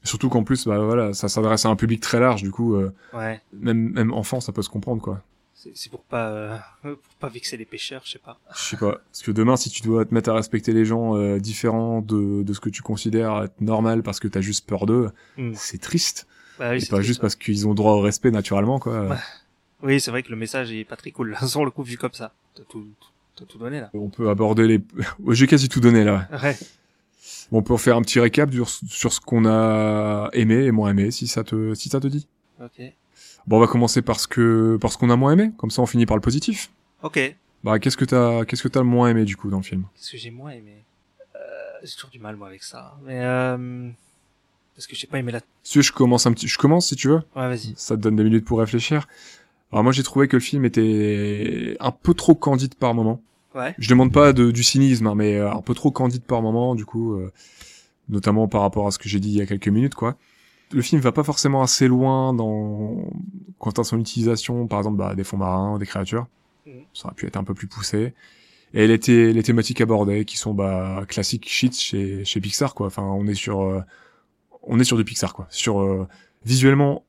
Surtout 0.05 0.29
qu'en 0.29 0.45
plus 0.45 0.66
bah 0.66 0.79
voilà 0.79 1.12
ça 1.14 1.29
s'adresse 1.29 1.64
à 1.66 1.69
un 1.71 1.77
public 1.77 2.01
très 2.01 2.21
large 2.21 2.43
du 2.43 2.51
coup 2.51 2.75
euh, 2.75 2.93
Ouais. 3.14 3.41
même 3.53 3.91
même 3.93 4.12
enfant 4.12 4.41
ça 4.41 4.53
peut 4.53 4.62
se 4.62 4.69
comprendre 4.71 5.01
quoi. 5.03 5.23
C'est 5.55 5.73
c'est 5.77 5.91
pour 5.91 6.03
pas, 6.05 6.29
euh, 6.29 6.57
pour 6.83 6.97
pas 7.19 7.29
vexer 7.29 7.57
les 7.57 7.64
pêcheurs, 7.64 8.03
je 8.05 8.12
sais 8.12 8.19
pas. 8.19 8.39
Je 8.55 8.61
sais 8.61 8.77
pas 8.77 8.93
parce 9.11 9.23
que 9.23 9.31
demain 9.33 9.57
si 9.57 9.71
tu 9.71 9.83
dois 9.83 10.05
te 10.05 10.12
mettre 10.14 10.31
à 10.31 10.35
respecter 10.35 10.73
les 10.73 10.85
gens 10.85 11.16
euh, 11.16 11.39
différents 11.41 12.01
de 12.03 12.43
de 12.43 12.53
ce 12.53 12.61
que 12.61 12.71
tu 12.71 12.83
considères 12.83 13.43
être 13.45 13.61
normal 13.61 14.03
parce 14.03 14.21
que 14.21 14.29
t'as 14.29 14.41
juste 14.43 14.66
peur 14.69 14.87
d'eux, 14.87 15.11
Hmm. 15.37 15.53
c'est 15.55 15.81
triste. 15.81 16.27
Bah 16.59 16.71
oui, 16.71 16.77
et 16.77 16.81
c'est 16.81 16.91
pas 16.91 17.01
juste 17.01 17.21
parce 17.21 17.37
qu'ils 17.37 17.67
ont 17.69 17.75
droit 17.75 17.93
au 17.93 18.01
respect 18.01 18.31
naturellement 18.31 18.79
quoi. 18.79 19.07
Ouais. 19.09 19.17
Oui, 19.83 20.01
c'est 20.01 20.11
vrai 20.11 20.23
que 20.23 20.31
le 20.31 20.37
message 20.37 20.73
est 20.73 20.85
pas 20.85 20.97
très 20.97 21.11
cool, 21.13 21.37
sur 21.47 21.65
le 21.65 21.71
coup, 21.71 21.83
vu 21.83 21.97
comme 21.97 22.13
ça. 22.13 22.33
T'as 22.55 22.65
tout, 22.69 22.87
t'as 23.37 23.45
tout 23.45 23.59
donné, 23.59 23.81
là. 23.81 23.91
On 23.95 24.09
peut 24.09 24.29
aborder 24.29 24.67
les 24.67 24.81
j'ai 25.31 25.47
quasi 25.47 25.69
tout 25.69 25.81
donné 25.81 26.05
là. 26.05 26.29
Ouais. 26.43 26.57
Bon, 27.51 27.59
on 27.59 27.63
peut 27.63 27.77
faire 27.77 27.97
un 27.97 28.03
petit 28.03 28.21
récap 28.21 28.53
sur, 28.53 28.69
sur 28.69 29.13
ce 29.13 29.21
qu'on 29.21 29.47
a 29.47 30.29
aimé 30.33 30.65
et 30.65 30.71
moins 30.71 30.91
aimé, 30.91 31.11
si 31.11 31.27
ça 31.27 31.45
te, 31.45 31.75
si 31.75 31.89
ça 31.89 32.01
te 32.01 32.07
dit. 32.07 32.27
Ok. 32.63 32.83
Bon, 33.47 33.57
on 33.57 33.61
va 33.61 33.67
commencer 33.67 34.03
par 34.03 34.21
ce 34.21 34.29
que, 34.29 34.77
par 34.81 34.93
ce 34.93 34.99
qu'on 34.99 35.09
a 35.09 35.17
moins 35.17 35.33
aimé. 35.33 35.53
Comme 35.57 35.71
ça, 35.71 35.81
on 35.81 35.87
finit 35.87 36.05
par 36.05 36.17
le 36.17 36.21
positif. 36.21 36.71
Ok. 37.03 37.35
Bah, 37.65 37.79
qu'est-ce 37.79 37.97
que 37.97 38.05
t'as, 38.05 38.45
qu'est-ce 38.45 38.63
que 38.63 38.69
t'as 38.69 38.81
le 38.81 38.87
moins 38.87 39.09
aimé, 39.09 39.25
du 39.25 39.37
coup, 39.37 39.49
dans 39.51 39.57
le 39.57 39.63
film? 39.63 39.85
Qu'est-ce 39.95 40.13
que 40.13 40.19
j'ai 40.19 40.31
moins 40.31 40.51
aimé? 40.51 40.85
Euh, 41.35 41.39
J'ai 41.83 41.95
toujours 41.95 42.11
du 42.11 42.19
mal, 42.19 42.37
moi, 42.37 42.49
avec 42.49 42.63
ça. 42.63 42.99
Mais, 43.05 43.21
euh... 43.23 43.89
Parce 44.79 44.87
que 44.87 44.95
j'ai 44.95 45.09
pas 45.09 45.18
aimé 45.18 45.33
la... 45.33 45.41
Si 45.64 45.72
tu 45.72 45.79
veux, 45.81 45.83
je 45.83 45.91
commence 45.93 46.24
un 46.29 46.33
petit, 46.33 46.47
je 46.47 46.57
commence, 46.57 46.87
si 46.87 46.95
tu 46.95 47.09
veux. 47.09 47.16
Ouais, 47.35 47.49
vas-y. 47.49 47.74
Ça 47.76 47.97
te 47.97 48.01
donne 48.01 48.14
des 48.14 48.22
minutes 48.22 48.45
pour 48.45 48.61
réfléchir. 48.61 49.09
Alors, 49.72 49.83
moi, 49.83 49.91
j'ai 49.93 50.05
trouvé 50.05 50.29
que 50.29 50.37
le 50.37 50.41
film 50.41 50.64
était 50.64 51.76
un 51.81 51.91
peu 51.91 52.14
trop 52.14 52.37
candide 52.37 52.76
par 52.76 52.95
moment. 52.95 53.20
Ouais. 53.57 53.74
Je 53.76 53.89
demande 53.89 54.12
pas 54.12 54.33
de, 54.33 54.53
du 54.53 54.62
cynisme, 54.62 55.09
hein, 55.09 55.16
mais 55.16 55.35
euh, 55.35 55.51
un 55.51 55.62
peu 55.62 55.74
trop 55.74 55.91
candide 55.91 56.22
par 56.22 56.43
moment, 56.43 56.76
du 56.76 56.85
coup, 56.85 57.14
euh, 57.14 57.33
notamment 58.09 58.47
par 58.47 58.61
rapport 58.61 58.87
à 58.87 58.93
ce 58.93 59.01
que 59.01 59.09
j'ai 59.09 59.18
dit 59.18 59.31
il 59.31 59.35
y 59.39 59.41
a 59.41 59.47
quelques 59.47 59.66
minutes, 59.66 59.97
quoi. 59.97 60.16
Le 60.70 60.81
film 60.81 61.01
va 61.01 61.11
pas 61.11 61.24
forcément 61.24 61.61
assez 61.61 61.89
loin 61.89 62.33
dans 62.33 63.11
quant 63.59 63.70
à 63.72 63.83
son 63.83 63.99
utilisation, 63.99 64.68
par 64.68 64.79
exemple, 64.79 64.99
bah, 64.99 65.16
des 65.16 65.24
fonds 65.24 65.39
marins, 65.39 65.76
des 65.79 65.87
créatures. 65.87 66.29
Mhm. 66.66 66.83
Ça 66.95 67.07
aurait 67.07 67.14
pu 67.16 67.26
être 67.26 67.37
un 67.37 67.43
peu 67.43 67.55
plus 67.55 67.66
poussé. 67.66 68.14
Et 68.74 68.87
les, 68.87 69.01
thé- 69.01 69.33
les 69.33 69.43
thématiques 69.43 69.81
abordées, 69.81 70.24
qui 70.24 70.37
sont 70.37 70.55
bah 70.55 71.03
classiques 71.09 71.49
shit 71.49 71.74
chez 71.76 72.24
chez 72.24 72.41
Pixar, 72.41 72.74
quoi. 72.74 72.87
Enfin, 72.87 73.03
on 73.03 73.26
est 73.26 73.35
sur 73.35 73.62
euh, 73.62 73.81
on 74.69 74.79
est 74.79 74.85
sur 74.85 74.97
du 74.97 75.05
Pixar, 75.05 75.35
quoi. 75.35 75.47
Sur 75.51 75.81
euh, 75.81 76.07
visuellement, 76.45 77.05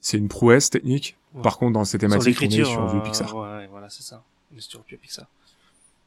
c'est 0.00 0.16
une 0.18 0.28
prouesse 0.28 0.70
technique. 0.70 1.16
Ouais. 1.34 1.42
Par 1.42 1.58
contre, 1.58 1.72
dans 1.74 1.84
ces 1.84 1.98
thématiques, 1.98 2.38
on 2.40 2.44
est 2.46 2.64
sur 2.64 2.90
du 2.90 2.96
euh, 2.98 3.00
Pixar. 3.00 3.34
Ouais, 3.34 3.48
ouais, 3.48 3.66
voilà, 3.70 3.88
c'est 3.90 4.02
ça. 4.02 4.22
On 4.52 4.58
est 4.58 4.60
sur 4.60 4.82
du 4.84 4.96
Pixar. 4.96 5.26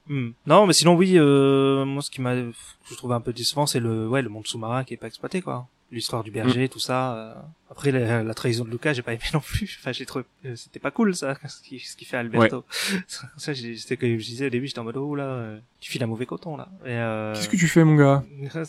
Hmm. 0.07 0.29
Non, 0.45 0.67
mais 0.67 0.73
sinon, 0.73 0.95
oui, 0.95 1.13
euh, 1.17 1.83
moi, 1.85 2.01
ce 2.03 2.11
qui 2.11 2.21
m'a, 2.21 2.35
je 2.35 2.95
trouve 2.95 3.11
un 3.11 3.21
peu 3.21 3.33
décevant, 3.33 3.65
c'est 3.65 3.79
le, 3.79 4.07
ouais, 4.07 4.21
le 4.21 4.29
monde 4.29 4.45
sous-marin 4.45 4.83
qui 4.83 4.93
est 4.93 4.97
pas 4.97 5.07
exploité, 5.07 5.41
quoi. 5.41 5.67
l'histoire 5.91 6.23
du 6.23 6.29
berger, 6.29 6.69
tout 6.69 6.77
ça. 6.79 7.15
euh. 7.15 7.33
Après 7.71 7.91
la, 7.91 8.21
la 8.21 8.33
trahison 8.35 8.65
de 8.65 8.69
Lucas, 8.69 8.93
j'ai 8.93 9.01
pas 9.01 9.13
aimé 9.13 9.23
non 9.33 9.39
plus. 9.39 9.77
Enfin, 9.79 9.91
j'ai 9.93 10.05
trouvé, 10.05 10.25
euh, 10.45 10.55
c'était 10.55 10.79
pas 10.79 10.91
cool 10.91 11.15
ça, 11.15 11.35
ce 11.47 11.59
qui, 11.63 11.79
ce 11.79 11.95
qui 11.97 12.05
fait 12.05 12.17
Alberto. 12.17 12.63
ça, 13.37 13.53
j'ai- 13.53 13.77
c'était 13.77 13.97
que 13.97 14.05
je 14.19 14.23
disais 14.25 14.45
au 14.45 14.49
début, 14.51 14.67
j'étais 14.67 14.77
en 14.79 14.83
mode 14.83 14.97
oh 14.97 15.15
là, 15.15 15.55
tu 15.79 15.91
files 15.91 16.03
un 16.03 16.07
mauvais 16.07 16.27
coton 16.27 16.55
là. 16.57 16.69
Euh... 16.85 17.33
Qu'est-ce 17.33 17.49
que 17.49 17.57
tu 17.57 17.67
fais, 17.67 17.83
mon 17.83 17.95
gars? 17.95 18.23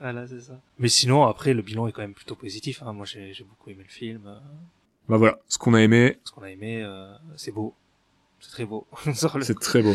Voilà, 0.00 0.26
c'est 0.26 0.40
ça. 0.40 0.60
Mais 0.78 0.88
sinon, 0.88 1.24
après, 1.24 1.54
le 1.54 1.62
bilan 1.62 1.86
est 1.86 1.92
quand 1.92 2.02
même 2.02 2.14
plutôt 2.14 2.34
positif. 2.34 2.82
Hein. 2.82 2.92
Moi, 2.92 3.06
j'ai 3.06 3.32
j'ai 3.32 3.44
beaucoup 3.44 3.70
aimé 3.70 3.82
le 3.86 3.92
film. 3.92 4.22
euh, 4.26 4.38
Bah 5.08 5.16
voilà, 5.16 5.38
ce 5.48 5.56
qu'on 5.58 5.74
a 5.74 5.80
aimé, 5.82 6.18
ce 6.24 6.32
qu'on 6.32 6.42
a 6.42 6.50
aimé, 6.50 6.82
euh, 6.82 7.14
c'est 7.36 7.52
beau. 7.52 7.74
C'est 8.40 8.50
très 8.50 8.64
beau. 8.66 8.86
C'est 9.42 9.58
très 9.58 9.82
beau. 9.82 9.94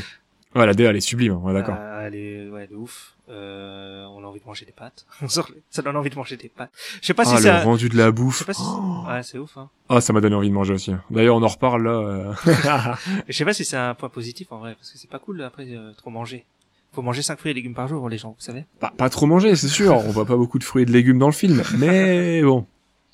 Ouais, 0.56 0.66
la 0.66 0.74
DA, 0.74 0.90
elle 0.90 0.96
est 0.96 1.02
sublime, 1.02 1.34
on 1.44 1.52
est 1.52 1.54
d'accord. 1.54 1.76
Ah, 1.78 2.02
elle 2.08 2.16
est 2.16 2.50
ouais 2.50 2.66
de 2.66 2.74
ouf. 2.76 3.16
Euh, 3.30 4.04
on 4.06 4.24
a 4.24 4.28
envie 4.28 4.40
de 4.40 4.46
manger 4.46 4.66
des 4.66 4.72
pâtes. 4.72 5.06
ça 5.70 5.82
donne 5.84 5.96
envie 5.96 6.10
de 6.10 6.16
manger 6.16 6.38
des 6.38 6.50
pâtes. 6.50 6.72
Je 7.02 7.06
sais 7.06 7.14
pas 7.14 7.22
Ah, 7.28 7.38
si 7.38 7.44
c'est 7.44 7.52
le 7.52 7.64
rendu 7.64 7.88
de 7.90 7.96
la 7.96 8.06
je 8.06 8.10
sais 8.10 8.14
bouffe. 8.16 8.46
pas 8.48 8.54
si 8.54 8.64
Oh. 8.66 9.04
ouais 9.08 9.22
c'est 9.22 9.38
ouf 9.38 9.56
hein. 9.58 9.70
Ah, 9.90 10.02
ça 10.02 10.12
m'a 10.12 10.22
donné 10.22 10.34
envie 10.36 10.50
de 10.50 10.54
manger 10.56 10.74
aussi. 10.74 10.92
D'ailleurs, 11.12 11.36
on 11.36 11.44
en 11.44 11.48
reparle 11.48 11.84
là. 11.84 11.92
euh. 11.92 12.34
Je 13.28 13.34
sais 13.34 13.46
pas 13.46 13.54
si 13.54 13.64
c'est 13.64 13.78
un 13.78 13.94
point 13.94 14.10
positif 14.10 14.52
en 14.52 14.58
vrai 14.58 14.74
parce 14.74 14.92
que 14.92 14.98
c'est 14.98 15.10
pas 15.10 15.20
cool 15.20 15.44
après 15.44 15.68
euh, 15.70 15.92
trop 15.94 16.10
manger. 16.10 16.46
Faut 16.92 17.02
manger 17.02 17.22
5 17.22 17.38
fruits 17.40 17.52
et 17.52 17.54
légumes 17.54 17.74
par 17.76 17.88
jour 17.88 18.10
les 18.10 18.18
gens, 18.18 18.30
vous 18.30 18.44
savez. 18.44 18.66
pas, 18.80 18.92
pas 18.98 19.10
trop 19.10 19.26
manger, 19.28 19.56
c'est 19.56 19.68
sûr. 19.68 19.94
On 19.96 20.10
voit 20.10 20.26
pas 20.26 20.36
beaucoup 20.38 20.58
de 20.60 20.64
fruits 20.64 20.84
et 20.84 20.86
de 20.86 20.92
légumes 20.92 21.20
dans 21.20 21.28
le 21.28 21.34
film, 21.34 21.62
mais 21.78 22.42
bon. 22.44 22.66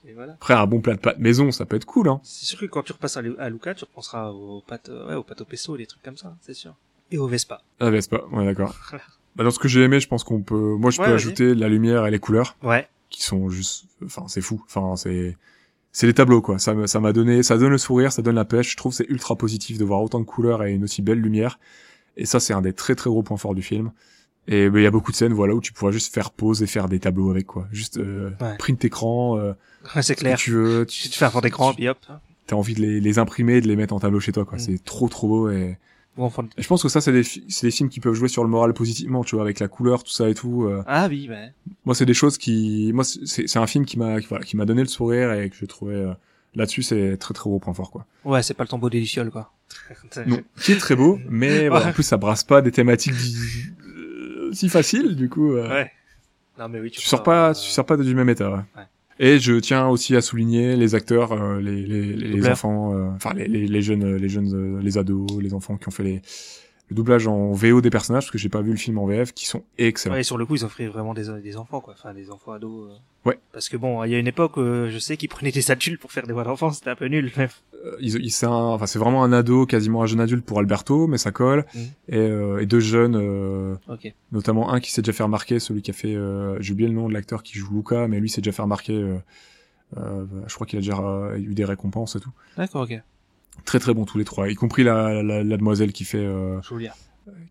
Et 0.07 0.13
voilà. 0.13 0.33
Après, 0.33 0.53
un 0.53 0.65
bon 0.67 0.79
plat 0.81 0.93
de 0.93 0.99
pâtes 0.99 1.19
maison, 1.19 1.51
ça 1.51 1.65
peut 1.65 1.75
être 1.75 1.85
cool, 1.85 2.07
hein. 2.07 2.19
C'est 2.23 2.45
sûr 2.45 2.59
que 2.59 2.65
quand 2.67 2.83
tu 2.83 2.91
repasses 2.93 3.17
à, 3.17 3.21
Lu- 3.21 3.35
à 3.39 3.49
Luca, 3.49 3.73
tu 3.73 3.83
repenseras 3.85 4.29
aux 4.29 4.61
pâtes 4.65 4.89
euh, 4.89 5.09
ouais 5.09 5.15
aux 5.15 5.23
pâtes 5.23 5.41
au 5.41 5.45
pesto, 5.45 5.75
des 5.77 5.87
trucs 5.87 6.03
comme 6.03 6.15
ça, 6.17 6.35
c'est 6.41 6.53
sûr. 6.53 6.75
Et 7.11 7.17
au 7.17 7.27
Vespa. 7.27 7.61
Ah, 7.79 7.89
Vespa, 7.89 8.21
ouais, 8.31 8.45
d'accord. 8.45 8.75
Bah, 9.35 9.43
dans 9.43 9.51
ce 9.51 9.59
que 9.59 9.67
j'ai 9.67 9.81
aimé, 9.81 9.99
je 9.99 10.07
pense 10.07 10.23
qu'on 10.23 10.39
peut, 10.41 10.75
moi, 10.77 10.91
je 10.91 11.01
Ouais, 11.01 11.07
peux 11.07 11.13
ajouter 11.13 11.53
la 11.55 11.67
lumière 11.67 12.05
et 12.05 12.11
les 12.11 12.19
couleurs, 12.19 12.55
Ouais. 12.63 12.87
qui 13.09 13.21
sont 13.21 13.49
juste, 13.49 13.83
enfin, 14.05 14.23
c'est 14.29 14.39
fou. 14.39 14.63
Enfin, 14.65 14.95
c'est, 14.95 15.35
c'est 15.91 16.07
les 16.07 16.13
tableaux, 16.13 16.41
quoi. 16.41 16.57
Ça 16.57 16.73
m'a 16.73 17.11
donné, 17.11 17.43
ça 17.43 17.57
donne 17.57 17.71
le 17.71 17.77
sourire, 17.77 18.13
ça 18.13 18.21
donne 18.21 18.35
la 18.35 18.45
pêche. 18.45 18.71
Je 18.71 18.77
trouve 18.77 18.93
c'est 18.93 19.09
ultra 19.09 19.35
positif 19.35 19.77
de 19.77 19.83
voir 19.83 20.01
autant 20.01 20.21
de 20.21 20.25
couleurs 20.25 20.63
et 20.63 20.71
une 20.71 20.85
aussi 20.85 21.01
belle 21.01 21.19
lumière. 21.19 21.59
Et 22.17 22.25
ça, 22.25 22.39
c'est 22.39 22.53
un 22.53 22.61
des 22.61 22.73
très 22.73 22.95
très 22.95 23.09
gros 23.09 23.23
points 23.23 23.37
forts 23.37 23.55
du 23.55 23.61
film. 23.63 23.91
Et 24.47 24.69
ben, 24.69 24.79
il 24.79 24.83
y 24.83 24.87
a 24.87 24.91
beaucoup 24.91 25.11
de 25.11 25.17
scènes, 25.17 25.33
voilà, 25.33 25.55
où 25.55 25.61
tu 25.61 25.73
pourras 25.73 25.91
juste 25.91 26.13
faire 26.13 26.31
pause 26.31 26.61
et 26.61 26.67
faire 26.67 26.87
des 26.87 26.99
tableaux 26.99 27.31
avec, 27.31 27.47
quoi. 27.47 27.67
Juste, 27.71 27.97
euh, 27.97 28.29
Ouais. 28.41 28.55
print 28.57 28.83
écran, 28.85 29.37
euh, 29.37 29.53
Ouais, 29.95 30.01
c'est 30.01 30.03
ce 30.03 30.13
que 30.13 30.19
clair. 30.19 30.37
tu 30.37 30.51
veux. 30.51 30.85
Tu 30.85 31.09
te 31.09 31.15
fais 31.15 31.25
un 31.25 31.29
fond 31.31 31.41
d'écran 31.41 31.73
puis 31.73 31.87
hop. 31.89 31.97
T'as 32.47 32.55
envie 32.55 32.75
de 32.75 32.81
les, 32.81 32.99
les 33.01 33.19
imprimer 33.19 33.55
et 33.55 33.61
de 33.61 33.67
les 33.67 33.75
mettre 33.75 33.93
en 33.95 33.99
tableau 33.99 34.19
chez 34.19 34.31
toi, 34.31 34.45
quoi. 34.45 34.57
Mm. 34.57 34.61
C'est 34.61 34.83
trop 34.83 35.07
trop 35.09 35.27
beau 35.27 35.49
et, 35.49 35.77
Bon, 36.17 36.31
et 36.57 36.61
je 36.61 36.67
pense 36.69 36.81
que 36.81 36.87
ça, 36.87 37.01
c'est 37.01 37.11
des, 37.11 37.23
c'est 37.23 37.67
des 37.67 37.71
films 37.71 37.89
qui 37.89 37.99
peuvent 37.99 38.13
jouer 38.13 38.29
sur 38.29 38.41
le 38.45 38.49
moral 38.49 38.73
positivement, 38.73 39.25
tu 39.25 39.35
vois, 39.35 39.43
avec 39.43 39.59
la 39.59 39.67
couleur, 39.67 40.01
tout 40.01 40.11
ça 40.13 40.29
et 40.29 40.33
tout. 40.33 40.63
euh. 40.63 40.81
Ah 40.87 41.07
oui, 41.09 41.27
ouais. 41.29 41.51
Moi, 41.83 41.93
c'est 41.93 42.05
des 42.05 42.13
choses 42.13 42.37
qui, 42.37 42.91
moi, 42.93 43.03
c'est 43.03 43.47
c'est 43.49 43.59
un 43.59 43.67
film 43.67 43.83
qui 43.85 43.99
m'a, 43.99 44.21
qui, 44.21 44.27
voilà, 44.27 44.45
qui 44.45 44.55
m'a 44.55 44.63
donné 44.63 44.81
le 44.81 44.87
sourire 44.87 45.33
et 45.33 45.49
que 45.49 45.57
j'ai 45.59 45.67
trouvé 45.67 45.95
euh, 45.95 46.13
là-dessus, 46.55 46.83
c'est 46.83 47.17
très 47.17 47.33
très 47.33 47.49
gros 47.49 47.59
point 47.59 47.73
fort, 47.73 47.91
quoi. 47.91 48.05
Ouais, 48.23 48.41
c'est 48.43 48.53
pas 48.53 48.63
le 48.63 48.69
tombeau 48.69 48.89
des 48.89 48.99
lucioles 48.99 49.31
quoi. 49.31 49.51
Non, 50.27 50.39
qui 50.61 50.71
est 50.73 50.77
très 50.77 50.95
beau, 50.95 51.19
mais 51.29 51.67
voilà, 51.69 51.87
en 51.87 51.91
plus, 51.91 52.03
ça 52.03 52.17
brasse 52.17 52.43
pas 52.43 52.61
des 52.61 52.71
thématiques 52.71 53.15
di- 53.15 53.35
euh, 53.87 54.51
si 54.53 54.69
faciles, 54.69 55.15
du 55.15 55.29
coup. 55.29 55.53
euh, 55.53 55.67
Ouais. 55.69 55.91
Non 56.57 56.69
mais 56.69 56.79
oui, 56.79 56.89
tu, 56.91 57.01
tu 57.01 57.07
sors 57.07 57.21
pas, 57.23 57.49
euh, 57.49 57.53
tu 57.53 57.69
sors 57.69 57.85
pas 57.85 57.97
du 57.97 58.15
même 58.15 58.29
état. 58.29 58.49
Ouais. 58.49 58.57
Ouais. 58.77 58.83
Et 59.17 59.39
je 59.39 59.53
tiens 59.59 59.87
aussi 59.87 60.15
à 60.15 60.21
souligner 60.21 60.75
les 60.75 60.93
acteurs, 60.95 61.31
euh, 61.33 61.59
les 61.59 61.81
les, 61.85 62.13
les 62.13 62.31
Doubleurs. 62.31 62.51
enfants, 62.53 62.93
euh, 62.95 63.09
enfin 63.15 63.33
les, 63.33 63.47
les 63.47 63.67
les 63.67 63.81
jeunes, 63.81 64.15
les 64.15 64.29
jeunes, 64.29 64.79
les 64.79 64.97
ados, 64.97 65.27
les 65.41 65.53
enfants 65.53 65.77
qui 65.77 65.87
ont 65.87 65.91
fait 65.91 66.03
les 66.03 66.21
le 66.89 66.95
doublage 66.95 67.25
en 67.27 67.51
VO 67.51 67.81
des 67.81 67.89
personnages 67.89 68.25
parce 68.25 68.31
que 68.31 68.37
j'ai 68.37 68.49
pas 68.49 68.61
vu 68.61 68.69
le 68.71 68.77
film 68.77 68.99
en 68.99 69.05
VF, 69.07 69.33
qui 69.33 69.47
sont 69.47 69.63
excellents. 69.79 70.13
Ouais, 70.15 70.21
et 70.21 70.23
sur 70.23 70.37
le 70.37 70.45
coup, 70.45 70.55
ils 70.55 70.63
offraient 70.65 70.87
vraiment 70.87 71.13
des, 71.15 71.41
des 71.41 71.57
enfants, 71.57 71.81
quoi. 71.81 71.95
Enfin, 71.97 72.13
des 72.13 72.29
enfants 72.29 72.51
ados. 72.51 72.91
euh. 72.91 73.29
Ouais. 73.29 73.39
Parce 73.53 73.69
que 73.69 73.77
bon, 73.77 74.03
il 74.03 74.11
y 74.11 74.15
a 74.15 74.19
une 74.19 74.27
époque, 74.27 74.59
euh, 74.59 74.91
je 74.91 74.99
sais 74.99 75.17
qu'ils 75.17 75.29
prenaient 75.29 75.51
des 75.51 75.71
adultes 75.71 75.99
pour 75.99 76.11
faire 76.11 76.27
des 76.27 76.33
voix 76.33 76.43
d'enfants, 76.43 76.71
c'était 76.71 76.91
un 76.91 76.95
peu 76.95 77.07
nul. 77.07 77.31
mais- 77.37 77.47
Euh, 77.85 77.95
ils, 77.99 78.15
ils- 78.23 78.29
c'est 78.31 78.45
un, 78.45 78.51
enfin 78.51 78.85
c'est 78.85 78.99
vraiment 78.99 79.23
un 79.23 79.31
ado, 79.33 79.65
quasiment 79.65 80.03
un 80.03 80.05
jeune 80.05 80.19
adulte 80.19 80.45
pour 80.45 80.59
Alberto, 80.59 81.07
mais 81.07 81.17
ça 81.17 81.31
colle. 81.31 81.65
Mhm. 81.73 81.81
Et, 82.09 82.17
euh, 82.17 82.59
et 82.61 82.65
deux 82.67 82.79
jeunes, 82.79 83.15
euh, 83.15 83.75
notamment 84.31 84.71
un 84.71 84.79
qui 84.79 84.91
s'est 84.91 85.01
déjà 85.01 85.13
fait 85.13 85.23
remarquer, 85.23 85.59
celui 85.59 85.81
qui 85.81 85.89
a 85.91 85.93
fait, 85.93 86.15
euh, 86.15 86.57
j'ai 86.61 86.73
oublié 86.73 86.87
le 86.89 86.95
nom 86.95 87.07
de 87.09 87.13
l'acteur 87.13 87.41
qui 87.41 87.57
joue 87.57 87.73
Luca, 87.75 88.07
mais 88.07 88.19
lui 88.19 88.29
s'est 88.29 88.41
déjà 88.41 88.51
fait 88.51 88.61
remarquer. 88.61 89.15
je 89.95 90.53
crois 90.55 90.67
qu'il 90.67 90.77
a 90.79 90.81
déjà 90.81 91.31
eu 91.37 91.53
des 91.53 91.65
récompenses 91.65 92.15
et 92.15 92.19
tout. 92.19 92.31
D'accord, 92.57 92.83
ok. 92.83 92.99
Très 93.63 93.79
très 93.79 93.93
bon 93.93 94.05
tous 94.05 94.17
les 94.17 94.25
trois, 94.25 94.49
y 94.49 94.55
compris 94.55 94.83
la, 94.83 95.23
la, 95.23 95.43
la 95.43 95.57
demoiselle 95.57 95.91
qui 95.93 96.03
fait 96.03 96.23
euh, 96.23 96.61
Julia. 96.61 96.93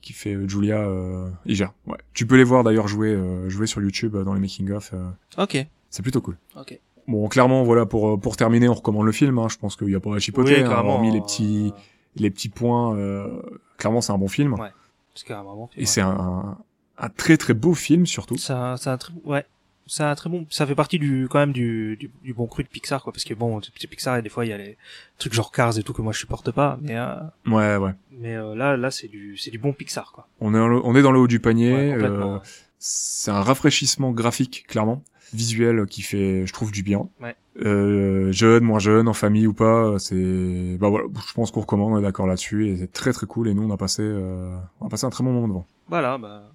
qui 0.00 0.12
fait 0.12 0.34
euh, 0.34 0.46
Julia 0.48 0.78
euh, 0.78 1.28
Iger. 1.46 1.68
Ouais. 1.86 1.96
Tu 2.12 2.26
peux 2.26 2.36
les 2.36 2.44
voir 2.44 2.62
d'ailleurs 2.62 2.86
jouer 2.86 3.08
euh, 3.08 3.48
jouer 3.48 3.66
sur 3.66 3.80
YouTube 3.82 4.16
dans 4.16 4.32
les 4.34 4.40
making 4.40 4.70
of. 4.70 4.92
Ok. 5.38 5.66
c'est 5.90 6.02
plutôt 6.02 6.20
cool. 6.20 6.36
Ok. 6.56 6.78
Bon, 7.08 7.28
clairement, 7.28 7.64
voilà 7.64 7.84
pour 7.84 8.18
pour 8.20 8.36
terminer, 8.36 8.68
on 8.68 8.74
recommande 8.74 9.06
le 9.06 9.12
film. 9.12 9.38
Hein, 9.38 9.48
je 9.50 9.58
pense 9.58 9.76
qu'il 9.76 9.90
y 9.90 9.94
a 9.94 10.00
pas 10.00 10.14
à 10.14 10.18
chipoter. 10.20 10.62
hein, 10.62 10.68
carrément, 10.68 10.94
hormis 10.94 11.10
les 11.10 11.18
euh, 11.18 11.22
petits 11.22 11.72
les 12.16 12.30
petits 12.30 12.48
points. 12.48 12.94
euh, 12.96 13.42
clairement, 13.76 14.00
c'est 14.00 14.12
un 14.12 14.18
bon 14.18 14.28
film. 14.28 14.54
Ouais. 14.54 14.70
C'est 15.14 15.26
carrément 15.26 15.54
bon. 15.56 15.68
Et 15.76 15.86
c'est 15.86 16.00
un, 16.00 16.56
un 16.98 17.08
très 17.08 17.36
très 17.36 17.54
beau 17.54 17.74
film 17.74 18.06
surtout. 18.06 18.36
A 18.48 18.76
un 18.86 18.96
très, 18.96 19.12
ouais. 19.24 19.44
Ça 19.86 20.08
a 20.08 20.12
un 20.12 20.14
très 20.14 20.30
bon, 20.30 20.46
ça 20.48 20.66
fait 20.66 20.74
partie 20.74 20.98
du, 20.98 21.26
quand 21.30 21.38
même 21.38 21.52
du, 21.52 21.96
du, 21.98 22.10
du 22.22 22.32
bon 22.32 22.46
cru 22.46 22.62
de 22.62 22.68
Pixar, 22.68 23.02
quoi. 23.02 23.12
Parce 23.12 23.24
que 23.24 23.34
bon, 23.34 23.60
c'est 23.78 23.86
Pixar, 23.86 24.16
et 24.16 24.22
des 24.22 24.30
fois, 24.30 24.46
il 24.46 24.48
y 24.48 24.52
a 24.52 24.56
les 24.56 24.78
trucs 25.18 25.34
genre 25.34 25.52
Cars 25.52 25.76
et 25.78 25.82
tout 25.82 25.92
que 25.92 26.00
moi 26.00 26.12
je 26.14 26.18
supporte 26.20 26.50
pas, 26.52 26.78
mais, 26.80 26.96
euh, 26.96 27.16
Ouais, 27.46 27.76
ouais. 27.76 27.92
mais 28.12 28.34
euh, 28.34 28.54
là, 28.54 28.76
là, 28.78 28.90
c'est 28.90 29.08
du, 29.08 29.36
c'est 29.36 29.50
du 29.50 29.58
bon 29.58 29.72
Pixar, 29.74 30.12
quoi. 30.12 30.26
On 30.40 30.54
est 30.54 30.58
dans 30.58 30.68
le, 30.68 30.80
on 30.84 30.96
est 30.96 31.02
dans 31.02 31.12
le 31.12 31.18
haut 31.18 31.26
du 31.26 31.38
panier. 31.38 31.72
Ouais, 31.74 32.02
euh, 32.02 32.38
c'est 32.78 33.30
un 33.30 33.42
rafraîchissement 33.42 34.10
graphique, 34.12 34.64
clairement, 34.68 35.02
visuel 35.34 35.84
qui 35.86 36.00
fait, 36.02 36.46
je 36.46 36.52
trouve, 36.54 36.72
du 36.72 36.82
bien. 36.82 37.08
Ouais. 37.20 37.36
Euh, 37.64 38.32
jeune, 38.32 38.64
moins 38.64 38.78
jeune, 38.78 39.06
en 39.06 39.12
famille 39.12 39.46
ou 39.46 39.52
pas, 39.52 39.98
c'est, 39.98 40.76
bah 40.80 40.88
voilà, 40.88 41.06
je 41.28 41.32
pense 41.34 41.50
qu'on 41.50 41.60
recommande, 41.60 41.92
on 41.92 41.98
est 41.98 42.02
d'accord 42.02 42.26
là-dessus, 42.26 42.68
et 42.68 42.76
c'est 42.78 42.90
très 42.92 43.12
très 43.12 43.26
cool. 43.26 43.48
Et 43.48 43.54
nous, 43.54 43.62
on 43.62 43.70
a 43.70 43.76
passé, 43.76 44.00
euh, 44.02 44.56
on 44.80 44.86
a 44.86 44.88
passé 44.88 45.04
un 45.04 45.10
très 45.10 45.22
bon 45.22 45.32
moment 45.32 45.48
devant. 45.48 45.66
Voilà, 45.88 46.16
bah, 46.18 46.50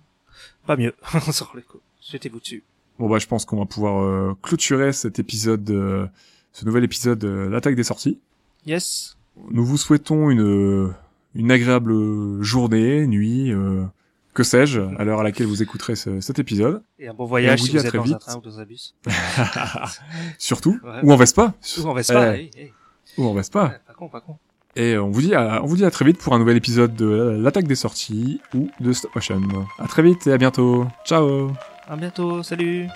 pas 0.65 0.75
mieux. 0.77 0.95
Sur 1.31 1.51
le 1.53 1.61
coup. 1.61 1.77
Jetez-vous 2.11 2.39
dessus. 2.39 2.63
Bon 2.99 3.07
bah, 3.09 3.17
je 3.17 3.25
pense 3.27 3.45
qu'on 3.45 3.57
va 3.59 3.65
pouvoir 3.65 4.03
euh, 4.03 4.35
clôturer 4.41 4.91
cet 4.93 5.19
épisode, 5.19 5.69
euh, 5.71 6.05
ce 6.51 6.65
nouvel 6.65 6.83
épisode 6.83 7.17
de 7.19 7.29
l'attaque 7.29 7.75
des 7.75 7.83
sorties. 7.83 8.19
Yes. 8.65 9.17
Nous 9.51 9.65
vous 9.65 9.77
souhaitons 9.77 10.29
une 10.29 10.93
une 11.35 11.51
agréable 11.51 11.93
journée, 12.41 13.07
nuit, 13.07 13.51
euh, 13.53 13.85
que 14.33 14.43
sais-je, 14.43 14.81
à 14.97 15.03
l'heure 15.05 15.19
à 15.21 15.23
laquelle 15.23 15.45
vous 15.47 15.61
écouterez 15.63 15.95
ce- 15.95 16.19
cet 16.21 16.39
épisode. 16.39 16.81
Et 16.97 17.07
un 17.07 17.13
bon 17.13 17.25
voyage 17.25 17.61
vous 17.61 17.67
si 17.67 17.77
à 17.77 17.79
vous 17.79 17.85
êtes 17.85 17.89
très 17.89 17.97
dans 17.99 18.03
un 18.03 18.07
vite. 18.07 18.19
train 18.19 18.35
ou 18.37 18.41
dans 18.41 18.59
un 18.59 18.65
bus. 18.65 18.95
Surtout, 20.37 20.79
Ouais. 20.83 20.99
ou 21.03 21.11
en 21.13 21.15
Vespa, 21.15 21.53
Ou 21.77 21.87
en 21.87 21.93
Vespa, 21.93 22.35
Eh, 22.35 22.39
hey, 22.39 22.51
hey. 22.57 22.73
ou 23.17 23.25
en 23.27 23.33
Vespa. 23.33 23.63
Ouais, 23.65 23.79
pas 23.87 23.93
con, 23.93 24.09
pas 24.09 24.21
con. 24.21 24.37
Et 24.75 24.97
on 24.97 25.09
vous 25.09 25.21
dit 25.21 25.35
à, 25.35 25.61
on 25.63 25.67
vous 25.67 25.77
dit 25.77 25.85
à 25.85 25.91
très 25.91 26.03
vite 26.05 26.17
pour 26.17 26.33
un 26.33 26.39
nouvel 26.39 26.57
épisode 26.57 26.95
de 26.95 27.37
l'attaque 27.39 27.67
des 27.67 27.75
sorties 27.75 28.39
ou 28.53 28.69
de 28.79 28.91
Stop 28.91 29.13
Motion. 29.15 29.41
À 29.77 29.87
très 29.87 30.03
vite 30.03 30.27
et 30.27 30.33
à 30.33 30.37
bientôt. 30.37 30.85
Ciao. 31.05 31.51
À 31.89 31.95
bientôt, 31.95 32.43
salut. 32.43 32.87